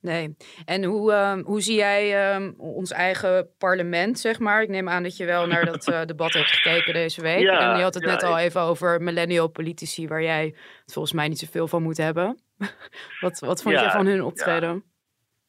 Nee. 0.01 0.37
En 0.65 0.85
hoe, 0.85 1.13
uh, 1.13 1.39
hoe 1.45 1.61
zie 1.61 1.77
jij 1.77 2.37
uh, 2.39 2.49
ons 2.57 2.91
eigen 2.91 3.49
parlement, 3.59 4.19
zeg 4.19 4.39
maar? 4.39 4.63
Ik 4.63 4.69
neem 4.69 4.89
aan 4.89 5.03
dat 5.03 5.17
je 5.17 5.25
wel 5.25 5.47
naar 5.47 5.65
dat 5.65 5.89
uh, 5.89 6.05
debat 6.07 6.33
hebt 6.33 6.51
gekeken 6.51 6.93
deze 6.93 7.21
week. 7.21 7.41
Ja, 7.41 7.71
en 7.71 7.77
je 7.77 7.83
had 7.83 7.95
het 7.95 8.05
ja, 8.05 8.11
net 8.11 8.23
al 8.23 8.39
ik... 8.39 8.45
even 8.45 8.61
over 8.61 9.03
millennial 9.03 9.49
politici, 9.49 10.09
waar 10.09 10.23
jij 10.23 10.45
het 10.85 10.93
volgens 10.93 11.15
mij 11.15 11.29
niet 11.29 11.39
zoveel 11.39 11.69
van 11.69 11.83
moet 11.83 11.97
hebben. 11.97 12.41
wat, 13.21 13.39
wat 13.39 13.63
vond 13.63 13.75
Ja, 13.75 13.83
je 13.83 13.91
van 13.91 14.07
hun 14.07 14.23
optreden? 14.23 14.85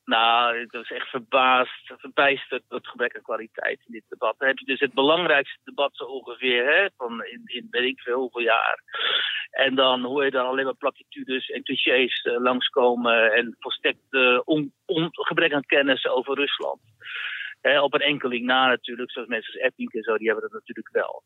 Nou, 0.07 0.59
ik 0.59 0.71
was 0.71 0.89
echt 0.89 1.09
verbaasd, 1.09 1.93
verbijsterd 1.97 2.63
door 2.67 2.77
het 2.77 2.87
gebrek 2.87 3.15
aan 3.15 3.21
kwaliteit 3.21 3.79
in 3.85 3.91
dit 3.91 4.03
debat. 4.07 4.35
Dan 4.37 4.47
heb 4.47 4.57
je 4.57 4.65
dus 4.65 4.79
het 4.79 4.93
belangrijkste 4.93 5.59
debat 5.63 5.95
zo 5.95 6.03
ongeveer, 6.03 6.65
hè, 6.65 6.87
van 6.97 7.23
in, 7.25 7.41
in 7.45 7.67
weet 7.69 7.83
ik 7.83 7.99
veel 7.99 8.19
hoeveel 8.19 8.41
jaar. 8.41 8.79
En 9.51 9.75
dan 9.75 10.03
hoor 10.03 10.25
je 10.25 10.31
dan 10.31 10.45
alleen 10.45 10.65
maar 10.65 10.75
platitudes 10.75 11.49
en 11.49 11.63
clichés 11.63 12.25
uh, 12.25 12.39
langskomen 12.39 13.33
en 13.33 13.55
volstrekt 13.59 14.07
uh, 14.09 14.39
on, 14.43 14.73
gebrek 15.11 15.53
aan 15.53 15.65
kennis 15.65 16.07
over 16.07 16.35
Rusland. 16.35 16.81
Hè, 17.61 17.81
op 17.81 17.93
een 17.93 18.01
enkeling 18.01 18.45
na 18.45 18.67
natuurlijk, 18.67 19.11
zoals 19.11 19.27
mensen 19.27 19.53
als 19.53 19.61
Epping 19.61 19.93
en 19.93 20.03
zo, 20.03 20.17
die 20.17 20.27
hebben 20.27 20.43
dat 20.43 20.59
natuurlijk 20.59 20.89
wel. 20.91 21.23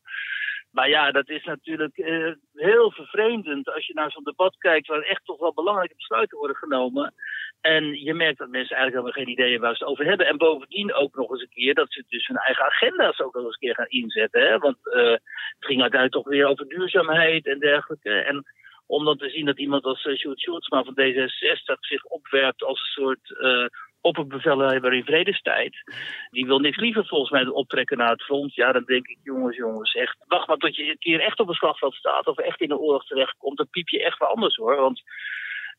Maar 0.71 0.89
ja, 0.89 1.11
dat 1.11 1.29
is 1.29 1.43
natuurlijk 1.43 1.97
uh, 1.97 2.33
heel 2.53 2.91
vervreemdend 2.91 3.73
als 3.73 3.85
je 3.87 3.93
naar 3.93 4.11
zo'n 4.11 4.23
debat 4.23 4.57
kijkt 4.57 4.87
waar 4.87 5.01
echt 5.01 5.25
toch 5.25 5.39
wel 5.39 5.53
belangrijke 5.53 5.95
besluiten 5.95 6.37
worden 6.37 6.57
genomen. 6.57 7.13
En 7.61 8.03
je 8.03 8.13
merkt 8.13 8.37
dat 8.37 8.49
mensen 8.49 8.75
eigenlijk 8.75 9.05
helemaal 9.05 9.25
geen 9.25 9.45
idee 9.45 9.59
waar 9.59 9.75
ze 9.75 9.83
het 9.83 9.91
over 9.91 10.05
hebben. 10.05 10.27
En 10.27 10.37
bovendien 10.37 10.93
ook 10.93 11.15
nog 11.15 11.31
eens 11.31 11.41
een 11.41 11.49
keer 11.49 11.73
dat 11.73 11.91
ze 11.91 12.03
dus 12.07 12.27
hun 12.27 12.37
eigen 12.37 12.65
agenda's 12.65 13.19
ook 13.19 13.33
nog 13.33 13.43
eens 13.43 13.53
een 13.53 13.59
keer 13.59 13.75
gaan 13.75 14.01
inzetten. 14.01 14.41
Hè? 14.41 14.57
Want 14.57 14.77
uh, 14.83 15.11
het 15.11 15.65
ging 15.65 15.81
uiteindelijk 15.81 16.23
toch 16.23 16.33
weer 16.33 16.45
over 16.45 16.67
duurzaamheid 16.67 17.45
en 17.45 17.59
dergelijke. 17.59 18.11
En 18.11 18.45
om 18.85 19.05
dan 19.05 19.17
te 19.17 19.29
zien 19.29 19.45
dat 19.45 19.59
iemand 19.59 19.83
als 19.83 20.05
uh, 20.05 20.15
Sjoerd 20.15 20.65
van 20.67 20.97
D66 21.01 21.79
zich 21.79 22.03
opwerpt 22.03 22.63
als 22.63 22.79
een 22.79 23.03
soort 23.03 23.29
opperbevelhebber 24.01 24.93
in 24.93 25.03
vredestijd. 25.03 25.75
Die 26.29 26.45
wil 26.45 26.59
niks 26.59 26.77
liever 26.77 27.05
volgens 27.07 27.31
mij 27.31 27.47
optrekken 27.47 27.97
naar 27.97 28.11
het 28.11 28.23
front. 28.23 28.55
Ja, 28.55 28.71
dan 28.71 28.83
denk 28.83 29.07
ik, 29.07 29.17
jongens, 29.23 29.57
jongens, 29.57 29.93
echt. 29.93 30.17
Wacht 30.27 30.47
maar 30.47 30.57
tot 30.57 30.75
je 30.75 30.89
een 30.89 30.99
keer 30.99 31.19
echt 31.19 31.39
op 31.39 31.47
een 31.47 31.53
slagveld 31.53 31.93
staat 31.93 32.27
of 32.27 32.37
echt 32.37 32.61
in 32.61 32.67
de 32.67 32.77
oorlog 32.77 33.05
terechtkomt. 33.05 33.57
Dan 33.57 33.69
piep 33.69 33.89
je 33.89 34.03
echt 34.03 34.19
wel 34.19 34.29
anders 34.29 34.55
hoor. 34.55 34.75
Want 34.75 35.01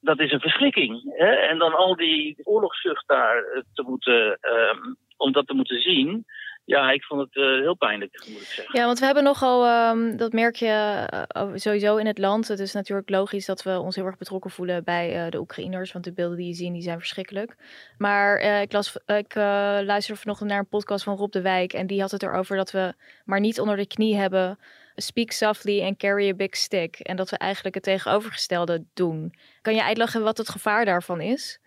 dat 0.00 0.20
is 0.20 0.32
een 0.32 0.40
verschrikking. 0.40 1.14
Hè? 1.16 1.30
En 1.30 1.58
dan 1.58 1.74
al 1.74 1.96
die 1.96 2.37
oorlogszucht 2.42 3.08
daar 3.08 3.64
te 3.72 3.82
moeten, 3.82 4.38
um, 4.40 4.96
om 5.16 5.32
dat 5.32 5.46
te 5.46 5.54
moeten 5.54 5.80
zien. 5.80 6.24
Ja, 6.72 6.90
ik 6.90 7.04
vond 7.04 7.20
het 7.20 7.35
uh, 7.35 7.61
heel 7.61 7.76
pijnlijk, 7.76 8.24
moet 8.28 8.40
ik 8.40 8.46
zeggen. 8.46 8.78
Ja, 8.78 8.87
want 8.87 8.98
we 8.98 9.04
hebben 9.04 9.24
nogal, 9.24 9.90
um, 9.90 10.16
dat 10.16 10.32
merk 10.32 10.56
je 10.56 11.06
uh, 11.37 11.50
sowieso 11.54 11.96
in 11.96 12.06
het 12.06 12.18
land. 12.18 12.48
Het 12.48 12.58
is 12.58 12.72
natuurlijk 12.72 13.11
logisch 13.11 13.46
dat 13.46 13.62
we 13.62 13.78
ons 13.78 13.96
heel 13.96 14.04
erg 14.04 14.16
betrokken 14.16 14.50
voelen 14.50 14.85
bij 14.85 15.24
uh, 15.24 15.30
de 15.30 15.38
Oekraïners. 15.38 15.92
Want 15.92 16.04
de 16.04 16.12
beelden 16.12 16.37
die 16.37 16.46
je 16.46 16.54
ziet, 16.54 16.72
die 16.72 16.82
zijn 16.82 16.98
verschrikkelijk. 16.98 17.56
Maar 17.98 18.40
ik, 18.62 18.72
las, 18.72 18.96
ik 19.06 19.35
luisterde 19.35 20.20
vanochtend 20.20 20.50
naar 20.50 20.58
een 20.58 20.68
podcast 20.68 21.04
van 21.04 21.16
Rob 21.16 21.32
de 21.32 21.42
Wijk. 21.42 21.72
En 21.72 21.87
die 21.87 22.00
had 22.00 22.11
het 22.11 22.22
erover 22.22 22.56
dat 22.56 22.70
we 22.70 22.94
maar 23.24 23.40
niet 23.40 23.61
onder 23.61 23.76
de 23.76 23.87
knie 23.87 24.16
hebben... 24.16 24.58
Speak 24.96 25.30
softly 25.30 25.82
and 25.82 25.96
carry 25.96 26.28
a 26.28 26.35
big 26.35 26.56
stick. 26.56 26.98
En 26.98 27.16
dat 27.16 27.30
we 27.30 27.38
eigenlijk 27.38 27.74
het 27.74 27.85
tegenovergestelde 27.85 28.85
doen. 28.94 29.35
Kan 29.62 29.74
je 29.74 29.85
uitleggen 29.85 30.22
wat 30.22 30.38
het 30.38 30.48
gevaar 30.48 30.85
daarvan 30.85 31.20
is? 31.20 31.61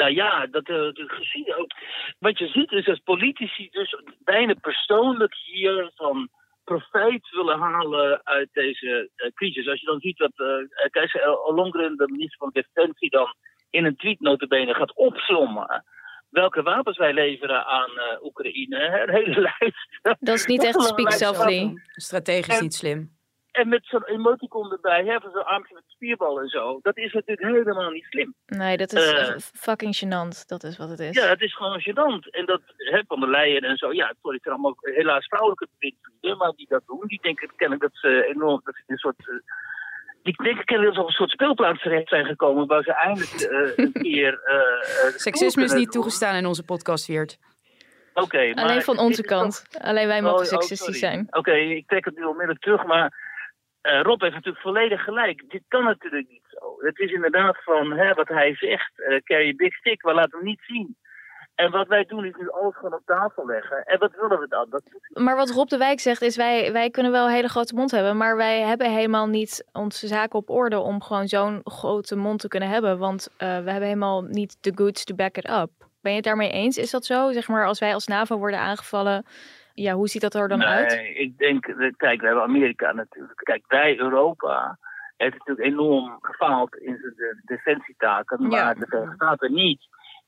Nou 0.00 0.14
ja, 0.14 0.46
dat, 0.46 0.68
uh, 0.68 0.76
dat 0.76 1.10
gezien 1.10 1.54
ook. 1.56 1.72
Wat 2.18 2.38
je 2.38 2.48
ziet 2.48 2.72
is 2.72 2.84
dat 2.84 3.04
politici 3.04 3.68
dus 3.70 4.02
bijna 4.24 4.54
persoonlijk 4.54 5.34
hier 5.34 5.90
van 5.94 6.28
profijt 6.64 7.30
willen 7.30 7.58
halen 7.58 8.20
uit 8.24 8.48
deze 8.52 9.10
uh, 9.16 9.30
crisis. 9.34 9.68
Als 9.68 9.80
je 9.80 9.86
dan 9.86 10.00
ziet 10.00 10.18
dat 10.18 10.32
uh, 10.36 10.46
Keizer 10.90 11.42
Ollongren, 11.42 11.96
de 11.96 12.08
minister 12.10 12.38
van 12.38 12.50
Defensie, 12.52 13.10
dan 13.10 13.34
in 13.70 13.84
een 13.84 13.96
tweet 13.96 14.20
notabene 14.20 14.74
gaat 14.74 14.94
opzommen 14.94 15.84
welke 16.30 16.62
wapens 16.62 16.96
wij 16.96 17.12
leveren 17.12 17.66
aan 17.66 17.90
uh, 17.90 18.24
Oekraïne. 18.24 19.02
Een 19.02 19.14
hele 19.14 19.40
lijst. 19.58 19.98
Dat 20.20 20.38
is 20.38 20.46
niet 20.46 20.64
echt 20.64 20.82
speak 20.82 21.12
softly. 21.12 21.74
Strategisch 21.86 22.56
en, 22.56 22.62
niet 22.62 22.74
slim. 22.74 23.18
En 23.50 23.68
met 23.68 23.86
zo'n 23.86 24.04
emoticon 24.04 24.72
erbij, 24.72 25.04
hè, 25.04 25.20
van 25.20 25.30
zo'n 25.30 25.46
armpje 25.46 25.74
met 25.74 25.82
spierbal 25.86 26.40
en 26.40 26.48
zo. 26.48 26.78
Dat 26.82 26.96
is 26.96 27.12
natuurlijk 27.12 27.46
helemaal 27.46 27.90
niet 27.90 28.04
slim. 28.04 28.34
Nee, 28.46 28.76
dat 28.76 28.92
is 28.92 29.12
uh, 29.12 29.36
fucking 29.38 29.96
gênant. 29.96 30.46
Dat 30.46 30.62
is 30.62 30.76
wat 30.76 30.88
het 30.88 30.98
is. 30.98 31.14
Ja, 31.14 31.26
het 31.26 31.40
is 31.40 31.56
gewoon 31.56 31.80
gênant. 31.80 32.30
En 32.30 32.46
dat, 32.46 32.60
hè, 32.76 33.02
van 33.06 33.20
der 33.20 33.30
Leyen 33.30 33.62
en 33.62 33.76
zo. 33.76 33.92
Ja, 33.92 34.14
sorry, 34.20 34.34
het 34.34 34.42
zijn 34.42 34.54
allemaal 34.54 34.76
helaas 34.80 35.26
vrouwelijke 35.26 35.68
bewindslieden, 35.78 36.36
maar 36.38 36.52
die 36.56 36.66
dat 36.68 36.82
doen. 36.86 37.02
Die 37.06 37.22
denken 37.22 37.52
kennelijk 37.56 37.82
dat 37.82 38.00
ze 38.00 38.26
enorm, 38.34 38.60
dat 38.64 38.74
ze 38.74 38.82
een 38.86 38.98
soort... 38.98 39.28
Uh, 39.28 39.34
die 40.22 40.42
denken 40.42 40.64
kennelijk 40.64 40.96
dat 40.96 40.96
ze 40.96 41.00
op 41.00 41.08
een 41.08 41.26
soort 41.26 41.30
speelplaats 41.30 41.82
terecht 41.82 42.08
zijn 42.08 42.24
gekomen... 42.24 42.66
waar 42.66 42.82
ze 42.82 42.92
eindelijk 42.92 43.50
uh, 43.50 43.84
een 43.84 43.92
keer... 44.06 44.32
Uh, 44.32 45.16
Seksisme 45.16 45.64
is 45.64 45.72
niet 45.72 45.92
toegestaan 45.92 46.34
in 46.34 46.46
onze 46.46 46.64
podcast, 46.64 47.06
Weert. 47.06 47.38
Oké, 48.14 48.24
okay, 48.24 48.52
maar... 48.52 48.64
Alleen 48.64 48.82
van 48.82 48.98
onze 48.98 49.22
kant. 49.22 49.64
Toch... 49.70 49.82
Alleen 49.82 50.06
wij 50.06 50.22
mogen 50.22 50.40
oh, 50.40 50.44
seksistisch 50.44 50.94
oh, 50.94 51.00
zijn. 51.00 51.20
Oké, 51.26 51.38
okay, 51.38 51.70
ik 51.70 51.86
trek 51.86 52.04
het 52.04 52.16
nu 52.16 52.22
onmiddellijk 52.22 52.60
terug, 52.60 52.84
maar... 52.84 53.28
Uh, 53.82 54.00
Rob 54.00 54.20
heeft 54.20 54.34
natuurlijk 54.34 54.62
volledig 54.62 55.04
gelijk. 55.04 55.44
Dit 55.48 55.62
kan 55.68 55.84
natuurlijk 55.84 56.28
niet 56.28 56.44
zo. 56.48 56.74
Het 56.78 56.98
is 56.98 57.12
inderdaad 57.12 57.62
van 57.64 57.92
hè, 57.92 58.14
wat 58.14 58.28
hij 58.28 58.54
zegt. 58.54 58.92
Uh, 58.96 59.16
carry 59.24 59.54
big 59.54 59.74
stick, 59.74 60.02
we 60.02 60.14
laten 60.14 60.38
hem 60.38 60.46
niet 60.46 60.62
zien. 60.66 60.96
En 61.54 61.70
wat 61.70 61.88
wij 61.88 62.04
doen 62.04 62.24
is 62.24 62.34
nu 62.38 62.50
alles 62.50 62.76
gewoon 62.76 62.94
op 62.94 63.02
tafel 63.04 63.46
leggen. 63.46 63.84
En 63.84 63.98
wat 63.98 64.14
willen 64.20 64.40
we 64.40 64.48
dan? 64.48 64.66
Dat... 64.70 64.82
Maar 65.08 65.36
wat 65.36 65.50
Rob 65.50 65.68
de 65.68 65.76
Wijk 65.76 66.00
zegt 66.00 66.22
is, 66.22 66.36
wij, 66.36 66.72
wij 66.72 66.90
kunnen 66.90 67.12
wel 67.12 67.26
een 67.26 67.32
hele 67.32 67.48
grote 67.48 67.74
mond 67.74 67.90
hebben. 67.90 68.16
Maar 68.16 68.36
wij 68.36 68.60
hebben 68.60 68.92
helemaal 68.92 69.26
niet 69.26 69.68
onze 69.72 70.06
zaken 70.06 70.38
op 70.38 70.50
orde 70.50 70.78
om 70.78 71.02
gewoon 71.02 71.28
zo'n 71.28 71.60
grote 71.64 72.16
mond 72.16 72.40
te 72.40 72.48
kunnen 72.48 72.68
hebben. 72.68 72.98
Want 72.98 73.28
uh, 73.32 73.38
we 73.38 73.44
hebben 73.70 73.82
helemaal 73.82 74.22
niet 74.22 74.56
de 74.60 74.72
goods 74.74 75.04
to 75.04 75.14
back 75.14 75.36
it 75.36 75.50
up. 75.50 75.70
Ben 76.00 76.10
je 76.10 76.16
het 76.16 76.26
daarmee 76.26 76.50
eens? 76.50 76.76
Is 76.76 76.90
dat 76.90 77.04
zo? 77.04 77.32
Zeg 77.32 77.48
maar, 77.48 77.66
als 77.66 77.78
wij 77.78 77.94
als 77.94 78.06
NAVO 78.06 78.36
worden 78.36 78.60
aangevallen, 78.60 79.24
ja, 79.82 79.94
hoe 79.94 80.08
ziet 80.08 80.22
dat 80.22 80.34
er 80.34 80.48
dan 80.48 80.58
nee, 80.58 80.68
uit? 80.68 80.92
ik 81.14 81.38
denk, 81.38 81.62
kijk, 81.96 82.20
we 82.20 82.26
hebben 82.26 82.44
Amerika 82.44 82.92
natuurlijk. 82.92 83.38
Kijk, 83.42 83.64
wij, 83.68 83.98
Europa, 83.98 84.78
heeft 85.16 85.38
natuurlijk 85.38 85.66
enorm 85.66 86.18
gefaald 86.20 86.76
in 86.76 86.92
de 86.92 87.40
defensietaken, 87.44 88.42
maar 88.42 88.50
ja. 88.50 88.74
de 88.74 88.86
Verenigde 88.86 89.14
Staten 89.14 89.52
niet. 89.52 89.80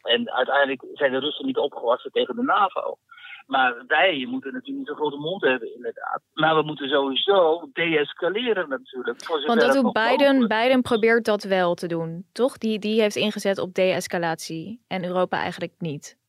En 0.02 0.32
uiteindelijk 0.32 0.82
zijn 0.92 1.12
de 1.12 1.18
Russen 1.18 1.46
niet 1.46 1.56
opgewassen 1.56 2.10
tegen 2.10 2.36
de 2.36 2.42
NAVO. 2.42 2.98
Maar 3.46 3.84
wij 3.86 4.26
moeten 4.28 4.52
natuurlijk 4.52 4.78
niet 4.78 4.86
zo'n 4.86 4.96
grote 4.96 5.16
mond 5.16 5.42
hebben, 5.42 5.74
inderdaad. 5.74 6.20
Maar 6.32 6.56
we 6.56 6.62
moeten 6.62 6.88
sowieso 6.88 7.68
deescaleren 7.72 8.68
natuurlijk. 8.68 9.26
Want 9.46 9.60
dat 9.60 9.72
doet 9.72 9.92
Biden. 9.92 10.48
Biden 10.48 10.82
probeert 10.82 11.24
dat 11.24 11.42
wel 11.42 11.74
te 11.74 11.86
doen, 11.86 12.26
toch? 12.32 12.58
Die, 12.58 12.78
die 12.78 13.00
heeft 13.00 13.16
ingezet 13.16 13.58
op 13.58 13.74
de-escalatie. 13.74 14.84
En 14.88 15.04
Europa 15.04 15.38
eigenlijk 15.38 15.74
niet. 15.78 16.20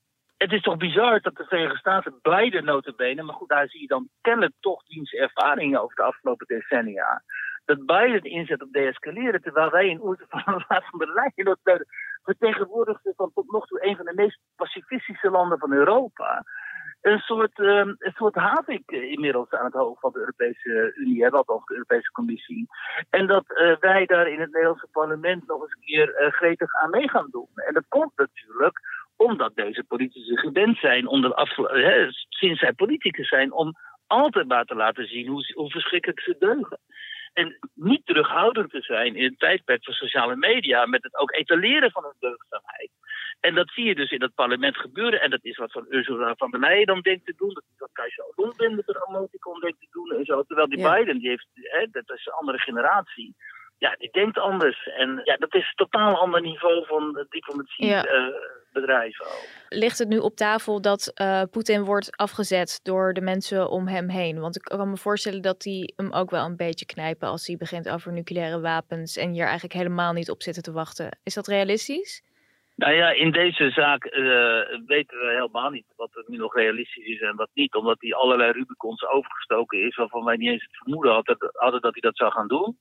Het 0.44 0.52
is 0.52 0.62
toch 0.62 0.78
bizar 0.78 1.22
dat 1.22 1.36
de 1.36 1.46
Verenigde 1.46 1.78
Staten 1.78 2.20
Biden 2.22 2.66
notabene... 2.66 3.24
maar 3.24 3.36
goed, 3.36 3.50
daar 3.50 3.68
zie 3.68 3.82
je 3.82 3.88
dan 3.88 4.10
kennelijk 4.22 4.54
toch 4.60 4.84
diens 4.84 5.14
ervaringen 5.14 5.82
over 5.82 5.96
de 5.96 6.04
afgelopen 6.04 6.48
decennia 6.48 7.24
dat 7.66 7.86
Biden 7.86 8.32
inzet 8.32 8.62
op 8.62 8.72
deescaleren, 8.72 9.42
terwijl 9.42 9.70
wij 9.70 9.88
in 9.88 10.02
Oerten 10.02 10.26
van 10.30 10.64
der 10.98 11.14
Leyen 11.36 11.58
vertegenwoordigden 12.24 13.14
van 13.16 13.32
tot 13.34 13.52
nog 13.52 13.68
toe 13.68 13.86
een 13.86 13.96
van 13.96 14.06
de 14.06 14.14
meest 14.16 14.40
pacifistische 14.56 15.30
landen 15.30 15.60
van 15.60 15.72
Europa. 15.72 16.44
Een 17.02 17.20
soort, 17.20 17.60
um, 17.60 17.96
soort 18.00 18.36
havik 18.36 18.92
inmiddels 18.92 19.50
aan 19.50 19.66
het 19.66 19.74
hoofd 19.74 20.00
van 20.00 20.12
de 20.12 20.20
Europese 20.20 20.94
Unie, 20.96 21.24
wat 21.24 21.34
althans 21.34 21.66
de 21.66 21.74
Europese 21.74 22.12
Commissie. 22.12 22.68
En 23.10 23.28
dat 23.28 23.46
uh, 23.48 23.76
wij 23.80 24.06
daar 24.06 24.28
in 24.28 24.40
het 24.40 24.52
Nederlandse 24.52 24.88
parlement 24.92 25.48
nog 25.48 25.62
eens 25.62 25.74
een 25.74 25.86
keer 25.86 26.22
uh, 26.22 26.32
gretig 26.32 26.76
aan 26.76 26.90
mee 26.90 27.10
gaan 27.10 27.28
doen. 27.32 27.50
En 27.56 27.74
dat 27.74 27.86
komt 27.88 28.12
natuurlijk 28.16 28.80
omdat 29.16 29.56
deze 29.56 29.84
politici 29.84 30.38
gewend 30.38 30.78
zijn, 30.78 31.08
om 31.08 31.22
de 31.22 31.48
hè, 31.72 32.08
sinds 32.30 32.60
zij 32.60 32.74
politicus 32.74 33.28
zijn, 33.28 33.52
om 33.52 33.74
altijd 34.08 34.48
maar 34.48 34.66
te 34.66 34.76
laten 34.76 35.08
zien 35.08 35.28
hoe, 35.28 35.54
hoe 35.54 35.70
verschrikkelijk 35.70 36.20
ze 36.20 36.36
deugen. 36.40 36.80
En 37.34 37.58
niet 37.74 38.06
terughoudend 38.06 38.70
te 38.70 38.82
zijn 38.82 39.16
in 39.16 39.24
het 39.24 39.40
tijdperk 39.40 39.84
van 39.84 39.94
sociale 39.94 40.36
media 40.36 40.86
met 40.86 41.04
het 41.04 41.18
ook 41.18 41.32
etaleren 41.32 41.92
van 41.92 42.04
hun 42.04 42.14
deugdzaamheid. 42.20 42.92
En 43.40 43.56
dat 43.56 43.70
zie 43.70 43.86
je 43.86 43.96
dus 43.96 44.12
in 44.12 44.22
het 44.22 44.36
parlement 44.36 44.78
gebeuren. 44.78 45.22
En 45.22 45.30
dat 45.30 45.44
is 45.44 45.58
wat 45.58 45.72
van 45.72 45.86
Ursula 45.90 46.34
van 46.38 46.52
der 46.52 46.60
Leyen 46.60 46.86
dan 46.86 47.02
denkt 47.02 47.26
te 47.26 47.34
doen. 47.38 47.54
Dat 47.54 47.64
is 47.74 47.80
wat 47.80 47.90
Kajsa 47.94 48.24
Ollongren 48.36 48.76
met 48.76 48.88
een 48.88 49.06
emoticon 49.08 49.60
denkt 49.60 49.80
te 49.80 49.88
doen 49.92 50.12
en 50.18 50.26
zo. 50.26 50.44
Terwijl 50.44 50.70
die 50.70 50.80
ja. 50.80 50.96
Biden, 50.96 51.20
die 51.20 51.30
heeft, 51.30 51.48
hè, 51.54 51.88
dat 51.92 52.18
is 52.18 52.26
een 52.26 52.34
andere 52.34 52.60
generatie. 52.60 53.36
Ja, 53.84 53.96
die 53.98 54.12
denkt 54.12 54.38
anders. 54.38 54.88
En 54.88 55.22
ja, 55.24 55.36
dat 55.38 55.54
is 55.56 55.68
een 55.68 55.88
totaal 55.88 56.16
ander 56.16 56.42
niveau 56.42 56.86
van 56.86 57.26
diplomatie. 57.30 57.86
Ja. 57.86 58.06
Uh. 58.06 58.36
Ligt 59.70 60.00
het 60.00 60.08
nu 60.08 60.18
op 60.18 60.36
tafel 60.36 60.82
dat 60.82 61.12
uh, 61.22 61.42
Poetin 61.52 61.84
wordt 61.84 62.18
afgezet 62.18 62.80
door 62.84 63.14
de 63.14 63.22
mensen 63.22 63.70
om 63.70 63.88
hem 63.88 64.10
heen? 64.10 64.40
Want 64.40 64.56
ik 64.56 64.62
kan 64.62 64.90
me 64.90 64.98
voorstellen 64.98 65.42
dat 65.42 65.62
die 65.62 65.94
hem 65.96 66.14
ook 66.14 66.30
wel 66.30 66.46
een 66.46 66.56
beetje 66.56 66.86
knijpen 66.86 67.28
als 67.28 67.48
hij 67.48 67.58
begint 67.58 67.90
over 67.90 68.12
nucleaire 68.12 68.60
wapens 68.62 69.18
en 69.18 69.32
hier 69.32 69.44
eigenlijk 69.44 69.74
helemaal 69.74 70.14
niet 70.14 70.30
op 70.30 70.42
zitten 70.42 70.64
te 70.64 70.72
wachten. 70.72 71.18
Is 71.24 71.34
dat 71.34 71.48
realistisch? 71.48 72.24
Nou 72.76 72.94
ja, 72.94 73.10
in 73.10 73.32
deze 73.32 73.70
zaak 73.70 74.06
uh, 74.06 74.12
weten 74.86 75.18
we 75.20 75.30
helemaal 75.30 75.70
niet 75.70 75.86
wat 75.96 76.10
er 76.14 76.24
nu 76.28 76.38
nog 76.38 76.56
realistisch 76.56 77.06
is 77.06 77.22
en 77.22 77.36
wat 77.36 77.50
niet. 77.54 77.76
Omdat 77.76 77.98
hij 78.00 78.14
allerlei 78.14 78.52
Rubicons 78.52 79.08
overgestoken 79.08 79.86
is 79.86 79.96
waarvan 79.96 80.24
wij 80.24 80.36
niet 80.36 80.50
eens 80.50 80.64
het 80.64 80.78
vermoeden 80.78 81.14
hadden, 81.14 81.38
hadden 81.54 81.82
dat 81.82 81.92
hij 81.92 82.02
dat 82.02 82.18
zou 82.18 82.32
gaan 82.32 82.48
doen. 82.48 82.78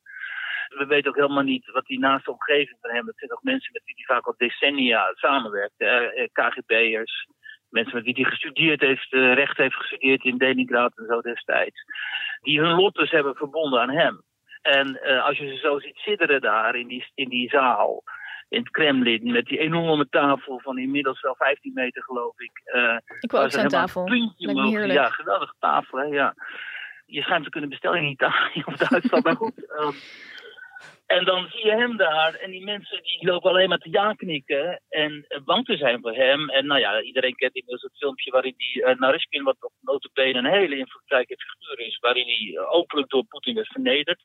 We 0.68 0.87
weten 0.87 1.11
ook 1.11 1.16
helemaal 1.16 1.42
niet 1.42 1.70
wat 1.70 1.87
die 1.87 1.98
naast 1.98 2.25
de 2.25 2.31
omgeving 2.31 2.79
van 2.81 2.90
hem, 2.90 3.07
dat 3.07 3.18
zijn 3.18 3.33
ook 3.33 3.42
mensen 3.42 3.72
met 3.72 3.85
wie 3.85 3.95
hij 3.97 4.16
vaak 4.16 4.26
al 4.26 4.34
decennia 4.36 5.12
samenwerkt. 5.14 5.74
Eh, 5.76 6.28
KGB'ers, 6.32 7.26
mensen 7.68 7.95
met 7.95 8.05
wie 8.05 8.14
hij 8.14 8.24
gestudeerd 8.24 8.80
heeft, 8.80 9.12
uh, 9.12 9.34
recht 9.34 9.57
heeft 9.57 9.74
gestudeerd 9.74 10.24
in 10.24 10.36
Leningrad 10.36 10.93
en 10.99 11.07
zo 11.07 11.20
destijds. 11.20 11.84
Die 12.41 12.61
hun 12.61 12.74
lot 12.74 12.95
dus 12.95 13.11
hebben 13.11 13.34
verbonden 13.34 13.80
aan 13.80 13.91
hem. 13.91 14.22
En 14.62 15.01
uh, 15.05 15.24
als 15.24 15.39
je 15.39 15.49
ze 15.49 15.57
zo 15.57 15.78
ziet 15.78 15.97
sidderen 15.97 16.41
daar 16.41 16.74
in 16.76 16.86
die, 16.86 17.11
in 17.14 17.28
die 17.28 17.49
zaal, 17.49 18.03
in 18.49 18.59
het 18.59 18.70
Kremlin. 18.70 19.32
Met 19.32 19.47
die 19.47 19.59
enorme 19.59 20.09
tafel 20.09 20.61
van 20.61 20.78
inmiddels 20.78 21.20
wel 21.20 21.34
15 21.36 21.72
meter, 21.74 22.03
geloof 22.03 22.41
ik. 22.41 22.62
Uh, 22.64 22.97
ik 23.20 23.30
wil 23.30 23.43
ook 23.43 23.51
zo'n 23.51 23.68
tafel. 23.68 24.11
Heerlijk. 24.11 24.93
Ja, 24.93 25.09
geweldige 25.09 25.55
tafel, 25.59 25.99
hè, 25.99 26.05
ja. 26.05 26.34
Je 27.07 27.22
schijnt 27.22 27.45
te 27.45 27.51
kunnen 27.51 27.70
bestellen 27.70 27.99
in 27.99 28.11
Italië 28.11 28.62
of 28.66 28.76
Duitsland, 28.76 29.24
maar 29.24 29.36
goed. 29.36 29.59
Um, 29.80 29.95
en 31.12 31.24
dan 31.24 31.48
zie 31.50 31.64
je 31.64 31.76
hem 31.76 31.96
daar 31.96 32.34
en 32.34 32.50
die 32.50 32.64
mensen 32.64 33.02
die 33.02 33.26
lopen 33.26 33.50
alleen 33.50 33.68
maar 33.68 33.78
te 33.78 33.90
ja 33.90 34.12
knikken 34.12 34.82
en 34.88 35.26
bang 35.44 35.64
te 35.64 35.76
zijn 35.76 36.00
voor 36.00 36.14
hem. 36.14 36.50
En 36.50 36.66
nou 36.66 36.80
ja, 36.80 37.00
iedereen 37.00 37.34
kent 37.34 37.54
inmiddels 37.54 37.82
het 37.82 37.96
filmpje 37.96 38.30
waarin 38.30 38.54
die 38.56 38.82
uh, 38.82 38.94
Naryshkin, 38.94 39.42
wat 39.42 39.56
op 39.60 39.72
notabene 39.80 40.38
een 40.38 40.58
hele 40.58 40.76
invloedrijke 40.76 41.36
figuur 41.36 41.86
is, 41.86 41.98
waarin 41.98 42.26
hij 42.26 42.46
uh, 42.52 42.74
openlijk 42.74 43.10
door 43.10 43.24
Poetin 43.24 43.54
werd 43.54 43.66
vernederd. 43.66 44.22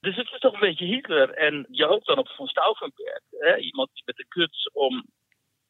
Dus 0.00 0.16
het 0.16 0.30
is 0.32 0.38
toch 0.38 0.52
een 0.52 0.68
beetje 0.68 0.84
Hitler. 0.84 1.30
En 1.30 1.66
je 1.70 1.84
hoopt 1.84 2.06
dan 2.06 2.18
op 2.18 2.28
Van 2.28 2.46
Stauffenberg, 2.46 3.20
hè, 3.30 3.56
iemand 3.56 3.90
die 3.92 4.02
met 4.06 4.16
de 4.16 4.28
kuts 4.28 4.70
om 4.72 5.04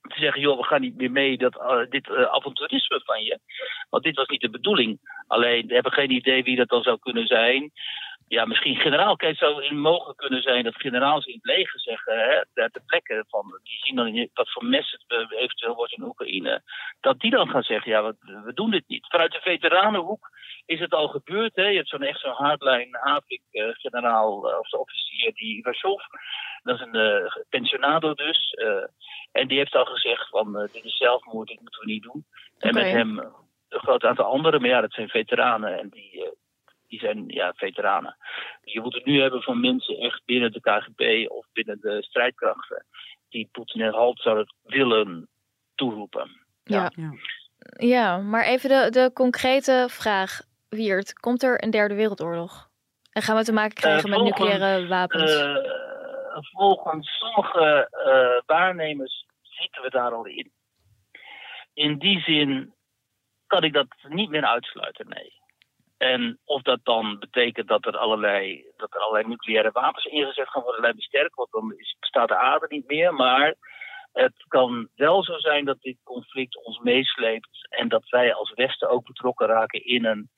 te 0.00 0.20
zeggen, 0.20 0.40
joh, 0.40 0.58
we 0.58 0.64
gaan 0.64 0.80
niet 0.80 0.96
meer 0.96 1.10
mee 1.10 1.38
dat 1.38 1.86
dit 1.90 2.08
uh, 2.08 2.22
avonturisme 2.22 3.00
van 3.04 3.22
je. 3.22 3.38
Want 3.90 4.04
dit 4.04 4.16
was 4.16 4.28
niet 4.28 4.40
de 4.40 4.50
bedoeling. 4.50 4.98
Alleen, 5.26 5.66
we 5.66 5.74
hebben 5.74 5.92
geen 5.92 6.10
idee 6.10 6.42
wie 6.42 6.56
dat 6.56 6.68
dan 6.68 6.82
zou 6.82 6.98
kunnen 6.98 7.26
zijn 7.26 7.72
ja, 8.28 8.44
misschien 8.44 8.76
generaal. 8.76 9.16
Kijk, 9.16 9.30
het 9.30 9.48
zou 9.48 9.74
mogen 9.74 10.14
kunnen 10.14 10.42
zijn 10.42 10.64
dat 10.64 10.74
generaals 10.74 11.26
in 11.26 11.34
het 11.34 11.44
leger 11.44 11.80
zeggen, 11.80 12.18
hè, 12.18 12.42
de 12.68 12.82
plekken 12.86 13.24
van, 13.28 13.60
die 13.62 13.78
zien 13.78 13.96
dan 13.96 14.28
wat 14.34 14.52
voor 14.52 14.64
mes 14.64 14.90
het 14.90 15.30
eventueel 15.32 15.74
wordt 15.74 15.92
in 15.92 16.02
Oekraïne, 16.02 16.62
dat 17.00 17.20
die 17.20 17.30
dan 17.30 17.48
gaan 17.48 17.62
zeggen, 17.62 17.92
ja, 17.92 18.02
we, 18.02 18.42
we 18.44 18.52
doen 18.54 18.70
dit 18.70 18.88
niet. 18.88 19.06
Vanuit 19.06 19.32
de 19.32 19.40
veteranenhoek 19.40 20.30
is 20.66 20.80
het 20.80 20.94
al 20.94 21.08
gebeurd. 21.08 21.56
Hè. 21.56 21.66
Je 21.66 21.76
hebt 21.76 21.88
zo'n 21.88 22.02
echt 22.02 22.20
zo'n 22.20 22.32
hardline 22.32 22.98
Havik-generaal 23.00 24.50
uh, 24.50 24.58
of 24.58 24.68
de 24.68 24.78
officier, 24.78 25.32
die 25.34 25.56
Ivarsov, 25.56 26.02
dat 26.62 26.74
is 26.74 26.86
een 26.86 26.96
uh, 26.96 27.26
pensionado 27.48 28.14
dus. 28.14 28.52
Uh, 28.52 28.84
en 29.32 29.48
die 29.48 29.58
heeft 29.58 29.74
al 29.74 29.84
gezegd 29.84 30.28
van, 30.28 30.68
dit 30.72 30.84
is 30.84 30.96
zelfmoord, 30.96 31.48
dit 31.48 31.60
moeten 31.60 31.80
we 31.80 31.86
niet 31.86 32.02
doen. 32.02 32.26
Okay. 32.56 32.70
En 32.70 32.74
met 32.74 32.92
hem 32.92 33.18
een 33.68 33.80
groot 33.80 34.04
aantal 34.04 34.24
anderen, 34.24 34.60
maar 34.60 34.70
ja, 34.70 34.80
dat 34.80 34.92
zijn 34.92 35.08
veteranen 35.08 35.78
en 35.78 35.88
die 35.88 36.36
die 36.88 36.98
zijn 36.98 37.24
ja, 37.26 37.52
veteranen. 37.56 38.16
Je 38.62 38.80
moet 38.80 38.94
het 38.94 39.04
nu 39.04 39.20
hebben 39.20 39.42
van 39.42 39.60
mensen 39.60 39.98
echt 39.98 40.22
binnen 40.24 40.52
de 40.52 40.60
KGB 40.60 41.30
of 41.30 41.46
binnen 41.52 41.80
de 41.80 42.02
strijdkrachten 42.02 42.86
die 43.28 43.48
Poetin 43.52 43.80
en 43.80 43.94
halt 43.94 44.20
zouden 44.20 44.54
willen 44.62 45.28
toeroepen. 45.74 46.46
Ja, 46.64 46.90
ja. 46.96 47.12
ja 47.76 48.18
maar 48.18 48.44
even 48.44 48.68
de, 48.68 48.90
de 48.90 49.10
concrete 49.12 49.86
vraag, 49.90 50.40
Wiert. 50.68 51.12
Komt 51.12 51.42
er 51.42 51.64
een 51.64 51.70
derde 51.70 51.94
wereldoorlog? 51.94 52.68
En 53.12 53.22
gaan 53.22 53.36
we 53.36 53.44
te 53.44 53.52
maken 53.52 53.74
krijgen 53.74 54.08
uh, 54.08 54.16
met 54.16 54.24
nucleaire 54.24 54.86
wapens? 54.86 55.32
Uh, 55.32 55.56
volgens 56.40 57.18
sommige 57.18 57.88
uh, 58.06 58.42
waarnemers 58.46 59.26
zitten 59.42 59.82
we 59.82 59.90
daar 59.90 60.12
al 60.12 60.26
in. 60.26 60.52
In 61.74 61.98
die 61.98 62.20
zin 62.20 62.74
kan 63.46 63.62
ik 63.62 63.72
dat 63.72 63.86
niet 64.08 64.30
meer 64.30 64.44
uitsluiten, 64.44 65.08
nee. 65.08 65.37
En 65.98 66.38
of 66.44 66.62
dat 66.62 66.80
dan 66.82 67.18
betekent 67.18 67.68
dat 67.68 67.86
er 67.86 67.96
allerlei, 67.96 68.64
dat 68.76 68.94
er 68.94 69.00
allerlei 69.00 69.28
nucleaire 69.28 69.70
wapens 69.72 70.04
ingezet 70.04 70.48
gaan 70.48 70.62
worden, 70.62 70.80
lijkt 70.80 70.96
me 70.96 71.02
sterk, 71.02 71.34
want 71.34 71.50
dan 71.50 71.74
bestaat 72.00 72.28
de 72.28 72.36
aarde 72.36 72.66
niet 72.68 72.86
meer. 72.86 73.14
Maar 73.14 73.54
het 74.12 74.44
kan 74.48 74.88
wel 74.94 75.24
zo 75.24 75.38
zijn 75.38 75.64
dat 75.64 75.80
dit 75.80 75.96
conflict 76.04 76.64
ons 76.64 76.78
meesleept 76.78 77.66
en 77.68 77.88
dat 77.88 78.08
wij 78.08 78.34
als 78.34 78.52
Westen 78.54 78.90
ook 78.90 79.06
betrokken 79.06 79.46
raken 79.46 79.84
in 79.84 80.04
een 80.04 80.30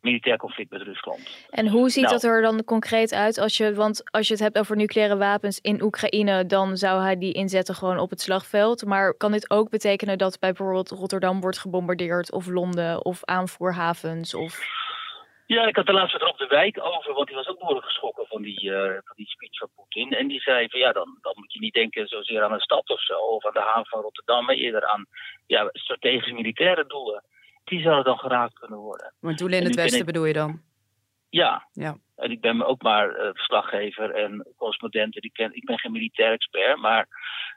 militair 0.00 0.36
conflict 0.36 0.70
met 0.70 0.82
Rusland. 0.82 1.46
En 1.50 1.68
hoe 1.68 1.88
ziet 1.88 2.02
nou, 2.02 2.14
dat 2.14 2.22
er 2.22 2.42
dan 2.42 2.64
concreet 2.64 3.12
uit? 3.12 3.38
Als 3.38 3.56
je, 3.56 3.74
want 3.74 4.10
als 4.10 4.26
je 4.26 4.32
het 4.32 4.42
hebt 4.42 4.58
over 4.58 4.76
nucleaire 4.76 5.16
wapens 5.16 5.60
in 5.60 5.82
Oekraïne, 5.82 6.46
dan 6.46 6.76
zou 6.76 7.02
hij 7.02 7.18
die 7.18 7.32
inzetten 7.32 7.74
gewoon 7.74 7.98
op 7.98 8.10
het 8.10 8.20
slagveld. 8.20 8.84
Maar 8.84 9.14
kan 9.14 9.32
dit 9.32 9.50
ook 9.50 9.70
betekenen 9.70 10.18
dat 10.18 10.38
bijvoorbeeld 10.38 10.90
Rotterdam 10.90 11.40
wordt 11.40 11.58
gebombardeerd 11.58 12.32
of 12.32 12.46
Londen 12.46 13.04
of 13.04 13.24
aanvoerhavens 13.24 14.34
of... 14.34 14.77
Ja, 15.54 15.66
ik 15.66 15.76
had 15.76 15.86
de 15.86 15.92
laatste 15.92 16.28
op 16.28 16.38
de 16.38 16.46
wijk 16.46 16.78
over, 16.80 17.12
want 17.14 17.26
die 17.26 17.36
was 17.36 17.48
ook 17.48 17.58
behoorlijk 17.58 17.86
geschrokken 17.86 18.26
van 18.26 18.42
die, 18.42 18.62
uh, 18.62 18.98
van 19.04 19.16
die 19.16 19.28
speech 19.28 19.58
van 19.58 19.70
Poetin. 19.74 20.12
En 20.12 20.28
die 20.28 20.40
zei 20.40 20.68
van 20.68 20.80
ja, 20.80 20.92
dan, 20.92 21.18
dan 21.20 21.32
moet 21.36 21.52
je 21.52 21.58
niet 21.58 21.74
denken 21.74 22.06
zozeer 22.06 22.42
aan 22.42 22.52
een 22.52 22.60
stad 22.60 22.88
of 22.88 23.02
zo, 23.02 23.14
of 23.14 23.46
aan 23.46 23.52
de 23.52 23.60
haven 23.60 23.86
van 23.86 24.00
Rotterdam, 24.00 24.44
maar 24.44 24.54
eerder 24.54 24.86
aan 24.86 25.06
ja, 25.46 25.68
strategische 25.72 26.34
militaire 26.34 26.86
doelen. 26.86 27.24
Die 27.64 27.80
zouden 27.80 28.04
dan 28.04 28.18
geraakt 28.18 28.58
kunnen 28.58 28.78
worden. 28.78 29.14
Maar 29.20 29.34
doelen 29.34 29.58
in 29.58 29.64
het 29.64 29.74
westen 29.74 30.00
ik... 30.00 30.06
bedoel 30.06 30.24
je 30.24 30.32
dan? 30.32 30.62
Ja. 31.28 31.68
ja. 31.72 31.96
En 32.16 32.30
ik 32.30 32.40
ben 32.40 32.66
ook 32.66 32.82
maar 32.82 33.08
uh, 33.08 33.30
verslaggever 33.32 34.10
en 34.10 34.46
correspondent. 34.56 35.24
Ik, 35.24 35.32
ken, 35.32 35.54
ik 35.54 35.64
ben 35.64 35.78
geen 35.78 35.92
militair 35.92 36.32
expert, 36.32 36.76
maar 36.76 37.06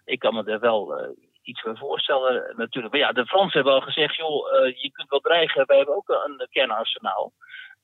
ik 0.06 0.20
kan 0.20 0.34
me 0.34 0.44
er 0.44 0.60
wel 0.60 1.00
uh, 1.00 1.10
iets 1.42 1.62
bij 1.62 1.76
voorstellen 1.76 2.54
natuurlijk. 2.56 2.94
Maar 2.94 3.04
ja, 3.04 3.12
de 3.12 3.26
Fransen 3.26 3.56
hebben 3.56 3.74
al 3.74 3.82
gezegd, 3.82 4.16
joh, 4.16 4.68
je 4.68 4.89
kunt 4.92 5.10
wel 5.10 5.20
dreigen, 5.20 5.68
wij 5.68 5.78
hebben 5.78 5.96
ook 5.96 6.10
een 6.10 6.48
kernarsenaal. 6.52 7.34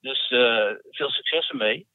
Dus 0.01 0.31
uh, 0.31 0.71
veel 0.91 1.09
succes 1.09 1.49
ermee. 1.49 1.87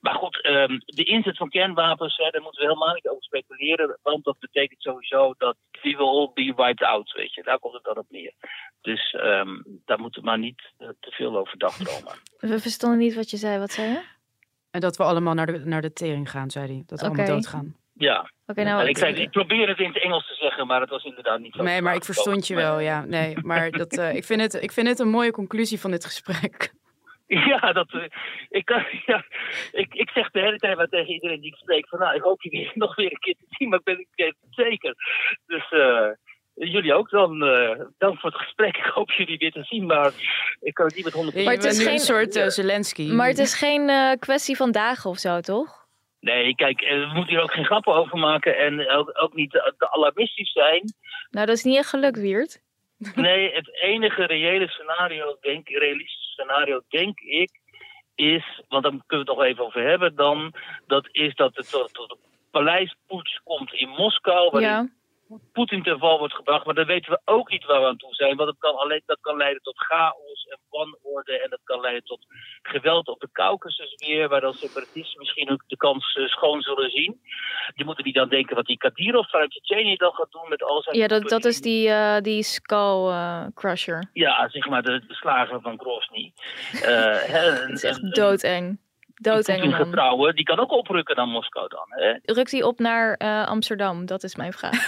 Maar 0.00 0.14
goed, 0.14 0.46
um, 0.46 0.82
de 0.84 1.04
inzet 1.04 1.36
van 1.36 1.48
kernwapens, 1.48 2.16
hè, 2.16 2.30
daar 2.30 2.42
moeten 2.42 2.60
we 2.60 2.68
helemaal 2.68 2.94
niet 2.94 3.08
over 3.08 3.22
speculeren. 3.22 3.98
Want 4.02 4.24
dat 4.24 4.38
betekent 4.38 4.82
sowieso 4.82 5.34
dat 5.38 5.56
we 5.82 5.96
will 5.96 6.06
all 6.06 6.30
be 6.34 6.52
wiped 6.56 6.82
out, 6.82 7.12
weet 7.12 7.34
je. 7.34 7.42
Daar 7.42 7.58
komt 7.58 7.74
het 7.74 7.84
dan 7.84 7.98
op 7.98 8.06
neer. 8.08 8.32
Dus 8.80 9.14
um, 9.22 9.80
daar 9.84 10.00
moeten 10.00 10.20
we 10.20 10.26
maar 10.26 10.38
niet 10.38 10.62
uh, 10.78 10.88
te 11.00 11.10
veel 11.10 11.36
over 11.36 11.58
dagdromen. 11.58 12.12
We 12.38 12.60
verstonden 12.60 12.98
niet 12.98 13.14
wat 13.14 13.30
je 13.30 13.36
zei. 13.36 13.58
Wat 13.58 13.70
zei 13.70 13.88
je? 13.88 14.02
En 14.70 14.80
dat 14.80 14.96
we 14.96 15.02
allemaal 15.02 15.34
naar 15.34 15.46
de, 15.46 15.58
naar 15.58 15.82
de 15.82 15.92
tering 15.92 16.30
gaan, 16.30 16.50
zei 16.50 16.66
hij. 16.66 16.82
Dat 16.86 17.00
we 17.00 17.06
okay. 17.06 17.18
allemaal 17.18 17.34
doodgaan. 17.36 17.76
Ja. 17.92 18.30
Okay, 18.46 18.64
nou, 18.64 18.88
ik, 18.88 18.98
zei, 18.98 19.14
ik 19.14 19.30
probeer 19.30 19.68
het 19.68 19.78
in 19.78 19.86
het 19.86 20.02
Engels 20.02 20.26
te 20.26 20.34
zeggen, 20.34 20.66
maar 20.66 20.80
het 20.80 20.90
was 20.90 21.04
inderdaad 21.04 21.40
niet 21.40 21.54
zo. 21.54 21.62
Nee, 21.62 21.82
maar 21.82 21.94
ik 21.94 22.04
verstond 22.04 22.46
je 22.46 22.54
wel, 22.54 22.78
ja. 22.78 23.04
Nee, 23.04 23.38
maar 23.42 23.70
dat, 23.80 23.98
uh, 23.98 24.14
ik, 24.14 24.24
vind 24.24 24.40
het, 24.40 24.54
ik 24.54 24.72
vind 24.72 24.88
het 24.88 24.98
een 24.98 25.08
mooie 25.08 25.30
conclusie 25.30 25.80
van 25.80 25.90
dit 25.90 26.04
gesprek. 26.04 26.72
Ja, 27.50 27.72
dat, 27.72 27.88
ik, 28.48 28.64
kan, 28.64 28.84
ja, 29.06 29.24
ik, 29.72 29.94
ik 29.94 30.10
zeg 30.10 30.30
de 30.30 30.40
hele 30.40 30.58
tijd 30.58 30.76
maar 30.76 30.88
tegen 30.88 31.12
iedereen 31.12 31.40
die 31.40 31.52
ik 31.52 31.58
spreek 31.58 31.88
van 31.88 31.98
nou, 31.98 32.14
ik 32.14 32.22
hoop 32.22 32.42
je 32.42 32.50
weer, 32.50 32.72
nog 32.84 32.94
weer 32.94 33.10
een 33.10 33.18
keer 33.18 33.34
te 33.34 33.46
zien, 33.48 33.68
maar 33.68 33.78
ik 33.78 33.84
ben 33.84 33.98
ik 33.98 34.08
het 34.14 34.34
zeker. 34.50 34.94
Dus 35.46 35.70
uh, 35.70 36.08
jullie 36.54 36.94
ook 36.94 37.10
dan, 37.10 37.44
uh, 37.44 37.80
dank 37.98 38.20
voor 38.20 38.30
het 38.30 38.40
gesprek. 38.40 38.76
Ik 38.76 38.84
hoop 38.84 39.10
jullie 39.10 39.38
weer 39.38 39.52
te 39.52 39.64
zien, 39.64 39.86
maar 39.86 40.12
ik 40.60 40.74
kan 40.74 40.86
het 40.86 40.94
niet 40.94 41.04
met 41.04 41.34
100% 41.34 41.44
Maar 41.44 41.54
het 41.54 41.64
is 41.64 41.82
geen 41.82 41.92
een 41.92 41.98
soort 41.98 42.36
uh, 42.36 42.46
Zelensky. 42.46 43.10
Maar 43.12 43.28
het 43.28 43.38
is 43.38 43.54
geen 43.54 44.18
kwestie 44.18 44.56
van 44.56 44.72
dagen 44.72 45.10
of 45.10 45.18
zo, 45.18 45.40
toch? 45.40 45.84
Nee, 46.20 46.54
kijk, 46.54 46.80
we 46.80 47.10
moeten 47.14 47.34
hier 47.34 47.42
ook 47.42 47.52
geen 47.52 47.64
grappen 47.64 47.94
over 47.94 48.18
maken 48.18 48.58
en 48.58 48.90
ook, 48.90 49.10
ook 49.14 49.34
niet 49.34 49.50
te 49.50 49.90
alarmistisch 49.90 50.52
zijn. 50.52 50.94
Nou, 51.30 51.46
dat 51.46 51.56
is 51.56 51.62
niet 51.62 51.76
echt 51.76 51.88
gelukt, 51.88 52.20
Wiert. 52.20 52.62
Nee, 53.14 53.54
het 53.54 53.80
enige 53.80 54.24
reële 54.24 54.68
scenario, 54.68 55.36
denk 55.40 55.68
ik, 55.68 55.78
realistisch 55.78 56.25
scenario, 56.36 56.80
denk 56.88 57.20
ik, 57.20 57.50
is, 58.14 58.62
want 58.68 58.82
daar 58.82 58.92
kunnen 59.06 59.26
we 59.26 59.32
het 59.32 59.38
nog 59.38 59.42
even 59.42 59.64
over 59.64 59.82
hebben 59.88 60.14
dan, 60.14 60.54
dat 60.86 61.08
is 61.12 61.34
dat 61.34 61.56
het 61.56 61.70
tot, 61.70 62.10
een 62.10 62.18
paleispoets 62.50 63.40
komt 63.44 63.72
in 63.72 63.88
Moskou, 63.88 64.50
waarin 64.50 64.70
ja. 64.70 64.88
Poetin 65.52 65.82
ten 65.82 65.98
val 65.98 66.18
wordt 66.18 66.34
gebracht. 66.34 66.64
Maar 66.64 66.74
dan 66.74 66.86
weten 66.86 67.12
we 67.12 67.20
ook 67.24 67.50
niet 67.50 67.64
waar 67.64 67.80
we 67.80 67.86
aan 67.86 67.96
toe 67.96 68.14
zijn, 68.14 68.36
want 68.36 68.48
dat 68.48 68.58
kan, 68.58 68.76
alleen, 68.76 69.02
dat 69.06 69.18
kan 69.20 69.36
leiden 69.36 69.62
tot 69.62 69.78
chaos 69.78 70.46
en 70.48 70.58
wanorde 70.70 71.40
en 71.42 71.50
dat 71.50 71.60
kan 71.64 71.80
leiden 71.80 72.04
tot 72.04 72.26
geweld 72.62 73.08
op 73.08 73.20
de 73.20 73.28
Caucasus 73.32 73.94
weer, 73.96 74.28
waar 74.28 74.40
dan 74.40 74.54
separatisten 74.54 75.18
misschien 75.18 75.50
ook 75.50 75.62
de 75.66 75.76
kans 75.76 76.16
uh, 76.16 76.26
schoon 76.26 76.62
zullen 76.62 76.90
zien. 76.90 77.20
Je 77.74 77.84
moet 77.84 77.98
er 77.98 78.04
niet 78.04 78.18
aan 78.18 78.28
denken 78.28 78.56
wat 78.56 78.66
die 78.66 78.76
Kadyrov 78.76 79.30
vanuit 79.30 79.50
Tsjetsjenië 79.50 79.96
dan 79.96 80.12
gaat 80.12 80.30
doen 80.30 80.48
met 80.48 80.62
al 80.62 80.82
zijn... 80.82 80.96
Ja, 80.96 81.06
dat, 81.06 81.28
dat 81.28 81.44
is 81.44 81.60
die, 81.60 81.88
uh, 81.88 82.18
die 82.20 82.42
skull 82.42 83.08
uh, 83.08 83.46
crusher. 83.54 84.10
Ja, 84.12 84.48
zeg 84.48 84.66
maar 84.66 84.82
de, 84.82 85.06
de 85.06 85.14
slager 85.14 85.60
van 85.60 85.80
Grozny. 85.80 86.32
Het 86.72 87.70
is 87.70 87.84
echt 87.84 88.14
doodeng. 88.14 88.84
Doodeng 89.20 89.74
getrouwen, 89.74 90.34
die 90.34 90.44
kan 90.44 90.58
ook 90.58 90.70
oprukken 90.70 91.16
naar 91.16 91.26
Moskou 91.26 91.68
dan. 91.68 91.86
Hè? 91.88 92.14
Rukt 92.22 92.50
hij 92.50 92.62
op 92.62 92.78
naar 92.78 93.20
uh, 93.22 93.46
Amsterdam? 93.46 94.06
Dat 94.06 94.22
is 94.22 94.36
mijn 94.36 94.52
vraag. 94.52 94.86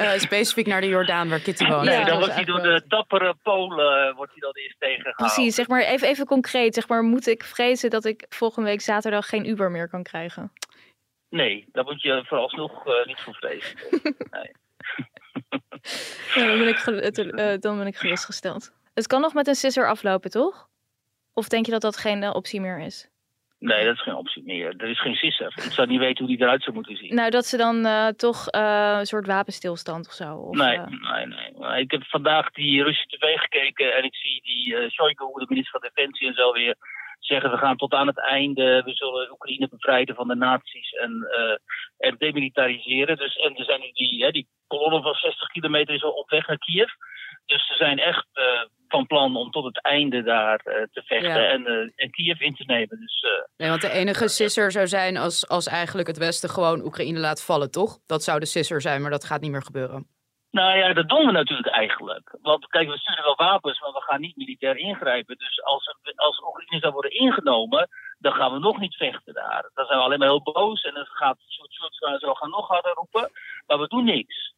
uh, 0.00 0.12
specifiek 0.28 0.66
naar 0.66 0.80
de 0.80 0.88
Jordaan 0.88 1.28
waar 1.28 1.40
Kitty 1.40 1.66
woont. 1.66 1.84
Nee, 1.84 2.04
dan 2.04 2.18
wordt 2.18 2.34
hij 2.34 2.44
door 2.44 2.62
de 2.62 2.84
dappere 2.88 3.34
Polen 3.42 4.14
wordt 4.14 4.32
hij 4.32 4.40
dan 4.40 4.52
eerst 4.52 4.80
tegengehouden. 4.80 5.26
Precies, 5.26 5.54
zeg 5.54 5.68
maar 5.68 5.82
even, 5.82 6.08
even 6.08 6.26
concreet. 6.26 6.74
Zeg 6.74 6.88
maar, 6.88 7.02
moet 7.02 7.26
ik 7.26 7.44
vrezen 7.44 7.90
dat 7.90 8.04
ik 8.04 8.26
volgende 8.28 8.68
week 8.68 8.80
zaterdag 8.80 9.28
geen 9.28 9.48
Uber 9.48 9.70
meer 9.70 9.88
kan 9.88 10.02
krijgen? 10.02 10.52
Nee, 11.28 11.68
daar 11.72 11.84
moet 11.84 12.02
je 12.02 12.24
vooralsnog 12.26 12.86
uh, 12.86 13.06
niet 13.06 13.20
voor 13.20 13.34
vrezen. 13.34 13.78
nee. 14.30 14.50
ja, 16.34 16.46
dan, 16.46 16.58
ben 16.58 16.68
ik 16.68 17.62
dan 17.62 17.78
ben 17.78 17.86
ik 17.86 17.96
gerustgesteld. 17.96 18.72
Het 18.94 19.06
kan 19.06 19.20
nog 19.20 19.34
met 19.34 19.46
een 19.46 19.54
scissor 19.54 19.88
aflopen, 19.88 20.30
toch? 20.30 20.68
Of 21.32 21.48
denk 21.48 21.66
je 21.66 21.72
dat 21.72 21.80
dat 21.80 21.96
geen 21.96 22.34
optie 22.34 22.60
meer 22.60 22.78
is? 22.80 23.09
Nee, 23.60 23.84
dat 23.84 23.94
is 23.94 24.02
geen 24.02 24.14
optie 24.14 24.42
meer. 24.44 24.74
Er 24.76 24.88
is 24.88 25.00
geen 25.00 25.14
sisser. 25.14 25.46
Ik 25.46 25.72
zou 25.72 25.88
niet 25.88 25.98
weten 25.98 26.18
hoe 26.24 26.36
die 26.36 26.44
eruit 26.44 26.62
zou 26.62 26.74
moeten 26.74 26.96
zien. 26.96 27.14
Nou, 27.14 27.30
dat 27.30 27.46
ze 27.46 27.56
dan 27.56 27.86
uh, 27.86 28.08
toch 28.08 28.54
uh, 28.54 28.96
een 28.98 29.06
soort 29.06 29.26
wapenstilstand 29.26 30.06
of 30.06 30.12
zo? 30.12 30.34
Of, 30.36 30.56
nee, 30.56 30.76
uh... 30.76 30.86
nee, 30.86 31.26
nee. 31.26 31.80
Ik 31.80 31.90
heb 31.90 32.04
vandaag 32.04 32.50
die 32.50 32.82
Russische 32.82 33.16
tv 33.16 33.38
gekeken 33.38 33.96
en 33.96 34.04
ik 34.04 34.14
zie 34.14 34.42
die 34.42 34.74
uh, 34.74 34.90
Shoigu, 34.90 35.24
de 35.34 35.46
minister 35.48 35.80
van 35.80 35.90
Defensie 35.94 36.28
en 36.28 36.34
zo 36.34 36.52
weer 36.52 36.76
zeggen 37.18 37.50
we 37.50 37.56
gaan 37.56 37.76
tot 37.76 37.92
aan 37.92 38.06
het 38.06 38.18
einde, 38.18 38.82
we 38.84 38.92
zullen 38.94 39.30
Oekraïne 39.30 39.68
bevrijden 39.68 40.14
van 40.14 40.28
de 40.28 40.34
nazi's 40.34 40.92
en, 40.92 41.28
en 41.98 42.16
demilitariseren. 42.18 43.16
Dus, 43.16 43.36
en 43.36 43.56
er 43.56 43.64
zijn 43.64 43.80
nu 43.80 43.90
die, 43.92 44.24
hè, 44.24 44.30
die 44.30 44.48
kolonne 44.66 45.02
van 45.02 45.14
60 45.14 45.48
kilometer 45.48 45.94
is 45.94 46.02
al 46.02 46.10
op 46.10 46.30
weg 46.30 46.46
naar 46.46 46.58
Kiev. 46.58 46.90
Dus 47.46 47.66
ze 47.66 47.74
zijn 47.74 47.98
echt 47.98 48.26
van 48.90 49.06
plan 49.06 49.36
om 49.36 49.50
tot 49.50 49.64
het 49.64 49.82
einde 49.82 50.22
daar 50.22 50.60
uh, 50.64 50.74
te 50.92 51.02
vechten 51.04 51.48
en, 51.48 51.60
uh, 51.60 51.90
en 51.94 52.10
Kiev 52.10 52.40
in 52.40 52.54
te 52.54 52.64
nemen. 52.66 53.00
Dus, 53.00 53.24
nee, 53.56 53.68
want 53.68 53.80
de 53.80 53.90
enige 53.90 54.28
sisser 54.28 54.72
zou 54.72 54.86
zijn 54.86 55.16
als, 55.16 55.48
als 55.48 55.66
eigenlijk 55.66 56.08
het 56.08 56.18
Westen 56.18 56.50
gewoon 56.50 56.84
Oekraïne 56.84 57.18
laat 57.18 57.44
vallen, 57.44 57.70
toch? 57.70 57.98
Dat 58.06 58.22
zou 58.22 58.40
de 58.40 58.46
sisser 58.46 58.80
zijn, 58.80 59.02
maar 59.02 59.10
dat 59.10 59.24
gaat 59.24 59.40
niet 59.40 59.50
meer 59.50 59.62
gebeuren. 59.62 60.06
Nou 60.50 60.78
ja, 60.78 60.92
dat 60.92 61.08
doen 61.08 61.26
we 61.26 61.32
natuurlijk 61.32 61.68
eigenlijk. 61.68 62.38
Want 62.42 62.66
kijk, 62.66 62.88
we 62.88 62.98
sturen 62.98 63.24
wel 63.24 63.36
wapens, 63.36 63.80
maar 63.80 63.92
we 63.92 64.02
gaan 64.02 64.20
niet 64.20 64.36
militair 64.36 64.76
ingrijpen. 64.76 65.36
Dus 65.38 65.62
als, 65.62 65.96
als 66.16 66.42
Oekraïne 66.46 66.80
zou 66.80 66.92
worden 66.92 67.10
ingenomen, 67.10 67.88
dan 68.18 68.32
gaan 68.32 68.52
we 68.52 68.58
nog 68.58 68.78
niet 68.78 68.94
vechten 68.94 69.34
daar. 69.34 69.70
Dan 69.74 69.86
zijn 69.86 69.98
we 69.98 70.04
alleen 70.04 70.18
maar 70.18 70.28
heel 70.28 70.52
boos 70.52 70.82
en 70.82 70.94
dan 70.94 71.06
gaat 71.06 71.38
Sjoerd 71.48 72.20
zo 72.20 72.34
gaan 72.34 72.50
nog 72.50 72.68
harder 72.68 72.92
roepen. 72.92 73.30
Maar 73.66 73.78
we 73.78 73.88
doen 73.88 74.04
niks. 74.04 74.54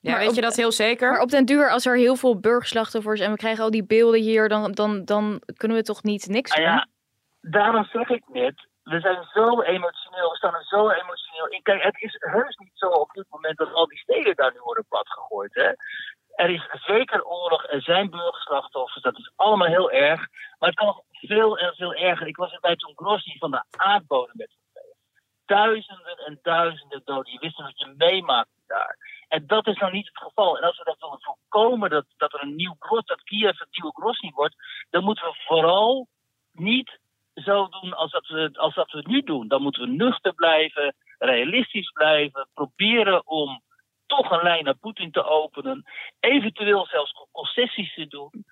Ja, 0.00 0.18
weet 0.18 0.34
je 0.34 0.40
dat 0.40 0.56
heel 0.56 0.72
zeker? 0.72 1.10
Maar 1.10 1.20
op 1.20 1.30
den 1.30 1.44
duur, 1.44 1.70
als 1.70 1.86
er 1.86 1.96
heel 1.96 2.16
veel 2.16 2.40
burgerslachtoffers 2.40 3.20
en 3.20 3.30
we 3.30 3.36
krijgen 3.36 3.64
al 3.64 3.70
die 3.70 3.86
beelden 3.86 4.20
hier, 4.20 4.48
dan, 4.48 4.72
dan, 4.72 5.04
dan 5.04 5.42
kunnen 5.56 5.76
we 5.76 5.82
toch 5.82 6.02
niet 6.02 6.28
niks 6.28 6.54
doen? 6.54 6.64
Ah 6.64 6.72
ja, 6.72 6.86
daarom 7.40 7.84
zeg 7.84 8.08
ik 8.08 8.22
net, 8.28 8.66
we 8.82 9.00
zijn 9.00 9.24
zo 9.32 9.60
emotioneel, 9.60 10.30
we 10.30 10.36
staan 10.36 10.54
er 10.54 10.64
zo 10.64 10.88
emotioneel 10.88 11.46
in. 11.48 11.62
Kijk, 11.62 11.82
het 11.82 12.02
is 12.02 12.16
heus 12.18 12.56
niet 12.56 12.72
zo 12.74 12.86
op 12.86 13.12
dit 13.12 13.26
moment 13.28 13.56
dat 13.58 13.72
al 13.72 13.86
die 13.86 13.98
steden 13.98 14.36
daar 14.36 14.52
nu 14.52 14.60
worden 14.60 14.84
platgegooid. 14.88 15.54
Hè? 15.54 15.72
Er 16.34 16.50
is 16.50 16.68
zeker 16.86 17.24
oorlog, 17.24 17.70
er 17.70 17.82
zijn 17.82 18.10
burgerslachtoffers, 18.10 19.02
dat 19.02 19.18
is 19.18 19.32
allemaal 19.36 19.68
heel 19.68 19.90
erg. 19.90 20.28
Maar 20.58 20.68
het 20.68 20.78
kan 20.78 20.86
nog 20.86 21.02
veel 21.10 21.58
en 21.58 21.74
veel 21.74 21.94
erger. 21.94 22.26
Ik 22.26 22.36
was 22.36 22.52
erbij 22.52 22.76
toen 22.76 22.92
Grozny 22.96 23.36
van 23.38 23.50
de 23.50 23.62
aardbodem 23.70 24.30
geveegd. 24.30 24.58
Duizenden 25.46 26.16
en 26.26 26.38
duizenden 26.42 27.02
doden. 27.04 27.32
Je 27.32 27.38
wist 27.38 27.56
wat 27.56 27.78
je 27.78 27.94
meemaakt 27.96 28.50
daar. 28.66 28.96
En 29.30 29.46
dat 29.46 29.66
is 29.66 29.78
nou 29.78 29.92
niet 29.92 30.06
het 30.06 30.22
geval. 30.22 30.58
En 30.58 30.64
als 30.64 30.78
we 30.78 30.84
dat 30.84 30.98
willen 30.98 31.20
voorkomen, 31.20 31.90
dat, 31.90 32.04
dat 32.16 32.32
er 32.32 32.42
een 32.42 32.56
nieuw 32.56 32.76
Gros, 32.78 33.04
dat 33.04 33.22
Kiev 33.22 33.60
een 33.60 33.66
nieuwe 33.70 33.92
Grozny 33.94 34.30
wordt, 34.34 34.54
dan 34.90 35.04
moeten 35.04 35.24
we 35.24 35.34
vooral 35.46 36.08
niet 36.52 36.98
zo 37.34 37.68
doen 37.68 37.94
als 37.94 38.10
dat, 38.10 38.26
we, 38.26 38.50
als 38.52 38.74
dat 38.74 38.90
we 38.90 39.04
nu 39.06 39.22
doen. 39.22 39.48
Dan 39.48 39.62
moeten 39.62 39.82
we 39.82 39.88
nuchter 39.88 40.34
blijven, 40.34 40.94
realistisch 41.18 41.90
blijven, 41.90 42.48
proberen 42.54 43.26
om 43.26 43.62
toch 44.06 44.30
een 44.30 44.42
lijn 44.42 44.64
naar 44.64 44.78
Poetin 44.78 45.10
te 45.10 45.24
openen, 45.24 45.84
eventueel 46.20 46.86
zelfs 46.86 47.26
concessies 47.32 47.94
te 47.94 48.06
doen. 48.06 48.44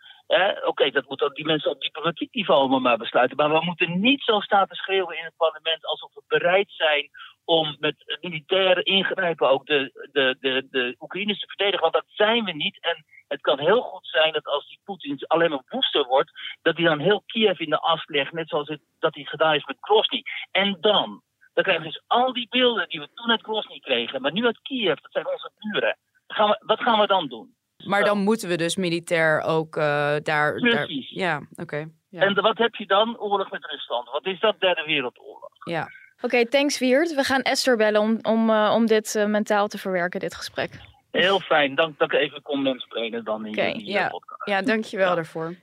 Oké, 0.64 0.90
dat 0.90 1.08
moeten 1.08 1.34
die 1.34 1.44
mensen 1.44 1.70
op 1.70 1.80
diplomatiek 1.80 2.34
niveau 2.34 2.80
maar 2.80 2.96
besluiten. 2.96 3.36
Maar 3.36 3.50
we 3.50 3.64
moeten 3.64 4.00
niet 4.00 4.22
zo 4.22 4.40
staan 4.40 4.66
te 4.66 4.74
schreeuwen 4.74 5.18
in 5.18 5.24
het 5.24 5.36
parlement 5.36 5.84
alsof 5.86 6.14
we 6.14 6.22
bereid 6.26 6.70
zijn 6.70 7.10
om 7.48 7.76
met 7.78 8.18
militaire 8.20 8.82
ingrijpen 8.82 9.48
ook 9.48 9.66
de, 9.66 10.08
de, 10.12 10.36
de, 10.40 10.66
de 10.70 10.96
Oekraïners 11.00 11.40
te 11.40 11.46
verdedigen. 11.46 11.80
Want 11.80 11.92
dat 11.92 12.04
zijn 12.06 12.44
we 12.44 12.52
niet. 12.52 12.78
En 12.80 13.04
het 13.28 13.40
kan 13.40 13.58
heel 13.58 13.80
goed 13.80 14.06
zijn 14.06 14.32
dat 14.32 14.46
als 14.46 14.68
die 14.68 14.80
Poetin 14.84 15.24
alleen 15.26 15.50
maar 15.50 15.62
woester 15.68 16.04
wordt, 16.06 16.30
dat 16.62 16.76
hij 16.76 16.84
dan 16.84 16.98
heel 16.98 17.22
Kiev 17.26 17.58
in 17.58 17.70
de 17.70 17.80
as 17.80 18.06
legt, 18.06 18.32
net 18.32 18.48
zoals 18.48 18.68
het, 18.68 18.80
dat 18.98 19.14
hij 19.14 19.24
gedaan 19.24 19.54
is 19.54 19.64
met 19.64 19.76
Grozny. 19.80 20.22
En 20.50 20.76
dan, 20.80 21.22
dan 21.54 21.64
krijgen 21.64 21.84
we 21.84 21.90
dus 21.90 22.02
al 22.06 22.32
die 22.32 22.46
beelden 22.50 22.88
die 22.88 23.00
we 23.00 23.08
toen 23.14 23.30
uit 23.30 23.42
Grozny 23.42 23.78
kregen, 23.78 24.22
maar 24.22 24.32
nu 24.32 24.44
uit 24.44 24.62
Kiev, 24.62 24.98
dat 25.00 25.12
zijn 25.12 25.28
onze 25.28 25.50
buren. 25.58 25.96
Gaan 26.26 26.48
we, 26.48 26.62
wat 26.66 26.80
gaan 26.80 27.00
we 27.00 27.06
dan 27.06 27.28
doen? 27.28 27.56
Maar 27.86 28.04
dan 28.04 28.18
moeten 28.18 28.48
we 28.48 28.56
dus 28.56 28.76
militair 28.76 29.40
ook 29.40 29.76
uh, 29.76 30.16
daar... 30.22 30.54
Precies. 30.54 31.10
Daar, 31.10 31.24
ja, 31.24 31.46
oké. 31.62 31.88
ja. 32.08 32.20
En 32.20 32.34
wat 32.34 32.58
heb 32.58 32.74
je 32.74 32.86
dan? 32.86 33.18
Oorlog 33.18 33.50
met 33.50 33.64
Rusland. 33.64 34.10
Wat 34.10 34.26
is 34.26 34.40
dat? 34.40 34.60
Derde 34.60 34.84
Wereldoorlog. 34.84 35.50
Ja. 35.64 35.88
Oké, 36.20 36.26
okay, 36.26 36.44
thanks 36.44 36.78
Wiert. 36.78 37.14
We 37.14 37.24
gaan 37.24 37.42
Esther 37.42 37.76
bellen 37.76 38.00
om, 38.00 38.18
om, 38.22 38.50
uh, 38.50 38.72
om 38.74 38.86
dit 38.86 39.14
uh, 39.14 39.26
mentaal 39.26 39.68
te 39.68 39.78
verwerken, 39.78 40.20
dit 40.20 40.34
gesprek. 40.34 40.70
Heel 41.10 41.40
fijn. 41.40 41.74
Dank 41.74 41.98
dat 41.98 42.12
ik 42.12 42.18
even 42.18 42.42
kon 42.42 42.62
mensplenen 42.62 43.24
dan 43.24 43.46
in 43.46 43.52
okay, 43.52 43.72
jullie 43.72 43.88
ja. 43.92 44.08
podcast. 44.08 44.46
Ja, 44.48 44.62
dankjewel 44.62 45.08
ja. 45.08 45.14
daarvoor. 45.14 45.54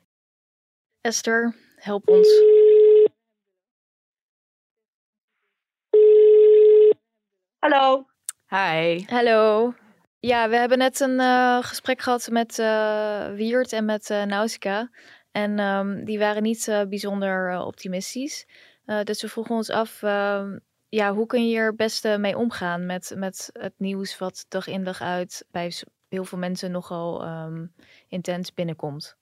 Esther, 1.01 1.55
help 1.75 2.07
ons. 2.07 2.27
Hallo. 7.59 8.05
Hi. 8.47 9.05
Hallo. 9.05 9.73
Ja, 10.19 10.49
we 10.49 10.55
hebben 10.55 10.77
net 10.77 10.99
een 10.99 11.19
uh, 11.19 11.63
gesprek 11.63 12.01
gehad 12.01 12.29
met 12.31 12.57
uh, 12.59 13.27
Wiert 13.33 13.73
en 13.73 13.85
met 13.85 14.09
uh, 14.09 14.23
Nausicaa. 14.23 14.89
En 15.31 15.59
um, 15.59 16.05
die 16.05 16.19
waren 16.19 16.43
niet 16.43 16.85
bijzonder 16.89 17.59
optimistisch. 17.59 18.45
Dus 19.03 19.21
we 19.21 19.29
vroegen 19.29 19.55
ons 19.55 19.69
af, 19.69 20.03
ehm, 20.03 20.57
ja, 20.89 21.13
hoe 21.13 21.25
kun 21.25 21.49
je 21.49 21.57
er 21.57 21.67
het 21.67 21.75
beste 21.75 22.17
mee 22.19 22.37
omgaan 22.37 22.85
met, 22.85 23.13
met 23.15 23.49
het 23.53 23.73
nieuws 23.77 24.17
wat 24.17 24.45
dag 24.47 24.67
in 24.67 24.83
dag 24.83 25.01
uit 25.01 25.45
bij 25.51 25.73
heel 26.09 26.25
veel 26.25 26.37
mensen 26.37 26.71
nogal 26.71 27.27
um, 27.27 27.73
intens 28.07 28.53
binnenkomt? 28.53 29.17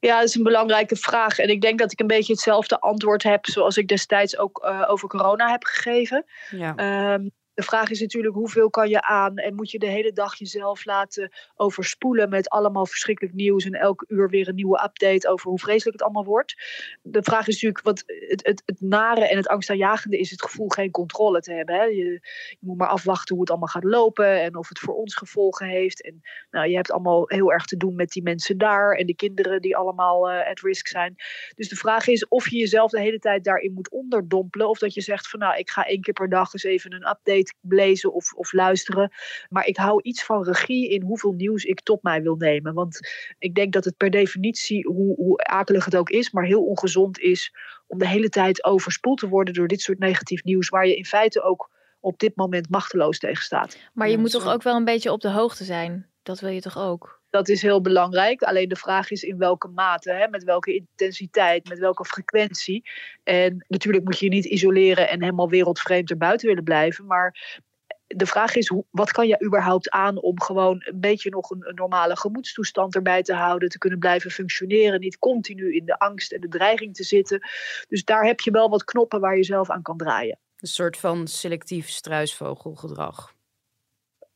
Ja, 0.00 0.18
dat 0.18 0.28
is 0.28 0.34
een 0.34 0.42
belangrijke 0.42 0.96
vraag. 0.96 1.38
En 1.38 1.48
ik 1.48 1.60
denk 1.60 1.78
dat 1.78 1.92
ik 1.92 2.00
een 2.00 2.06
beetje 2.06 2.32
hetzelfde 2.32 2.80
antwoord 2.80 3.22
heb 3.22 3.46
zoals 3.46 3.76
ik 3.76 3.88
destijds 3.88 4.38
ook 4.38 4.64
uh, 4.64 4.84
over 4.86 5.08
corona 5.08 5.50
heb 5.50 5.64
gegeven. 5.64 6.24
Ja. 6.50 7.14
Um, 7.14 7.30
de 7.62 7.68
vraag 7.68 7.90
is 7.90 8.00
natuurlijk 8.00 8.34
hoeveel 8.34 8.70
kan 8.70 8.88
je 8.88 9.02
aan 9.02 9.36
en 9.36 9.54
moet 9.54 9.70
je 9.70 9.78
de 9.78 9.86
hele 9.86 10.12
dag 10.12 10.34
jezelf 10.34 10.84
laten 10.84 11.32
overspoelen 11.56 12.28
met 12.28 12.48
allemaal 12.48 12.86
verschrikkelijk 12.86 13.34
nieuws 13.34 13.64
en 13.64 13.72
elke 13.72 14.04
uur 14.08 14.28
weer 14.28 14.48
een 14.48 14.54
nieuwe 14.54 14.82
update 14.84 15.28
over 15.28 15.48
hoe 15.48 15.58
vreselijk 15.58 15.92
het 15.92 16.02
allemaal 16.02 16.24
wordt. 16.24 16.54
De 17.02 17.22
vraag 17.22 17.46
is 17.46 17.54
natuurlijk, 17.54 17.84
wat 17.84 18.02
het, 18.06 18.46
het, 18.46 18.62
het 18.66 18.80
nare 18.80 19.28
en 19.28 19.36
het 19.36 19.48
angstaanjagende 19.48 20.18
is 20.18 20.30
het 20.30 20.42
gevoel 20.42 20.68
geen 20.68 20.90
controle 20.90 21.40
te 21.40 21.52
hebben. 21.52 21.74
Hè? 21.74 21.82
Je, 21.82 22.04
je, 22.04 22.20
moet 22.60 22.76
maar 22.76 22.88
afwachten 22.88 23.34
hoe 23.34 23.40
het 23.40 23.50
allemaal 23.50 23.68
gaat 23.68 23.84
lopen 23.84 24.42
en 24.42 24.56
of 24.56 24.68
het 24.68 24.78
voor 24.78 24.94
ons 24.94 25.14
gevolgen 25.14 25.66
heeft. 25.66 26.02
En 26.02 26.20
nou, 26.50 26.68
je 26.68 26.74
hebt 26.74 26.92
allemaal 26.92 27.24
heel 27.26 27.52
erg 27.52 27.64
te 27.64 27.76
doen 27.76 27.94
met 27.94 28.10
die 28.10 28.22
mensen 28.22 28.58
daar 28.58 28.92
en 28.92 29.06
de 29.06 29.14
kinderen 29.14 29.60
die 29.60 29.76
allemaal 29.76 30.30
uh, 30.30 30.48
at 30.48 30.60
risk 30.60 30.86
zijn. 30.86 31.14
Dus 31.54 31.68
de 31.68 31.76
vraag 31.76 32.06
is 32.06 32.28
of 32.28 32.48
je 32.50 32.56
jezelf 32.56 32.90
de 32.90 33.00
hele 33.00 33.18
tijd 33.18 33.44
daarin 33.44 33.72
moet 33.72 33.90
onderdompelen 33.90 34.68
of 34.68 34.78
dat 34.78 34.94
je 34.94 35.00
zegt 35.00 35.28
van 35.28 35.38
nou, 35.38 35.56
ik 35.56 35.70
ga 35.70 35.86
één 35.86 36.00
keer 36.00 36.14
per 36.14 36.28
dag 36.28 36.52
eens 36.52 36.64
even 36.64 36.92
een 36.92 37.08
update 37.08 37.51
lezen 37.60 38.12
of, 38.12 38.32
of 38.32 38.52
luisteren. 38.52 39.12
Maar 39.48 39.66
ik 39.66 39.76
hou 39.76 40.02
iets 40.02 40.24
van 40.24 40.44
regie 40.44 40.88
in 40.88 41.02
hoeveel 41.02 41.32
nieuws 41.32 41.64
ik 41.64 41.80
tot 41.80 42.02
mij 42.02 42.22
wil 42.22 42.36
nemen. 42.36 42.74
Want 42.74 43.00
ik 43.38 43.54
denk 43.54 43.72
dat 43.72 43.84
het 43.84 43.96
per 43.96 44.10
definitie, 44.10 44.86
hoe, 44.86 45.14
hoe 45.16 45.38
akelig 45.38 45.84
het 45.84 45.96
ook 45.96 46.10
is, 46.10 46.30
maar 46.30 46.44
heel 46.44 46.64
ongezond 46.64 47.18
is 47.18 47.54
om 47.86 47.98
de 47.98 48.08
hele 48.08 48.28
tijd 48.28 48.64
overspoeld 48.64 49.18
te 49.18 49.28
worden 49.28 49.54
door 49.54 49.68
dit 49.68 49.80
soort 49.80 49.98
negatief 49.98 50.44
nieuws, 50.44 50.68
waar 50.68 50.86
je 50.86 50.96
in 50.96 51.04
feite 51.04 51.42
ook 51.42 51.70
op 52.00 52.18
dit 52.18 52.36
moment 52.36 52.70
machteloos 52.70 53.18
tegen 53.18 53.42
staat. 53.42 53.78
Maar 53.92 54.08
je 54.08 54.18
moet 54.18 54.30
toch 54.30 54.52
ook 54.52 54.62
wel 54.62 54.76
een 54.76 54.84
beetje 54.84 55.12
op 55.12 55.20
de 55.20 55.30
hoogte 55.30 55.64
zijn? 55.64 56.06
Dat 56.22 56.40
wil 56.40 56.50
je 56.50 56.60
toch 56.60 56.78
ook? 56.78 57.21
Dat 57.32 57.48
is 57.48 57.62
heel 57.62 57.80
belangrijk. 57.80 58.42
Alleen 58.42 58.68
de 58.68 58.76
vraag 58.76 59.10
is 59.10 59.22
in 59.22 59.38
welke 59.38 59.68
mate, 59.68 60.12
hè? 60.12 60.28
met 60.28 60.44
welke 60.44 60.74
intensiteit, 60.74 61.68
met 61.68 61.78
welke 61.78 62.04
frequentie. 62.04 62.90
En 63.24 63.64
natuurlijk 63.68 64.04
moet 64.04 64.18
je 64.18 64.24
je 64.24 64.30
niet 64.30 64.44
isoleren 64.44 65.08
en 65.08 65.22
helemaal 65.22 65.48
wereldvreemd 65.48 66.10
erbuiten 66.10 66.48
willen 66.48 66.64
blijven. 66.64 67.06
Maar 67.06 67.60
de 68.06 68.26
vraag 68.26 68.54
is, 68.54 68.72
wat 68.90 69.12
kan 69.12 69.26
je 69.26 69.44
überhaupt 69.44 69.90
aan 69.90 70.22
om 70.22 70.40
gewoon 70.40 70.82
een 70.84 71.00
beetje 71.00 71.30
nog 71.30 71.50
een, 71.50 71.68
een, 71.68 71.74
normale 71.74 72.16
gemoedstoestand 72.16 72.94
erbij 72.94 73.22
te 73.22 73.34
houden, 73.34 73.68
te 73.68 73.78
kunnen 73.78 73.98
blijven 73.98 74.30
functioneren, 74.30 75.00
niet 75.00 75.18
continu 75.18 75.74
in 75.74 75.84
de 75.84 75.98
angst 75.98 76.32
en 76.32 76.40
de 76.40 76.48
dreiging 76.48 76.94
te 76.94 77.04
zitten. 77.04 77.40
Dus 77.88 78.04
daar 78.04 78.24
heb 78.24 78.40
je 78.40 78.50
wel 78.50 78.68
wat 78.68 78.84
knoppen 78.84 79.20
waar 79.20 79.36
je 79.36 79.44
zelf 79.44 79.70
aan 79.70 79.82
kan 79.82 79.96
draaien. 79.96 80.38
Een 80.58 80.68
soort 80.68 80.96
van 80.96 81.26
selectief 81.26 81.88
struisvogelgedrag. 81.88 83.34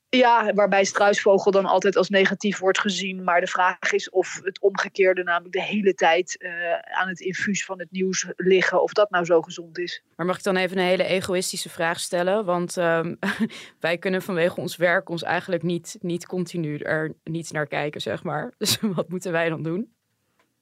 Ja, 0.08 0.52
waarbij 0.54 0.84
struisvogel 0.84 1.50
dan 1.50 1.66
altijd 1.66 1.96
als 1.96 2.08
negatief 2.08 2.58
wordt 2.58 2.80
gezien. 2.80 3.24
Maar 3.24 3.40
de 3.40 3.46
vraag 3.46 3.92
is 3.92 4.10
of 4.10 4.40
het 4.42 4.60
omgekeerde, 4.60 5.22
namelijk 5.22 5.52
de 5.52 5.62
hele 5.62 5.94
tijd 5.94 6.36
uh, 6.38 6.72
aan 6.72 7.08
het 7.08 7.20
infuus 7.20 7.64
van 7.64 7.78
het 7.78 7.90
nieuws 7.90 8.26
liggen, 8.36 8.82
of 8.82 8.92
dat 8.92 9.10
nou 9.10 9.24
zo 9.24 9.42
gezond 9.42 9.78
is. 9.78 10.02
Maar 10.16 10.26
mag 10.26 10.36
ik 10.36 10.42
dan 10.42 10.56
even 10.56 10.78
een 10.78 10.84
hele 10.84 11.04
egoïstische 11.04 11.68
vraag 11.68 12.00
stellen? 12.00 12.44
Want 12.44 12.76
um, 12.76 13.18
wij 13.80 13.98
kunnen 13.98 14.22
vanwege 14.22 14.60
ons 14.60 14.76
werk 14.76 15.08
ons 15.08 15.22
eigenlijk 15.22 15.62
niet, 15.62 15.96
niet 16.00 16.26
continu 16.26 16.76
er 16.78 17.14
niet 17.24 17.52
naar 17.52 17.66
kijken, 17.66 18.00
zeg 18.00 18.22
maar. 18.22 18.52
Dus 18.58 18.78
wat 18.80 19.08
moeten 19.08 19.32
wij 19.32 19.48
dan 19.48 19.62
doen? 19.62 19.94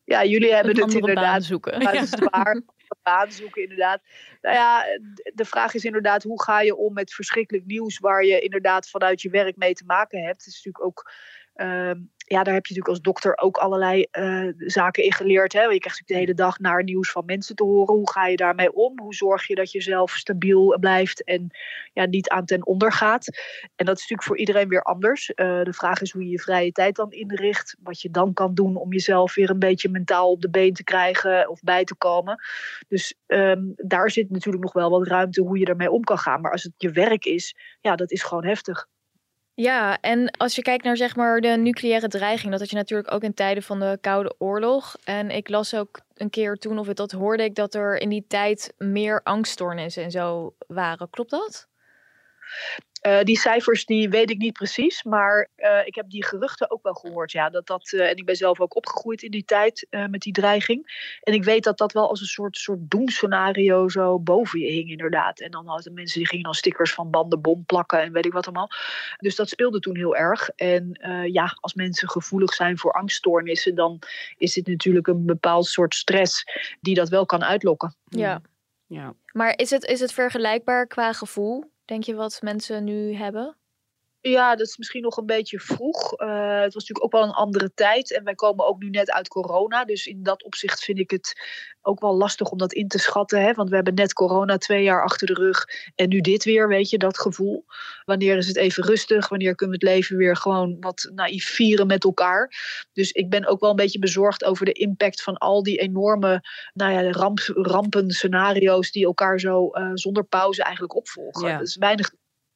Ja, 0.04 0.24
jullie 0.24 0.54
hebben 0.54 0.80
het 0.80 0.94
inderdaad 0.94 1.44
zoeken. 1.44 1.80
Dat 1.80 1.94
is 1.94 2.10
waar. 2.30 2.62
Baan 3.02 3.32
zoeken, 3.32 3.62
inderdaad. 3.62 4.02
Nou 4.40 4.54
ja, 4.54 4.84
de 5.34 5.44
vraag 5.44 5.74
is 5.74 5.84
inderdaad, 5.84 6.22
hoe 6.22 6.42
ga 6.42 6.60
je 6.60 6.76
om 6.76 6.92
met 6.92 7.14
verschrikkelijk 7.14 7.66
nieuws 7.66 7.98
waar 7.98 8.24
je 8.24 8.40
inderdaad 8.40 8.88
vanuit 8.88 9.22
je 9.22 9.30
werk 9.30 9.56
mee 9.56 9.74
te 9.74 9.84
maken 9.84 10.22
hebt? 10.22 10.44
Het 10.44 10.46
is 10.46 10.64
natuurlijk 10.64 10.84
ook. 10.84 11.12
Uh, 11.54 11.90
ja, 12.26 12.42
daar 12.42 12.54
heb 12.54 12.66
je 12.66 12.74
natuurlijk 12.74 12.88
als 12.88 13.00
dokter 13.00 13.38
ook 13.38 13.56
allerlei 13.56 14.06
uh, 14.12 14.52
zaken 14.56 15.04
in 15.04 15.12
geleerd. 15.12 15.52
Hè? 15.52 15.60
Je 15.60 15.66
krijgt 15.66 15.84
natuurlijk 15.84 16.08
de 16.08 16.14
hele 16.14 16.34
dag 16.34 16.58
naar 16.58 16.82
nieuws 16.82 17.10
van 17.10 17.24
mensen 17.24 17.56
te 17.56 17.64
horen. 17.64 17.94
Hoe 17.94 18.10
ga 18.10 18.26
je 18.26 18.36
daarmee 18.36 18.72
om? 18.72 18.98
Hoe 19.00 19.14
zorg 19.14 19.46
je 19.46 19.54
dat 19.54 19.72
je 19.72 19.80
zelf 19.80 20.10
stabiel 20.10 20.78
blijft 20.80 21.24
en 21.24 21.50
ja, 21.92 22.06
niet 22.06 22.28
aan 22.28 22.44
ten 22.44 22.66
onder 22.66 22.92
gaat? 22.92 23.26
En 23.76 23.86
dat 23.86 23.96
is 23.96 24.00
natuurlijk 24.00 24.28
voor 24.28 24.38
iedereen 24.38 24.68
weer 24.68 24.82
anders. 24.82 25.28
Uh, 25.28 25.62
de 25.62 25.72
vraag 25.72 26.00
is 26.00 26.12
hoe 26.12 26.24
je 26.24 26.30
je 26.30 26.40
vrije 26.40 26.72
tijd 26.72 26.96
dan 26.96 27.10
inricht. 27.10 27.76
Wat 27.82 28.00
je 28.00 28.10
dan 28.10 28.32
kan 28.32 28.54
doen 28.54 28.76
om 28.76 28.92
jezelf 28.92 29.34
weer 29.34 29.50
een 29.50 29.58
beetje 29.58 29.88
mentaal 29.88 30.30
op 30.30 30.40
de 30.40 30.50
been 30.50 30.74
te 30.74 30.84
krijgen 30.84 31.48
of 31.48 31.60
bij 31.60 31.84
te 31.84 31.94
komen. 31.94 32.42
Dus 32.88 33.14
um, 33.26 33.72
daar 33.76 34.10
zit 34.10 34.30
natuurlijk 34.30 34.64
nog 34.64 34.72
wel 34.72 34.90
wat 34.90 35.06
ruimte 35.06 35.40
hoe 35.40 35.58
je 35.58 35.64
daarmee 35.64 35.90
om 35.90 36.04
kan 36.04 36.18
gaan. 36.18 36.40
Maar 36.40 36.52
als 36.52 36.62
het 36.62 36.72
je 36.76 36.90
werk 36.90 37.24
is, 37.24 37.56
ja, 37.80 37.96
dat 37.96 38.10
is 38.10 38.22
gewoon 38.22 38.44
heftig. 38.44 38.88
Ja, 39.56 40.00
en 40.00 40.30
als 40.30 40.54
je 40.54 40.62
kijkt 40.62 40.84
naar 40.84 40.96
zeg 40.96 41.16
maar 41.16 41.40
de 41.40 41.48
nucleaire 41.48 42.08
dreiging, 42.08 42.50
dat 42.50 42.60
had 42.60 42.70
je 42.70 42.76
natuurlijk 42.76 43.12
ook 43.12 43.22
in 43.22 43.34
tijden 43.34 43.62
van 43.62 43.80
de 43.80 43.98
Koude 44.00 44.34
Oorlog. 44.38 44.96
En 45.04 45.30
ik 45.30 45.48
las 45.48 45.74
ook 45.74 46.00
een 46.14 46.30
keer 46.30 46.56
toen, 46.56 46.78
of 46.78 46.86
dat 46.86 47.12
hoorde 47.12 47.44
ik, 47.44 47.54
dat 47.54 47.74
er 47.74 47.96
in 48.00 48.08
die 48.08 48.24
tijd 48.28 48.74
meer 48.78 49.20
angststoornissen 49.22 50.02
en 50.02 50.10
zo 50.10 50.54
waren. 50.66 51.10
Klopt 51.10 51.30
dat? 51.30 51.68
Uh, 53.06 53.22
die 53.22 53.38
cijfers 53.38 53.84
die 53.84 54.08
weet 54.08 54.30
ik 54.30 54.38
niet 54.38 54.52
precies, 54.52 55.02
maar 55.02 55.48
uh, 55.56 55.86
ik 55.86 55.94
heb 55.94 56.10
die 56.10 56.24
geruchten 56.24 56.70
ook 56.70 56.82
wel 56.82 56.92
gehoord. 56.92 57.32
Ja, 57.32 57.50
dat 57.50 57.66
dat, 57.66 57.92
uh, 57.92 58.08
en 58.08 58.16
ik 58.16 58.24
ben 58.24 58.36
zelf 58.36 58.60
ook 58.60 58.76
opgegroeid 58.76 59.22
in 59.22 59.30
die 59.30 59.44
tijd 59.44 59.86
met 59.90 60.20
die 60.20 60.32
dreiging. 60.32 61.10
En 61.22 61.32
ik 61.32 61.44
weet 61.44 61.64
dat 61.64 61.78
dat 61.78 61.92
wel 61.92 62.08
als 62.08 62.20
een 62.20 62.26
soort, 62.26 62.56
soort 62.56 62.90
doemscenario 62.90 63.88
zo 63.88 64.18
boven 64.18 64.60
je 64.60 64.70
hing 64.70 64.90
inderdaad. 64.90 65.40
En 65.40 65.50
dan 65.50 65.66
hadden 65.66 65.94
mensen 65.94 66.18
die 66.18 66.28
gingen 66.28 66.44
dan 66.44 66.54
stickers 66.54 66.94
van 66.94 67.10
bandenbom 67.10 67.64
plakken 67.64 68.00
en 68.00 68.12
weet 68.12 68.26
ik 68.26 68.32
wat 68.32 68.46
allemaal. 68.46 68.70
Dus 69.18 69.36
dat 69.36 69.48
speelde 69.48 69.80
toen 69.80 69.96
heel 69.96 70.16
erg. 70.16 70.48
En 70.48 70.98
ja, 71.32 71.56
als 71.60 71.74
mensen 71.74 72.10
gevoelig 72.10 72.54
zijn 72.54 72.78
voor 72.78 72.92
angststoornissen, 72.92 73.74
dan 73.74 73.98
is 74.36 74.52
dit 74.52 74.66
natuurlijk 74.66 75.06
een 75.06 75.26
bepaald 75.26 75.66
soort 75.66 75.94
stress 75.94 76.44
die 76.80 76.94
dat 76.94 77.08
wel 77.08 77.26
kan 77.26 77.44
uitlokken. 77.44 77.94
Ja. 78.04 78.40
ja. 78.86 79.14
Maar 79.32 79.52
is 79.56 79.70
het, 79.70 79.84
is 79.84 80.00
het 80.00 80.12
vergelijkbaar 80.12 80.86
qua 80.86 81.12
gevoel? 81.12 81.72
Denk 81.84 82.04
je 82.04 82.14
wat 82.14 82.42
mensen 82.42 82.84
nu 82.84 83.14
hebben? 83.14 83.56
Ja, 84.30 84.56
dat 84.56 84.66
is 84.66 84.76
misschien 84.76 85.02
nog 85.02 85.16
een 85.16 85.26
beetje 85.26 85.60
vroeg. 85.60 86.20
Uh, 86.20 86.60
het 86.60 86.74
was 86.74 86.86
natuurlijk 86.86 87.04
ook 87.04 87.12
wel 87.12 87.22
een 87.22 87.34
andere 87.34 87.74
tijd. 87.74 88.12
En 88.12 88.24
wij 88.24 88.34
komen 88.34 88.66
ook 88.66 88.78
nu 88.78 88.90
net 88.90 89.10
uit 89.10 89.28
corona. 89.28 89.84
Dus 89.84 90.06
in 90.06 90.22
dat 90.22 90.44
opzicht 90.44 90.84
vind 90.84 90.98
ik 90.98 91.10
het 91.10 91.40
ook 91.82 92.00
wel 92.00 92.16
lastig 92.16 92.50
om 92.50 92.58
dat 92.58 92.72
in 92.72 92.88
te 92.88 92.98
schatten. 92.98 93.42
Hè? 93.42 93.52
Want 93.52 93.68
we 93.68 93.74
hebben 93.74 93.94
net 93.94 94.12
corona 94.12 94.58
twee 94.58 94.82
jaar 94.82 95.02
achter 95.02 95.26
de 95.26 95.34
rug. 95.34 95.64
En 95.94 96.08
nu 96.08 96.20
dit 96.20 96.44
weer, 96.44 96.68
weet 96.68 96.90
je, 96.90 96.98
dat 96.98 97.18
gevoel. 97.18 97.64
Wanneer 98.04 98.36
is 98.36 98.46
het 98.46 98.56
even 98.56 98.84
rustig? 98.84 99.28
Wanneer 99.28 99.54
kunnen 99.54 99.78
we 99.78 99.86
het 99.86 99.94
leven 99.94 100.16
weer 100.16 100.36
gewoon 100.36 100.76
wat 100.80 101.10
naïef 101.14 101.48
vieren 101.48 101.86
met 101.86 102.04
elkaar? 102.04 102.52
Dus 102.92 103.12
ik 103.12 103.30
ben 103.30 103.46
ook 103.46 103.60
wel 103.60 103.70
een 103.70 103.76
beetje 103.76 103.98
bezorgd 103.98 104.44
over 104.44 104.64
de 104.64 104.72
impact 104.72 105.22
van 105.22 105.36
al 105.36 105.62
die 105.62 105.78
enorme 105.78 106.40
nou 106.72 106.92
ja, 106.92 107.12
ramp, 107.12 107.38
rampen, 107.46 108.10
scenario's 108.10 108.90
die 108.90 109.04
elkaar 109.04 109.40
zo 109.40 109.70
uh, 109.72 109.90
zonder 109.94 110.24
pauze 110.24 110.62
eigenlijk 110.62 110.94
opvolgen. 110.94 111.48
Ja. 111.48 111.58
Dat 111.58 111.66
is 111.66 111.76
weinig 111.76 112.12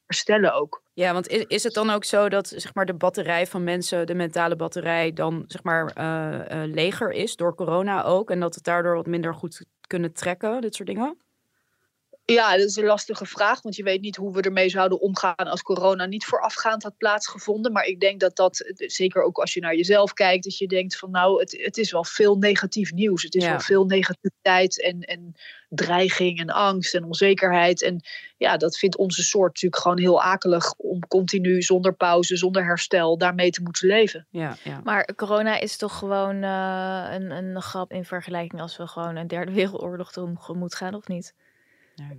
herstellen 0.09 0.53
ook. 0.53 0.83
Ja, 0.93 1.13
want 1.13 1.27
is, 1.27 1.43
is 1.47 1.63
het 1.63 1.73
dan 1.73 1.89
ook 1.89 2.03
zo 2.03 2.29
dat 2.29 2.47
zeg 2.47 2.73
maar, 2.73 2.85
de 2.85 2.93
batterij 2.93 3.47
van 3.47 3.63
mensen, 3.63 4.07
de 4.07 4.15
mentale 4.15 4.55
batterij, 4.55 5.13
dan 5.13 5.43
zeg 5.47 5.63
maar 5.63 5.97
uh, 5.97 6.63
uh, 6.63 6.73
leger 6.73 7.11
is 7.11 7.35
door 7.35 7.55
corona 7.55 8.03
ook? 8.03 8.31
En 8.31 8.39
dat 8.39 8.55
het 8.55 8.63
daardoor 8.63 8.95
wat 8.95 9.05
minder 9.05 9.33
goed 9.33 9.65
kunnen 9.87 10.13
trekken, 10.13 10.61
dit 10.61 10.75
soort 10.75 10.87
dingen? 10.87 11.17
Ja, 12.33 12.57
dat 12.57 12.67
is 12.67 12.75
een 12.75 12.85
lastige 12.85 13.25
vraag, 13.25 13.61
want 13.61 13.75
je 13.75 13.83
weet 13.83 14.01
niet 14.01 14.15
hoe 14.15 14.33
we 14.33 14.41
ermee 14.41 14.69
zouden 14.69 15.01
omgaan 15.01 15.35
als 15.35 15.61
corona 15.61 16.05
niet 16.05 16.25
voorafgaand 16.25 16.83
had 16.83 16.97
plaatsgevonden. 16.97 17.71
Maar 17.71 17.85
ik 17.85 17.99
denk 17.99 18.19
dat 18.19 18.35
dat, 18.35 18.73
zeker 18.75 19.23
ook 19.23 19.37
als 19.37 19.53
je 19.53 19.59
naar 19.59 19.75
jezelf 19.75 20.13
kijkt, 20.13 20.43
dat 20.43 20.57
je 20.57 20.67
denkt 20.67 20.97
van 20.97 21.11
nou, 21.11 21.39
het, 21.39 21.57
het 21.61 21.77
is 21.77 21.91
wel 21.91 22.03
veel 22.03 22.37
negatief 22.37 22.91
nieuws. 22.91 23.23
Het 23.23 23.35
is 23.35 23.45
wel 23.45 23.59
veel 23.59 23.85
negativiteit 23.85 24.81
en, 24.81 25.01
en 25.01 25.33
dreiging 25.69 26.39
en 26.39 26.49
angst 26.49 26.95
en 26.95 27.03
onzekerheid. 27.03 27.83
En 27.83 28.01
ja, 28.37 28.57
dat 28.57 28.77
vindt 28.77 28.97
onze 28.97 29.23
soort 29.23 29.53
natuurlijk 29.53 29.81
gewoon 29.81 29.99
heel 29.99 30.21
akelig 30.21 30.73
om 30.73 31.07
continu 31.07 31.61
zonder 31.61 31.93
pauze, 31.93 32.37
zonder 32.37 32.65
herstel 32.65 33.17
daarmee 33.17 33.49
te 33.49 33.61
moeten 33.61 33.87
leven. 33.87 34.27
Ja, 34.29 34.55
ja. 34.63 34.81
Maar 34.83 35.15
corona 35.15 35.59
is 35.59 35.77
toch 35.77 35.97
gewoon 35.97 36.43
uh, 36.43 37.07
een, 37.11 37.31
een 37.31 37.61
grap 37.61 37.91
in 37.91 38.05
vergelijking 38.05 38.61
als 38.61 38.77
we 38.77 38.87
gewoon 38.87 39.15
een 39.15 39.27
derde 39.27 39.51
wereldoorlog 39.51 40.11
tegemoet 40.11 40.75
gaan, 40.75 40.93
of 40.93 41.07
niet? 41.07 41.33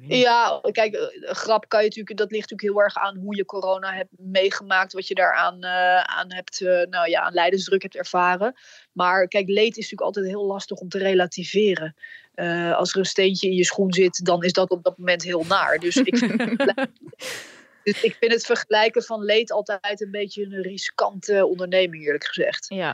Ja, 0.01 0.61
kijk, 0.72 0.95
eh, 0.95 1.31
grap 1.33 1.68
kan 1.68 1.81
je 1.81 1.89
natuurlijk, 1.89 2.18
dat 2.18 2.31
ligt 2.31 2.51
natuurlijk 2.51 2.78
heel 2.78 2.85
erg 2.85 2.97
aan 2.97 3.16
hoe 3.16 3.37
je 3.37 3.45
corona 3.45 3.93
hebt 3.93 4.11
meegemaakt, 4.18 4.93
wat 4.93 5.07
je 5.09 5.14
daaraan 5.14 5.64
uh, 5.64 6.01
aan 6.01 6.33
hebt, 6.33 6.61
uh, 6.61 6.83
nou 6.87 7.09
ja, 7.09 7.20
aan 7.20 7.33
lijdensdruk 7.33 7.83
hebt 7.83 7.97
ervaren. 7.97 8.55
Maar 8.93 9.28
kijk, 9.28 9.49
leed 9.49 9.68
is 9.68 9.74
natuurlijk 9.76 10.01
altijd 10.01 10.26
heel 10.26 10.47
lastig 10.47 10.78
om 10.78 10.89
te 10.89 10.99
relativeren. 10.99 11.95
Uh, 12.35 12.76
als 12.76 12.93
er 12.93 12.99
een 12.99 13.05
steentje 13.05 13.49
in 13.49 13.57
je 13.57 13.64
schoen 13.64 13.93
zit, 13.93 14.24
dan 14.24 14.43
is 14.43 14.53
dat 14.53 14.70
op 14.70 14.83
dat 14.83 14.99
moment 14.99 15.22
heel 15.22 15.45
naar. 15.49 15.78
Dus 15.78 15.97
ik, 15.97 16.20
dus 17.85 18.03
ik 18.03 18.16
vind 18.20 18.33
het 18.33 18.47
vergelijken 18.47 19.03
van 19.03 19.24
leed 19.24 19.53
altijd 19.53 20.01
een 20.01 20.11
beetje 20.11 20.45
een 20.45 20.62
riskante 20.62 21.47
onderneming, 21.47 22.05
eerlijk 22.05 22.26
gezegd. 22.26 22.66
Ja. 22.68 22.91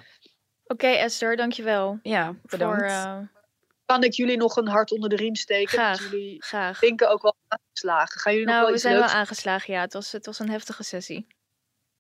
Oké, 0.65 0.85
okay, 0.85 0.97
Esther, 0.97 1.37
dankjewel. 1.37 1.99
Ja, 2.03 2.35
bedankt. 2.43 2.93
Voor, 2.93 3.35
kan 3.87 4.03
ik 4.03 4.13
jullie 4.13 4.37
nog 4.37 4.57
een 4.57 4.69
hart 4.69 4.93
onder 4.93 5.09
de 5.09 5.17
riem 5.17 5.35
steken? 5.35 5.79
Graag, 5.79 6.11
jullie 6.11 6.43
graag. 6.43 6.79
denken 6.79 7.11
ook 7.11 7.23
wel 7.23 7.37
aangeslagen. 7.49 8.21
Gaan 8.21 8.33
jullie 8.33 8.49
nou, 8.49 8.59
nog 8.59 8.67
wel 8.67 8.77
we 8.77 8.83
zijn 8.83 8.95
leuks 8.95 9.13
wel 9.13 9.21
aangeslagen, 9.21 9.75
ja. 9.75 9.81
Het 9.81 9.93
was, 9.93 10.13
het 10.13 10.27
was 10.27 10.39
een 10.39 10.51
heftige 10.51 10.83
sessie. 10.83 11.27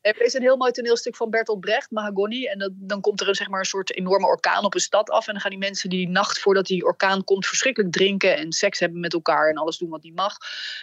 Er 0.01 0.20
is 0.20 0.34
een 0.34 0.43
heel 0.43 0.57
mooi 0.57 0.72
toneelstuk 0.72 1.16
van 1.16 1.30
Bertolt 1.30 1.61
Brecht, 1.61 1.91
Mahagoni. 1.91 2.47
En 2.47 2.59
dat, 2.59 2.70
dan 2.74 3.01
komt 3.01 3.20
er 3.20 3.28
een, 3.28 3.34
zeg 3.34 3.49
maar, 3.49 3.61
een 3.61 3.66
soort 3.66 3.97
enorme 3.97 4.26
orkaan 4.26 4.64
op 4.64 4.74
een 4.74 4.80
stad 4.80 5.11
af. 5.11 5.26
En 5.26 5.32
dan 5.32 5.43
gaan 5.43 5.51
die 5.51 5.59
mensen 5.59 5.91
die 5.91 6.09
nacht 6.09 6.39
voordat 6.39 6.66
die 6.66 6.84
orkaan 6.84 7.24
komt 7.24 7.47
verschrikkelijk 7.47 7.93
drinken 7.93 8.37
en 8.37 8.53
seks 8.53 8.78
hebben 8.78 9.01
met 9.01 9.12
elkaar 9.12 9.49
en 9.49 9.57
alles 9.57 9.78
doen 9.78 9.91
wat 9.91 10.03
niet 10.03 10.14
mag. 10.14 10.37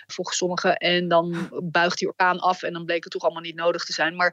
Volgens 0.08 0.38
sommigen. 0.38 0.78
En 0.78 1.08
dan 1.08 1.50
buigt 1.64 1.98
die 1.98 2.08
orkaan 2.08 2.40
af 2.40 2.64
en 2.64 2.74
dan 2.74 2.86
bleek 2.86 3.04
het 3.04 3.14
toch 3.14 3.24
allemaal 3.24 3.42
niet 3.42 3.56
nodig 3.56 3.86
te 3.86 3.94
zijn. 3.94 4.16
Maar 4.16 4.32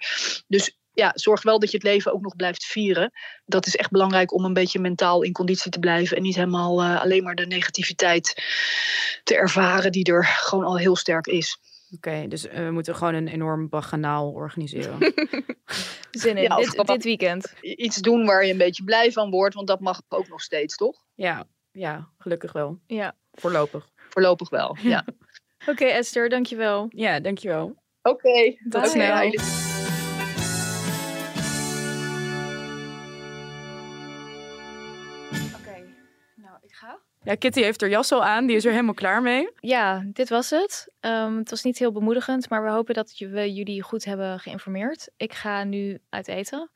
dus 0.49 0.79
ja, 0.93 1.13
zorg 1.15 1.43
wel 1.43 1.59
dat 1.59 1.71
je 1.71 1.77
het 1.77 1.87
leven 1.87 2.13
ook 2.13 2.23
nog 2.23 2.37
blijft 2.37 2.65
vieren. 2.65 3.13
Dat 3.45 3.67
is 3.67 3.77
echt 3.77 3.91
belangrijk 3.91 4.33
om 4.33 4.45
een 4.45 4.53
beetje 4.53 4.79
mentaal 4.79 5.23
in 5.23 5.33
conditie 5.33 5.71
te 5.71 5.79
blijven. 5.79 6.17
En 6.17 6.23
niet 6.23 6.35
helemaal 6.35 6.83
uh, 6.83 7.01
alleen 7.01 7.23
maar 7.23 7.35
de 7.35 7.47
negativiteit 7.47 8.43
te 9.25 9.37
ervaren 9.37 9.93
die 9.93 10.05
er 10.05 10.25
gewoon 10.25 10.65
al 10.65 10.79
heel 10.79 10.97
sterk 10.97 11.27
is. 11.27 11.59
Oké, 11.95 12.09
okay, 12.09 12.29
dus 12.29 12.47
uh, 12.47 12.53
we 12.53 12.71
moeten 12.71 12.95
gewoon 12.95 13.15
een 13.15 13.29
enorm 13.29 13.69
baganaal 13.69 14.31
organiseren. 14.31 14.99
Zin 16.11 16.37
in, 16.37 16.43
ja, 16.43 16.57
dit, 16.57 16.87
dit 16.87 17.05
weekend. 17.05 17.55
Iets 17.61 17.97
doen 17.97 18.27
waar 18.27 18.45
je 18.45 18.53
een 18.53 18.59
beetje 18.59 18.85
blij 18.85 19.13
van 19.13 19.31
wordt, 19.31 19.55
want 19.55 19.67
dat 19.67 19.81
mag 19.81 20.03
ook 20.09 20.29
nog 20.29 20.41
steeds, 20.41 20.77
toch? 20.77 21.03
Ja, 21.15 21.45
ja 21.73 22.09
gelukkig 22.19 22.53
wel. 22.53 22.79
Ja. 22.87 23.17
Voorlopig. 23.33 23.89
Voorlopig 24.09 24.51
wel, 24.51 24.77
ja. 24.81 25.05
Oké 25.61 25.71
okay, 25.71 25.91
Esther, 25.91 26.29
dankjewel. 26.29 26.87
Ja, 26.89 27.21
dankjewel. 27.21 27.65
Oké, 28.03 28.29
okay, 28.29 28.59
tot 28.69 28.89
snel. 28.89 29.31
Ja, 37.23 37.35
Kitty 37.35 37.63
heeft 37.63 37.81
haar 37.81 37.91
jas 37.91 38.13
al 38.13 38.25
aan. 38.25 38.47
Die 38.47 38.57
is 38.57 38.65
er 38.65 38.71
helemaal 38.71 38.95
klaar 38.95 39.23
mee. 39.23 39.49
Ja, 39.61 40.03
dit 40.07 40.29
was 40.29 40.51
het. 40.51 40.89
Um, 41.01 41.37
het 41.37 41.51
was 41.51 41.63
niet 41.63 41.79
heel 41.79 41.93
bemoedigend, 41.93 42.49
maar 42.49 42.65
we 42.65 42.71
hopen 42.71 42.95
dat 42.95 43.15
we 43.19 43.53
jullie 43.53 43.83
goed 43.83 44.05
hebben 44.05 44.39
geïnformeerd. 44.39 45.09
Ik 45.17 45.33
ga 45.33 45.65
nu 45.65 45.99
uit 46.09 46.29
eten. 46.29 46.71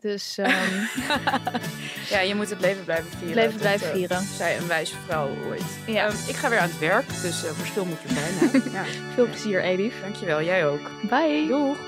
Dus 0.00 0.38
um... 0.38 0.46
ja, 2.14 2.20
je 2.20 2.34
moet 2.34 2.50
het 2.50 2.60
leven 2.60 2.84
blijven 2.84 3.10
vieren. 3.10 3.34
Leven 3.34 3.58
blijven 3.58 3.86
uh, 3.86 3.92
vieren. 3.92 4.22
Zij 4.22 4.58
een 4.58 4.66
wijze 4.66 4.96
vrouw 4.96 5.28
ooit. 5.46 5.78
Ja. 5.86 6.06
Um, 6.06 6.12
ik 6.28 6.34
ga 6.34 6.50
weer 6.50 6.58
aan 6.58 6.68
het 6.68 6.78
werk, 6.78 7.08
dus 7.08 7.44
uh, 7.44 7.50
verschil 7.50 7.84
moet 7.84 8.02
er 8.02 8.10
zijn. 8.10 8.62
ja. 8.72 8.84
Veel 8.84 9.26
plezier, 9.26 9.62
Edith. 9.62 9.94
Dankjewel, 10.00 10.42
jij 10.42 10.66
ook. 10.66 10.90
Bye. 11.08 11.46
Doeg. 11.48 11.78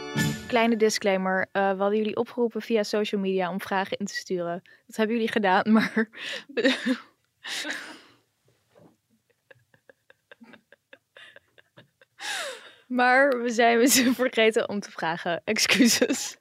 Kleine 0.47 0.77
disclaimer. 0.77 1.39
Uh, 1.39 1.71
we 1.71 1.81
hadden 1.81 1.99
jullie 1.99 2.17
opgeroepen 2.17 2.63
via 2.63 2.83
social 2.83 3.21
media 3.21 3.51
om 3.51 3.61
vragen 3.61 3.97
in 3.99 4.07
te 4.07 4.15
sturen. 4.15 4.63
Dat 4.87 4.97
hebben 4.97 5.17
jullie 5.17 5.33
gedaan, 5.33 5.73
maar... 5.73 6.09
Maar 12.91 13.43
we 13.43 13.51
zijn 13.51 13.79
we 13.79 14.15
vergeten 14.15 14.69
om 14.69 14.81
te 14.81 14.91
vragen. 14.91 15.43
Excuses. 15.45 16.40